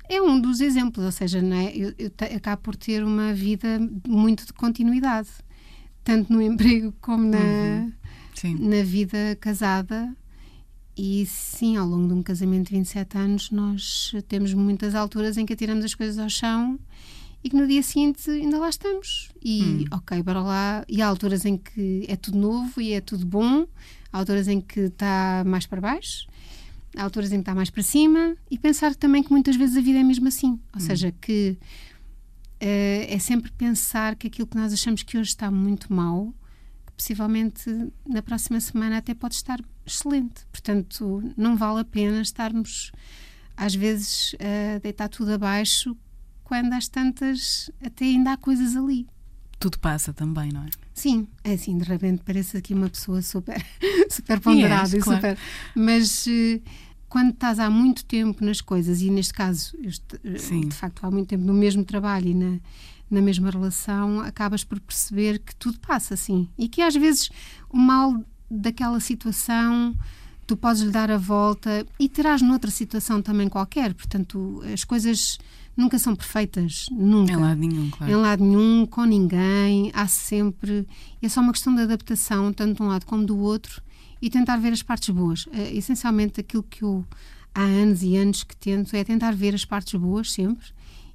é 0.09 0.21
um 0.21 0.39
dos 0.39 0.61
exemplos, 0.61 1.05
ou 1.05 1.11
seja, 1.11 1.39
é? 1.39 1.75
eu, 1.75 1.93
eu 1.97 2.11
acabo 2.35 2.61
por 2.61 2.75
ter 2.75 3.03
uma 3.03 3.33
vida 3.33 3.79
muito 4.07 4.45
de 4.45 4.53
continuidade, 4.53 5.29
tanto 6.03 6.31
no 6.31 6.41
emprego 6.41 6.93
como 7.01 7.23
na, 7.23 7.37
uhum. 7.37 8.57
na 8.59 8.83
vida 8.83 9.37
casada. 9.39 10.15
E 10.97 11.25
sim, 11.25 11.75
ao 11.75 11.85
longo 11.85 12.07
de 12.07 12.13
um 12.13 12.23
casamento 12.23 12.69
de 12.69 12.75
27 12.75 13.17
anos, 13.17 13.51
nós 13.51 14.13
temos 14.29 14.53
muitas 14.53 14.95
alturas 14.95 15.37
em 15.37 15.45
que 15.45 15.51
atiramos 15.51 15.83
as 15.83 15.93
coisas 15.93 16.17
ao 16.17 16.29
chão 16.29 16.79
e 17.43 17.49
que 17.49 17.55
no 17.55 17.67
dia 17.67 17.83
seguinte 17.83 18.29
ainda 18.31 18.57
lá 18.57 18.69
estamos. 18.69 19.29
E 19.43 19.61
hum. 19.61 19.85
ok, 19.91 20.23
bora 20.23 20.41
lá. 20.41 20.85
E 20.87 21.01
há 21.01 21.07
alturas 21.07 21.43
em 21.43 21.57
que 21.57 22.05
é 22.07 22.15
tudo 22.15 22.37
novo 22.37 22.79
e 22.79 22.93
é 22.93 23.01
tudo 23.01 23.25
bom, 23.25 23.67
há 24.13 24.17
alturas 24.17 24.47
em 24.47 24.61
que 24.61 24.81
está 24.81 25.43
mais 25.45 25.65
para 25.65 25.81
baixo 25.81 26.27
há 26.95 27.03
alturas 27.03 27.31
em 27.31 27.37
que 27.37 27.41
está 27.41 27.55
mais 27.55 27.69
para 27.69 27.83
cima 27.83 28.35
e 28.49 28.57
pensar 28.57 28.95
também 28.95 29.23
que 29.23 29.31
muitas 29.31 29.55
vezes 29.55 29.77
a 29.77 29.81
vida 29.81 29.99
é 29.99 30.03
mesmo 30.03 30.27
assim. 30.27 30.51
Ou 30.51 30.59
hum. 30.77 30.79
seja, 30.79 31.11
que 31.11 31.57
uh, 32.61 33.13
é 33.13 33.19
sempre 33.19 33.51
pensar 33.51 34.15
que 34.15 34.27
aquilo 34.27 34.47
que 34.47 34.57
nós 34.57 34.73
achamos 34.73 35.03
que 35.03 35.17
hoje 35.17 35.29
está 35.29 35.49
muito 35.51 35.91
mal, 35.93 36.33
que 36.85 36.93
possivelmente 36.93 37.69
na 38.07 38.21
próxima 38.21 38.59
semana 38.59 38.97
até 38.97 39.13
pode 39.13 39.35
estar 39.35 39.59
excelente. 39.85 40.45
Portanto, 40.51 41.23
não 41.37 41.55
vale 41.55 41.81
a 41.81 41.85
pena 41.85 42.21
estarmos 42.21 42.91
às 43.57 43.73
vezes 43.73 44.35
a 44.39 44.79
deitar 44.79 45.07
tudo 45.09 45.33
abaixo 45.33 45.95
quando 46.43 46.73
às 46.73 46.87
tantas 46.87 47.71
até 47.83 48.05
ainda 48.05 48.33
há 48.33 48.37
coisas 48.37 48.75
ali 48.75 49.07
tudo 49.59 49.79
passa 49.79 50.13
também, 50.13 50.51
não 50.51 50.63
é? 50.63 50.69
Sim, 50.95 51.27
é 51.43 51.53
assim, 51.53 51.77
de 51.77 51.83
repente 51.83 52.23
parece 52.25 52.55
aqui 52.55 52.73
uma 52.73 52.89
pessoa 52.89 53.21
super, 53.21 53.63
super 54.09 54.39
ponderada 54.39 54.95
e, 54.95 54.99
claro. 55.01 55.19
super. 55.19 55.37
Mas 55.75 56.25
uh, 56.25 56.61
quando 57.09 57.31
estás 57.31 57.59
há 57.59 57.69
muito 57.69 58.05
tempo 58.05 58.43
nas 58.43 58.61
coisas, 58.61 59.01
e 59.01 59.11
neste 59.11 59.33
caso, 59.33 59.77
eu, 59.83 59.91
eh, 60.23 60.65
de 60.67 60.73
facto, 60.73 61.05
há 61.05 61.11
muito 61.11 61.27
tempo 61.27 61.43
no 61.43 61.53
mesmo 61.53 61.83
trabalho 61.83 62.29
e 62.29 62.33
na, 62.33 62.59
na 63.11 63.21
mesma 63.21 63.51
relação, 63.51 64.21
acabas 64.21 64.63
por 64.63 64.79
perceber 64.79 65.39
que 65.39 65.53
tudo 65.57 65.77
passa 65.79 66.13
assim. 66.13 66.47
E 66.57 66.69
que 66.69 66.81
às 66.81 66.95
vezes 66.95 67.29
o 67.69 67.77
mal 67.77 68.23
daquela 68.49 69.01
situação 69.01 69.93
tu 70.47 70.55
podes 70.55 70.81
lhe 70.81 70.91
dar 70.91 71.11
a 71.11 71.17
volta 71.17 71.85
e 71.99 72.07
terás 72.07 72.41
noutra 72.41 72.71
situação 72.71 73.21
também 73.21 73.49
qualquer. 73.49 73.93
Portanto, 73.93 74.63
as 74.71 74.83
coisas 74.83 75.39
nunca 75.75 75.99
são 75.99 76.15
perfeitas, 76.15 76.87
nunca. 76.91 77.33
Em 77.33 77.35
lado 77.35 77.59
nenhum, 77.59 77.89
claro. 77.89 78.11
Em 78.11 78.15
lado 78.15 78.43
nenhum, 78.43 78.85
com 78.85 79.03
ninguém, 79.03 79.91
há 79.93 80.07
sempre. 80.07 80.87
É 81.21 81.29
só 81.29 81.41
uma 81.41 81.51
questão 81.51 81.75
de 81.75 81.81
adaptação, 81.81 82.53
tanto 82.53 82.77
de 82.77 82.83
um 82.83 82.87
lado 82.87 83.05
como 83.05 83.25
do 83.25 83.37
outro, 83.37 83.81
e 84.21 84.29
tentar 84.29 84.57
ver 84.57 84.73
as 84.73 84.81
partes 84.81 85.09
boas. 85.09 85.47
É, 85.51 85.73
essencialmente, 85.75 86.39
aquilo 86.39 86.63
que 86.63 86.83
eu 86.83 87.05
há 87.53 87.61
anos 87.61 88.03
e 88.03 88.15
anos 88.17 88.43
que 88.43 88.55
tento 88.55 88.95
é 88.95 89.03
tentar 89.03 89.33
ver 89.33 89.55
as 89.55 89.63
partes 89.63 89.99
boas 89.99 90.31
sempre 90.31 90.67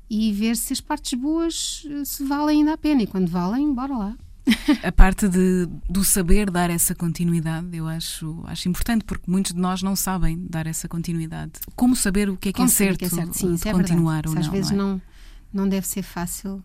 e 0.08 0.32
ver 0.32 0.56
se 0.56 0.72
as 0.72 0.80
partes 0.80 1.14
boas 1.14 1.86
eh, 1.88 2.04
se 2.04 2.24
valem 2.24 2.58
ainda 2.58 2.72
a 2.72 2.78
pena. 2.78 3.02
E 3.02 3.06
quando 3.06 3.28
valem, 3.28 3.72
bora 3.72 3.96
lá. 3.96 4.16
a 4.82 4.92
parte 4.92 5.28
de, 5.28 5.68
do 5.88 6.04
saber 6.04 6.50
dar 6.50 6.70
essa 6.70 6.94
continuidade 6.94 7.76
eu 7.76 7.86
acho, 7.86 8.42
acho 8.46 8.68
importante 8.68 9.04
porque 9.04 9.30
muitos 9.30 9.52
de 9.52 9.60
nós 9.60 9.82
não 9.82 9.94
sabem 9.94 10.46
dar 10.48 10.66
essa 10.66 10.88
continuidade. 10.88 11.52
Como 11.76 11.94
saber 11.94 12.28
o 12.28 12.36
que 12.36 12.50
é 12.50 12.52
que, 12.52 12.62
é 12.62 12.66
certo, 12.66 12.98
que 12.98 13.04
é 13.04 13.08
certo, 13.08 13.34
Sim, 13.36 13.54
de 13.54 13.68
é 13.68 13.72
continuar 13.72 14.26
ou 14.26 14.34
não? 14.34 14.40
Às 14.40 14.48
vezes 14.48 14.70
não, 14.70 14.76
é? 14.76 14.92
não, 14.92 15.02
não 15.52 15.68
deve 15.68 15.86
ser 15.86 16.02
fácil 16.02 16.62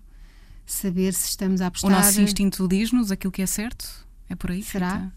saber 0.66 1.14
se 1.14 1.30
estamos 1.30 1.62
a 1.62 1.68
apostar. 1.68 1.92
O 1.92 1.94
nosso 1.94 2.22
instinto 2.22 2.68
diz-nos 2.68 3.12
aquilo 3.12 3.32
que 3.32 3.42
é 3.42 3.46
certo? 3.46 4.06
É 4.30 4.36
por 4.36 4.52
aí? 4.52 4.64
Será? 4.64 4.94
Fica? 4.94 5.14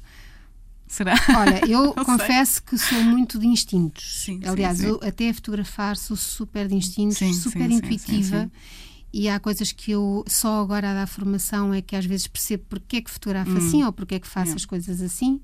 Será? 0.89 1.15
Olha, 1.37 1.61
eu 1.69 1.95
confesso 1.95 2.63
que 2.63 2.77
sou 2.79 3.03
muito 3.03 3.39
de 3.39 3.47
instintos. 3.47 4.23
Sim, 4.25 4.41
Aliás, 4.45 4.79
sim, 4.79 4.85
sim. 4.85 4.91
eu 4.91 5.01
até 5.03 5.29
a 5.29 5.35
fotografar 5.35 5.97
sou 5.97 6.17
super 6.17 6.67
de 6.67 6.75
instintos, 6.75 7.19
super 7.37 7.71
intuitiva 7.71 8.51
e 9.13 9.29
há 9.29 9.41
coisas 9.41 9.73
que 9.73 9.93
eu 9.93 10.25
só 10.27 10.61
agora 10.61 10.91
a 10.91 10.95
dar 10.95 11.07
formação 11.07 11.73
é 11.73 11.81
que 11.81 11.97
às 11.97 12.05
vezes 12.05 12.27
percebo 12.27 12.65
porque 12.69 12.97
é 12.97 13.01
que 13.01 13.11
fotografo 13.11 13.51
hum. 13.51 13.57
assim 13.57 13.85
ou 13.85 13.93
porque 13.93 14.17
é 14.17 14.21
que 14.21 14.27
faço 14.27 14.55
as 14.55 14.65
coisas 14.65 15.01
assim. 15.01 15.41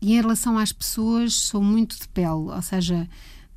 E 0.00 0.12
em 0.12 0.16
relação 0.20 0.58
às 0.58 0.72
pessoas, 0.72 1.34
sou 1.34 1.62
muito 1.62 1.98
de 1.98 2.08
pele, 2.08 2.28
ou 2.28 2.62
seja, 2.62 3.08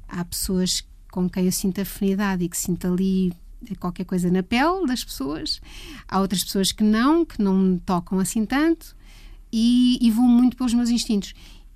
há 0.08 0.24
pessoas 0.26 0.86
com 1.10 1.30
quem 1.30 1.46
eu 1.46 1.52
sinto 1.52 1.80
afinidade 1.80 2.44
e 2.44 2.50
que 2.50 2.58
sinto 2.58 2.88
ali 2.88 3.34
qualquer 3.80 4.04
coisa 4.04 4.30
na 4.30 4.44
pele 4.44 4.86
das 4.86 5.04
pessoas, 5.04 5.62
há 6.08 6.20
outras 6.20 6.44
pessoas 6.44 6.72
que 6.72 6.84
não, 6.84 7.24
que 7.26 7.42
não 7.42 7.58
me 7.58 7.80
tocam 7.80 8.20
assim 8.20 8.46
tanto 8.46 8.96
e, 9.52 9.98
e 10.02 10.12
vou 10.12 10.26
muito 10.26 10.58
pelos 10.58 10.74
meus 10.74 10.90
instintos. 10.90 11.34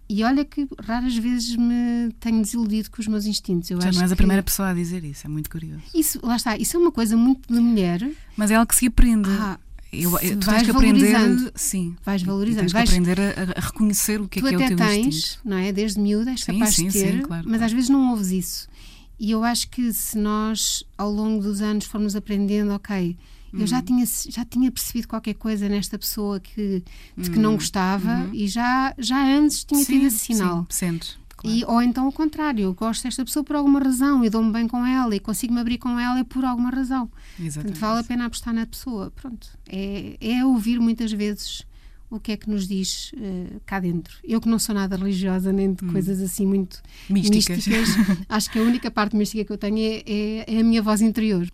E 0.09 0.23
olha 0.23 0.45
que 0.45 0.67
raras 0.79 1.17
vezes 1.17 1.55
me 1.55 2.11
tenho 2.19 2.41
desiludido 2.41 2.89
com 2.89 3.01
os 3.01 3.07
meus 3.07 3.25
instintos. 3.25 3.69
Eu 3.69 3.81
Já 3.81 3.91
não 3.91 4.01
és 4.01 4.11
a 4.11 4.15
primeira 4.15 4.41
pessoa 4.41 4.69
a 4.69 4.73
dizer 4.73 5.03
isso, 5.03 5.27
é 5.27 5.29
muito 5.29 5.49
curioso. 5.49 5.83
Isso, 5.93 6.19
lá 6.23 6.37
está, 6.37 6.57
isso 6.57 6.77
é 6.77 6.79
uma 6.79 6.91
coisa 6.91 7.17
muito 7.17 7.53
de 7.53 7.59
mulher. 7.59 8.09
Mas 8.37 8.49
é 8.49 8.55
algo 8.55 8.67
que 8.67 8.75
se 8.75 8.87
aprende. 8.87 9.29
Ah, 9.29 9.59
eu, 9.91 10.17
eu, 10.19 10.39
tu 10.39 10.45
vais 10.45 10.61
tens 10.61 10.71
que 10.71 10.71
aprender, 10.71 11.51
sim, 11.55 11.95
vais 12.05 12.21
valorizando, 12.21 12.61
tens 12.61 12.71
que 12.71 12.77
vais, 12.77 12.89
aprender 12.89 13.19
a, 13.19 13.57
a, 13.57 13.61
reconhecer 13.61 14.21
o 14.21 14.27
que 14.27 14.39
é 14.39 14.41
que 14.41 14.47
é 14.53 14.57
o 14.57 14.67
teu 14.67 14.77
tens, 14.77 15.05
instinto. 15.05 15.39
não 15.43 15.57
é? 15.57 15.71
Desde 15.71 15.99
miúda 15.99 16.31
és 16.31 16.43
sim, 16.43 16.53
capaz 16.53 16.75
sim, 16.75 16.87
de 16.87 16.93
ter, 16.93 17.13
sim, 17.13 17.21
claro, 17.21 17.43
mas 17.45 17.57
claro. 17.57 17.65
às 17.65 17.71
vezes 17.71 17.89
não 17.89 18.11
ouves 18.11 18.31
isso. 18.31 18.67
E 19.19 19.31
eu 19.31 19.43
acho 19.43 19.69
que 19.69 19.91
se 19.91 20.17
nós 20.17 20.83
ao 20.97 21.11
longo 21.11 21.41
dos 21.41 21.61
anos 21.61 21.85
formos 21.85 22.15
aprendendo, 22.15 22.71
ok, 22.71 23.17
eu 23.53 23.67
já, 23.67 23.77
uhum. 23.77 23.83
tinha, 23.83 24.05
já 24.05 24.45
tinha 24.45 24.71
percebido 24.71 25.07
qualquer 25.07 25.33
coisa 25.35 25.69
nesta 25.69 25.97
pessoa 25.97 26.39
que, 26.39 26.83
de 27.15 27.29
que 27.29 27.39
não 27.39 27.51
uhum. 27.51 27.55
gostava 27.57 28.25
uhum. 28.25 28.33
e 28.33 28.47
já, 28.47 28.93
já 28.97 29.23
antes 29.23 29.63
tinha 29.63 29.83
sim, 29.83 29.93
tido 29.93 30.05
esse 30.07 30.19
sinal. 30.19 30.65
Sim, 30.69 30.87
sentes. 30.87 31.17
E, 31.43 31.63
ou 31.65 31.81
então 31.81 32.05
ao 32.05 32.11
contrário, 32.11 32.63
eu 32.63 32.73
gosto 32.73 33.03
desta 33.03 33.23
pessoa 33.23 33.43
por 33.43 33.55
alguma 33.55 33.79
razão 33.79 34.25
e 34.25 34.29
dou-me 34.29 34.51
bem 34.51 34.67
com 34.67 34.85
ela 34.85 35.15
e 35.15 35.19
consigo-me 35.19 35.59
abrir 35.59 35.77
com 35.77 35.99
ela 35.99 36.23
por 36.25 36.43
alguma 36.43 36.69
razão. 36.69 37.09
Exatamente. 37.39 37.53
Portanto, 37.53 37.79
vale 37.79 37.99
a 37.99 38.03
pena 38.03 38.25
apostar 38.25 38.53
na 38.53 38.65
pessoa. 38.65 39.11
Pronto. 39.11 39.47
É, 39.67 40.17
é 40.19 40.45
ouvir 40.45 40.79
muitas 40.79 41.11
vezes 41.11 41.63
o 42.09 42.19
que 42.19 42.31
é 42.31 42.37
que 42.37 42.49
nos 42.49 42.67
diz 42.67 43.11
uh, 43.13 43.61
cá 43.65 43.79
dentro. 43.79 44.17
Eu 44.23 44.41
que 44.41 44.47
não 44.47 44.57
sou 44.57 44.73
nada 44.73 44.95
religiosa 44.95 45.51
nem 45.51 45.73
de 45.73 45.85
hum. 45.85 45.91
coisas 45.91 46.21
assim 46.21 46.45
muito 46.45 46.81
místicas, 47.09 47.67
místicas 47.67 48.17
acho 48.27 48.49
que 48.49 48.59
a 48.59 48.61
única 48.61 48.89
parte 48.89 49.15
mística 49.15 49.43
que 49.43 49.51
eu 49.51 49.57
tenho 49.57 49.77
é, 49.77 50.03
é, 50.05 50.55
é 50.55 50.59
a 50.59 50.63
minha 50.63 50.81
voz 50.81 51.01
interior. 51.01 51.47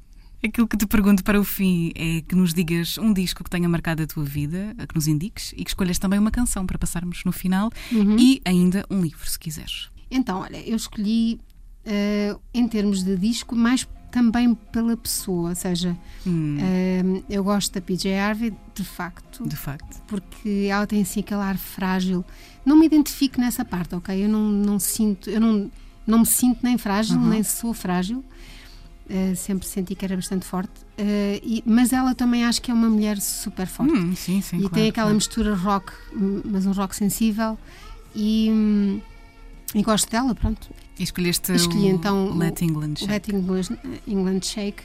Aquilo 0.43 0.67
que 0.67 0.75
te 0.75 0.85
pergunto 0.85 1.23
para 1.23 1.39
o 1.39 1.43
fim 1.43 1.91
é 1.95 2.21
que 2.21 2.35
nos 2.35 2.53
digas 2.53 2.97
um 2.97 3.13
disco 3.13 3.43
que 3.45 3.49
tenha 3.49 3.69
marcado 3.69 4.03
a 4.03 4.07
tua 4.07 4.25
vida, 4.25 4.75
que 4.89 4.93
nos 4.93 5.07
indiques, 5.07 5.53
e 5.55 5.63
que 5.63 5.69
escolhas 5.69 5.97
também 5.97 6.19
uma 6.19 6.31
canção 6.31 6.65
para 6.65 6.77
passarmos 6.77 7.23
no 7.23 7.31
final 7.31 7.71
uhum. 7.89 8.17
e 8.19 8.41
ainda 8.43 8.85
um 8.89 9.01
livro, 9.01 9.25
se 9.29 9.39
quiseres. 9.39 9.89
Então, 10.11 10.41
olha, 10.41 10.57
eu 10.57 10.75
escolhi, 10.75 11.39
uh, 11.85 12.39
em 12.53 12.67
termos 12.67 13.03
de 13.03 13.15
disco, 13.15 13.55
mais 13.55 13.87
também 14.11 14.53
pela 14.53 14.95
pessoa, 14.97 15.49
ou 15.49 15.55
seja, 15.55 15.97
hum. 16.27 16.57
uh, 16.57 17.23
eu 17.29 17.43
gosto 17.43 17.73
da 17.73 17.81
PJ 17.81 18.13
Harvey, 18.13 18.53
de 18.75 18.83
facto. 18.83 19.47
De 19.47 19.55
facto. 19.55 20.03
Porque 20.07 20.67
ela 20.69 20.85
tem 20.85 21.01
assim 21.01 21.21
aquele 21.21 21.41
ar 21.41 21.57
frágil. 21.57 22.23
Não 22.65 22.75
me 22.75 22.85
identifico 22.85 23.39
nessa 23.39 23.63
parte, 23.63 23.95
ok? 23.95 24.23
Eu 24.23 24.29
não, 24.29 24.51
não 24.51 24.77
sinto, 24.77 25.29
eu 25.29 25.39
não, 25.39 25.71
não 26.05 26.19
me 26.19 26.25
sinto 26.25 26.59
nem 26.61 26.77
frágil, 26.77 27.17
uhum. 27.17 27.29
nem 27.29 27.43
sou 27.43 27.73
frágil. 27.73 28.23
Uh, 29.10 29.36
sempre 29.36 29.68
senti 29.68 29.95
que 29.95 30.06
era 30.06 30.16
bastante 30.16 30.45
forte, 30.45 30.72
uh, 30.97 31.41
e, 31.43 31.62
mas 31.66 31.91
ela 31.91 32.16
também 32.16 32.45
acho 32.45 32.62
que 32.62 32.72
é 32.72 32.74
uma 32.74 32.89
mulher 32.89 33.20
super 33.20 33.68
forte. 33.68 33.91
Hum, 33.91 34.16
sim, 34.16 34.39
sim, 34.41 34.56
e 34.56 34.60
claro, 34.62 34.74
tem 34.76 34.88
aquela 34.88 35.08
claro. 35.08 35.16
mistura 35.16 35.54
rock, 35.54 35.91
mas 36.14 36.66
um 36.66 36.72
rock 36.72 36.95
sensível, 36.95 37.58
e, 38.16 38.47
hum, 38.49 39.01
e 39.76 39.84
gosto 39.84 40.10
dela, 40.10 40.34
pronto. 40.34 40.70
E 40.97 41.04
escolheste 41.04 41.51
Escolhi, 41.51 41.88
então, 41.88 42.34
Let 42.38 42.62
England 42.62 42.95
Shake. 42.99 43.12
Let 43.12 43.28
England, 43.28 43.78
England 44.08 44.41
Shake. 44.43 44.84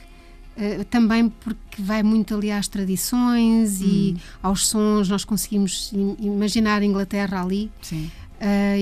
Uh, 0.57 0.83
também 0.83 1.29
porque 1.29 1.81
vai 1.81 2.03
muito 2.03 2.35
ali 2.35 2.51
às 2.51 2.67
tradições 2.67 3.79
hum. 3.79 3.85
e 3.85 4.17
aos 4.43 4.67
sons, 4.67 5.07
nós 5.07 5.23
conseguimos 5.23 5.93
imaginar 6.19 6.81
a 6.81 6.85
Inglaterra 6.85 7.41
ali. 7.41 7.71
Sim. 7.81 8.11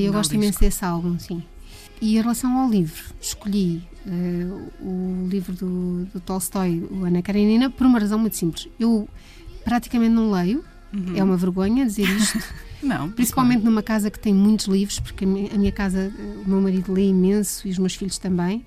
eu 0.03 0.11
gosto 0.11 0.33
imenso 0.33 0.59
desse 0.59 0.83
álbum, 0.83 1.19
sim. 1.19 1.43
E 2.01 2.17
em 2.17 2.21
relação 2.21 2.57
ao 2.57 2.69
livro, 2.69 3.03
escolhi 3.19 3.81
uh, 4.05 4.71
o 4.81 5.27
livro 5.27 5.53
do, 5.53 6.05
do, 6.05 6.19
Tolstói, 6.19 6.85
o 6.91 7.05
Ana 7.05 7.21
Karenina, 7.21 7.69
por 7.69 7.87
uma 7.87 7.99
razão 7.99 8.19
muito 8.19 8.35
simples. 8.35 8.67
Eu 8.79 9.09
praticamente 9.63 10.13
não 10.13 10.31
leio, 10.31 10.63
uhum. 10.93 11.15
é 11.15 11.23
uma 11.23 11.35
vergonha 11.35 11.85
dizer 11.85 12.07
isto. 12.07 12.39
não, 12.83 13.09
principalmente 13.09 13.61
claro. 13.61 13.71
numa 13.71 13.83
casa 13.83 14.11
que 14.11 14.19
tem 14.19 14.33
muitos 14.33 14.67
livros, 14.67 14.99
porque 14.99 15.25
a 15.25 15.27
minha, 15.27 15.53
a 15.53 15.57
minha 15.57 15.71
casa, 15.71 16.13
o 16.45 16.49
meu 16.49 16.61
marido 16.61 16.93
lê 16.93 17.07
imenso 17.07 17.67
e 17.67 17.71
os 17.71 17.79
meus 17.79 17.95
filhos 17.95 18.17
também. 18.17 18.63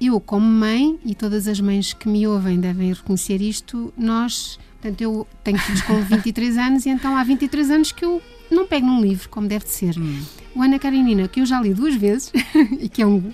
Eu, 0.00 0.18
como 0.20 0.46
mãe, 0.46 0.98
e 1.04 1.14
todas 1.14 1.48
as 1.48 1.60
mães 1.60 1.92
que 1.92 2.08
me 2.08 2.26
ouvem 2.26 2.58
devem 2.58 2.92
reconhecer 2.92 3.40
isto, 3.40 3.92
nós, 3.96 4.58
portanto, 4.80 5.00
eu 5.00 5.26
tenho 5.44 5.58
filhos 5.58 5.82
com 5.82 6.00
23 6.04 6.56
anos 6.56 6.86
e 6.86 6.90
então 6.90 7.16
há 7.16 7.22
23 7.22 7.70
anos 7.70 7.92
que 7.92 8.04
eu 8.04 8.20
não 8.50 8.66
pego 8.66 8.86
num 8.86 9.00
livro 9.00 9.28
como 9.28 9.46
deve 9.48 9.64
de 9.64 9.70
ser. 9.70 9.98
Hum 9.98 10.22
o 10.56 10.62
Ana 10.62 10.78
Karenina, 10.78 11.28
que 11.28 11.40
eu 11.40 11.46
já 11.46 11.60
li 11.60 11.74
duas 11.74 11.94
vezes, 11.94 12.32
e 12.80 12.88
que 12.88 13.02
é 13.02 13.06
um, 13.06 13.30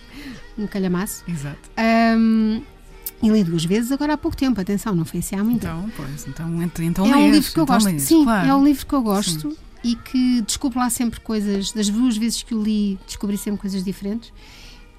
um 0.58 0.66
calhamaço. 0.66 1.22
Exato. 1.28 1.70
Um, 2.18 2.60
e 3.22 3.28
li 3.28 3.44
duas 3.44 3.64
vezes 3.64 3.92
agora 3.92 4.14
há 4.14 4.18
pouco 4.18 4.36
tempo, 4.36 4.60
atenção, 4.60 4.94
não 4.94 5.04
foi 5.04 5.20
assim 5.20 5.36
há 5.36 5.44
muito 5.44 5.64
então, 5.64 5.88
Pois, 5.96 6.26
então, 6.26 6.62
então 6.80 7.06
É 7.06 7.16
um 7.16 7.30
livro 7.30 7.52
que 7.52 7.60
eu 7.60 7.62
então 7.62 7.74
gosto. 7.76 7.86
Lês, 7.86 8.02
Sim, 8.02 8.24
claro. 8.24 8.48
é 8.48 8.54
um 8.54 8.64
livro 8.64 8.84
que 8.84 8.92
eu 8.92 9.02
gosto 9.02 9.50
Sim. 9.52 9.56
e 9.84 9.94
que 9.94 10.42
descubro 10.42 10.80
lá 10.80 10.90
sempre 10.90 11.20
coisas, 11.20 11.70
das 11.70 11.88
duas 11.88 12.16
vezes 12.16 12.42
que 12.42 12.52
o 12.52 12.60
li, 12.60 12.98
descobri 13.06 13.38
sempre 13.38 13.60
coisas 13.60 13.84
diferentes. 13.84 14.32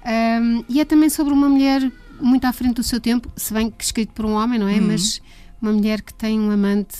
Um, 0.06 0.64
e 0.66 0.80
é 0.80 0.84
também 0.86 1.10
sobre 1.10 1.34
uma 1.34 1.48
mulher 1.48 1.92
muito 2.18 2.46
à 2.46 2.52
frente 2.52 2.76
do 2.76 2.82
seu 2.82 2.98
tempo, 2.98 3.30
se 3.36 3.52
bem 3.52 3.70
que 3.70 3.84
escrito 3.84 4.14
por 4.14 4.24
um 4.24 4.32
homem, 4.32 4.58
não 4.58 4.68
é? 4.68 4.76
Uhum. 4.76 4.86
Mas 4.86 5.20
uma 5.64 5.72
mulher 5.72 6.02
que 6.02 6.12
tem 6.12 6.38
um 6.38 6.50
amante 6.50 6.96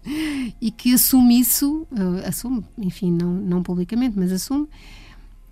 e 0.60 0.70
que 0.70 0.94
assume 0.94 1.38
isso, 1.38 1.86
uh, 1.92 2.26
assume, 2.26 2.64
enfim, 2.78 3.12
não, 3.12 3.32
não 3.32 3.62
publicamente, 3.62 4.18
mas 4.18 4.32
assume. 4.32 4.66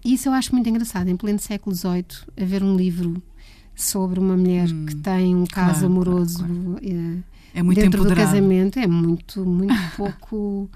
E 0.04 0.14
isso 0.14 0.28
eu 0.28 0.32
acho 0.32 0.54
muito 0.54 0.68
engraçado, 0.68 1.08
em 1.08 1.16
pleno 1.16 1.38
século 1.38 1.76
XVIII, 1.76 2.04
haver 2.40 2.62
um 2.62 2.74
livro 2.74 3.22
sobre 3.74 4.18
uma 4.18 4.36
mulher 4.36 4.68
hum, 4.68 4.86
que 4.86 4.96
tem 4.96 5.36
um 5.36 5.44
caso 5.46 5.80
claro, 5.80 5.86
amoroso 5.86 6.38
claro, 6.38 6.54
claro. 6.54 6.86
Uh, 6.86 7.22
é 7.54 7.62
muito 7.62 7.80
dentro 7.80 8.00
empoderado. 8.00 8.28
do 8.28 8.32
casamento, 8.32 8.78
é 8.78 8.86
muito, 8.86 9.44
muito 9.44 9.74
pouco 9.96 10.70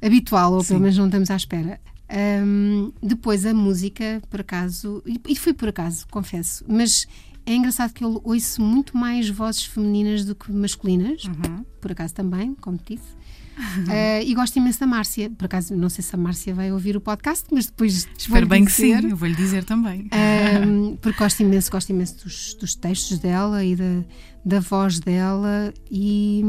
habitual, 0.00 0.54
ou 0.54 0.64
pelo 0.64 0.80
menos 0.80 0.96
não 0.96 1.06
estamos 1.06 1.30
à 1.30 1.36
espera. 1.36 1.80
Um, 2.10 2.90
depois 3.02 3.44
a 3.44 3.52
música, 3.52 4.22
por 4.30 4.40
acaso, 4.40 5.02
e, 5.04 5.20
e 5.28 5.36
foi 5.36 5.52
por 5.52 5.68
acaso, 5.68 6.06
confesso, 6.10 6.64
mas 6.66 7.06
é 7.48 7.54
engraçado 7.54 7.94
que 7.94 8.04
eu 8.04 8.20
ouço 8.22 8.60
muito 8.60 8.94
mais 8.96 9.28
vozes 9.30 9.64
femininas 9.64 10.24
do 10.24 10.34
que 10.34 10.52
masculinas, 10.52 11.24
uhum. 11.24 11.64
por 11.80 11.92
acaso 11.92 12.14
também, 12.14 12.54
como 12.54 12.76
te 12.76 12.94
disse. 12.94 13.08
Uhum. 13.08 13.18
Uh, 13.58 14.22
e 14.24 14.34
gosto 14.34 14.56
imenso 14.56 14.78
da 14.78 14.86
Márcia. 14.86 15.30
Por 15.30 15.46
acaso, 15.46 15.74
não 15.74 15.88
sei 15.88 16.04
se 16.04 16.14
a 16.14 16.18
Márcia 16.18 16.54
vai 16.54 16.70
ouvir 16.70 16.96
o 16.96 17.00
podcast, 17.00 17.44
mas 17.50 17.66
depois. 17.66 18.08
Espero 18.16 18.46
bem 18.46 18.64
dizer, 18.64 18.98
que 18.98 19.02
sim, 19.02 19.10
eu 19.10 19.16
vou-lhe 19.16 19.34
dizer 19.34 19.64
também. 19.64 20.08
Um, 20.64 20.96
porque 20.96 21.18
gosto 21.18 21.40
imenso, 21.40 21.70
gosto 21.70 21.90
imenso 21.90 22.24
dos, 22.24 22.54
dos 22.54 22.74
textos 22.74 23.18
dela 23.18 23.64
e 23.64 23.74
da, 23.74 24.04
da 24.44 24.60
voz 24.60 25.00
dela. 25.00 25.72
E, 25.90 26.42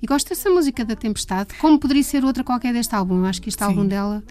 e 0.00 0.06
gosto 0.06 0.28
dessa 0.28 0.48
música 0.48 0.84
da 0.84 0.94
Tempestade, 0.94 1.54
como 1.60 1.78
poderia 1.78 2.02
ser 2.02 2.24
outra 2.24 2.44
qualquer 2.44 2.72
deste 2.72 2.94
álbum. 2.94 3.18
Eu 3.18 3.26
acho 3.26 3.42
que 3.42 3.48
este 3.48 3.58
sim. 3.58 3.64
álbum 3.64 3.86
dela 3.86 4.22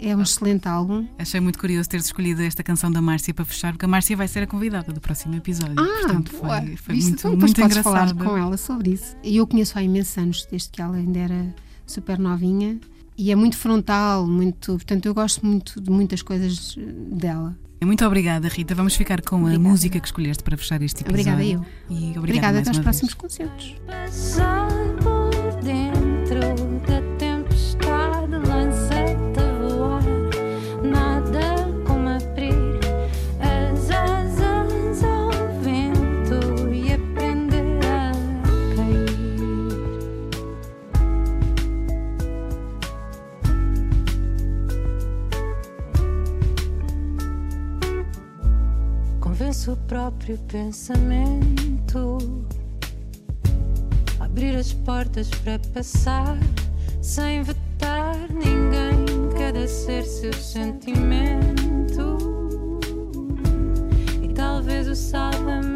é 0.00 0.16
um 0.16 0.22
excelente 0.22 0.68
álbum. 0.68 1.06
Achei 1.18 1.40
muito 1.40 1.58
curioso 1.58 1.88
ter 1.88 1.98
escolhido 1.98 2.42
esta 2.42 2.62
canção 2.62 2.90
da 2.90 3.00
Márcia 3.00 3.32
para 3.32 3.44
fechar, 3.44 3.72
porque 3.72 3.84
a 3.84 3.88
Márcia 3.88 4.16
vai 4.16 4.28
ser 4.28 4.42
a 4.42 4.46
convidada 4.46 4.92
do 4.92 5.00
próximo 5.00 5.34
episódio. 5.34 5.74
Ah, 5.78 6.02
Portanto, 6.02 6.32
boa. 6.32 6.60
foi, 6.60 6.76
foi 6.76 6.94
muito, 6.96 7.08
então, 7.08 7.36
muito 7.36 7.60
engraçado. 7.60 7.82
falar 7.82 8.14
com 8.14 8.36
ela 8.36 8.56
sobre 8.56 8.90
isso. 8.90 9.16
E 9.22 9.36
eu 9.36 9.46
conheço 9.46 9.78
há 9.78 9.82
imensos 9.82 10.16
anos, 10.18 10.46
desde 10.50 10.70
que 10.70 10.80
ela 10.82 10.96
ainda 10.96 11.18
era 11.18 11.54
super 11.86 12.18
novinha. 12.18 12.78
E 13.18 13.32
é 13.32 13.34
muito 13.34 13.56
frontal, 13.56 14.26
muito. 14.26 14.72
Portanto, 14.72 15.06
eu 15.06 15.14
gosto 15.14 15.44
muito 15.44 15.80
de 15.80 15.90
muitas 15.90 16.20
coisas 16.22 16.76
dela. 17.10 17.56
Muito 17.84 18.04
obrigada, 18.04 18.48
Rita. 18.48 18.74
Vamos 18.74 18.96
ficar 18.96 19.22
com 19.22 19.42
obrigada. 19.42 19.64
a 19.64 19.70
música 19.70 20.00
que 20.00 20.06
escolheste 20.06 20.42
para 20.42 20.56
fechar 20.56 20.82
este 20.82 21.02
episódio. 21.02 21.32
Obrigada 21.32 21.44
eu. 21.44 21.64
E 21.88 21.94
obrigada, 21.94 22.18
obrigada 22.20 22.58
até 22.60 22.70
aos 22.70 22.78
próximos 22.78 23.14
concertos. 23.14 23.76
O 49.64 49.76
próprio 49.88 50.38
pensamento. 50.46 52.18
Abrir 54.20 54.54
as 54.54 54.72
portas 54.72 55.28
para 55.30 55.58
passar 55.72 56.36
sem 57.00 57.42
vetar 57.42 58.16
ninguém. 58.30 59.30
Cada 59.36 59.66
ser 59.66 60.04
seu 60.04 60.32
sentimento. 60.34 62.18
E 64.22 64.28
talvez 64.34 64.88
o 64.88 64.94
salvamento 64.94 65.75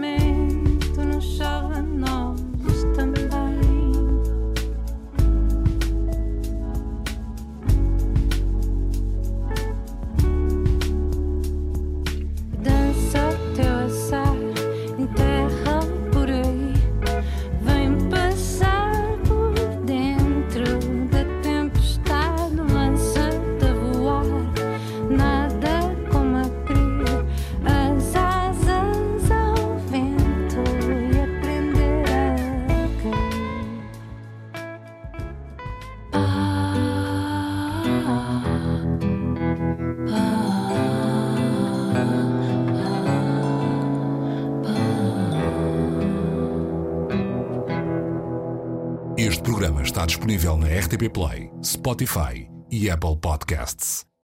disponível 50.40 50.56
na 50.56 50.80
RTP 50.80 51.12
Play, 51.12 51.50
Spotify 51.60 52.48
e 52.70 52.88
Apple 52.88 53.16
Podcasts. 53.16 54.09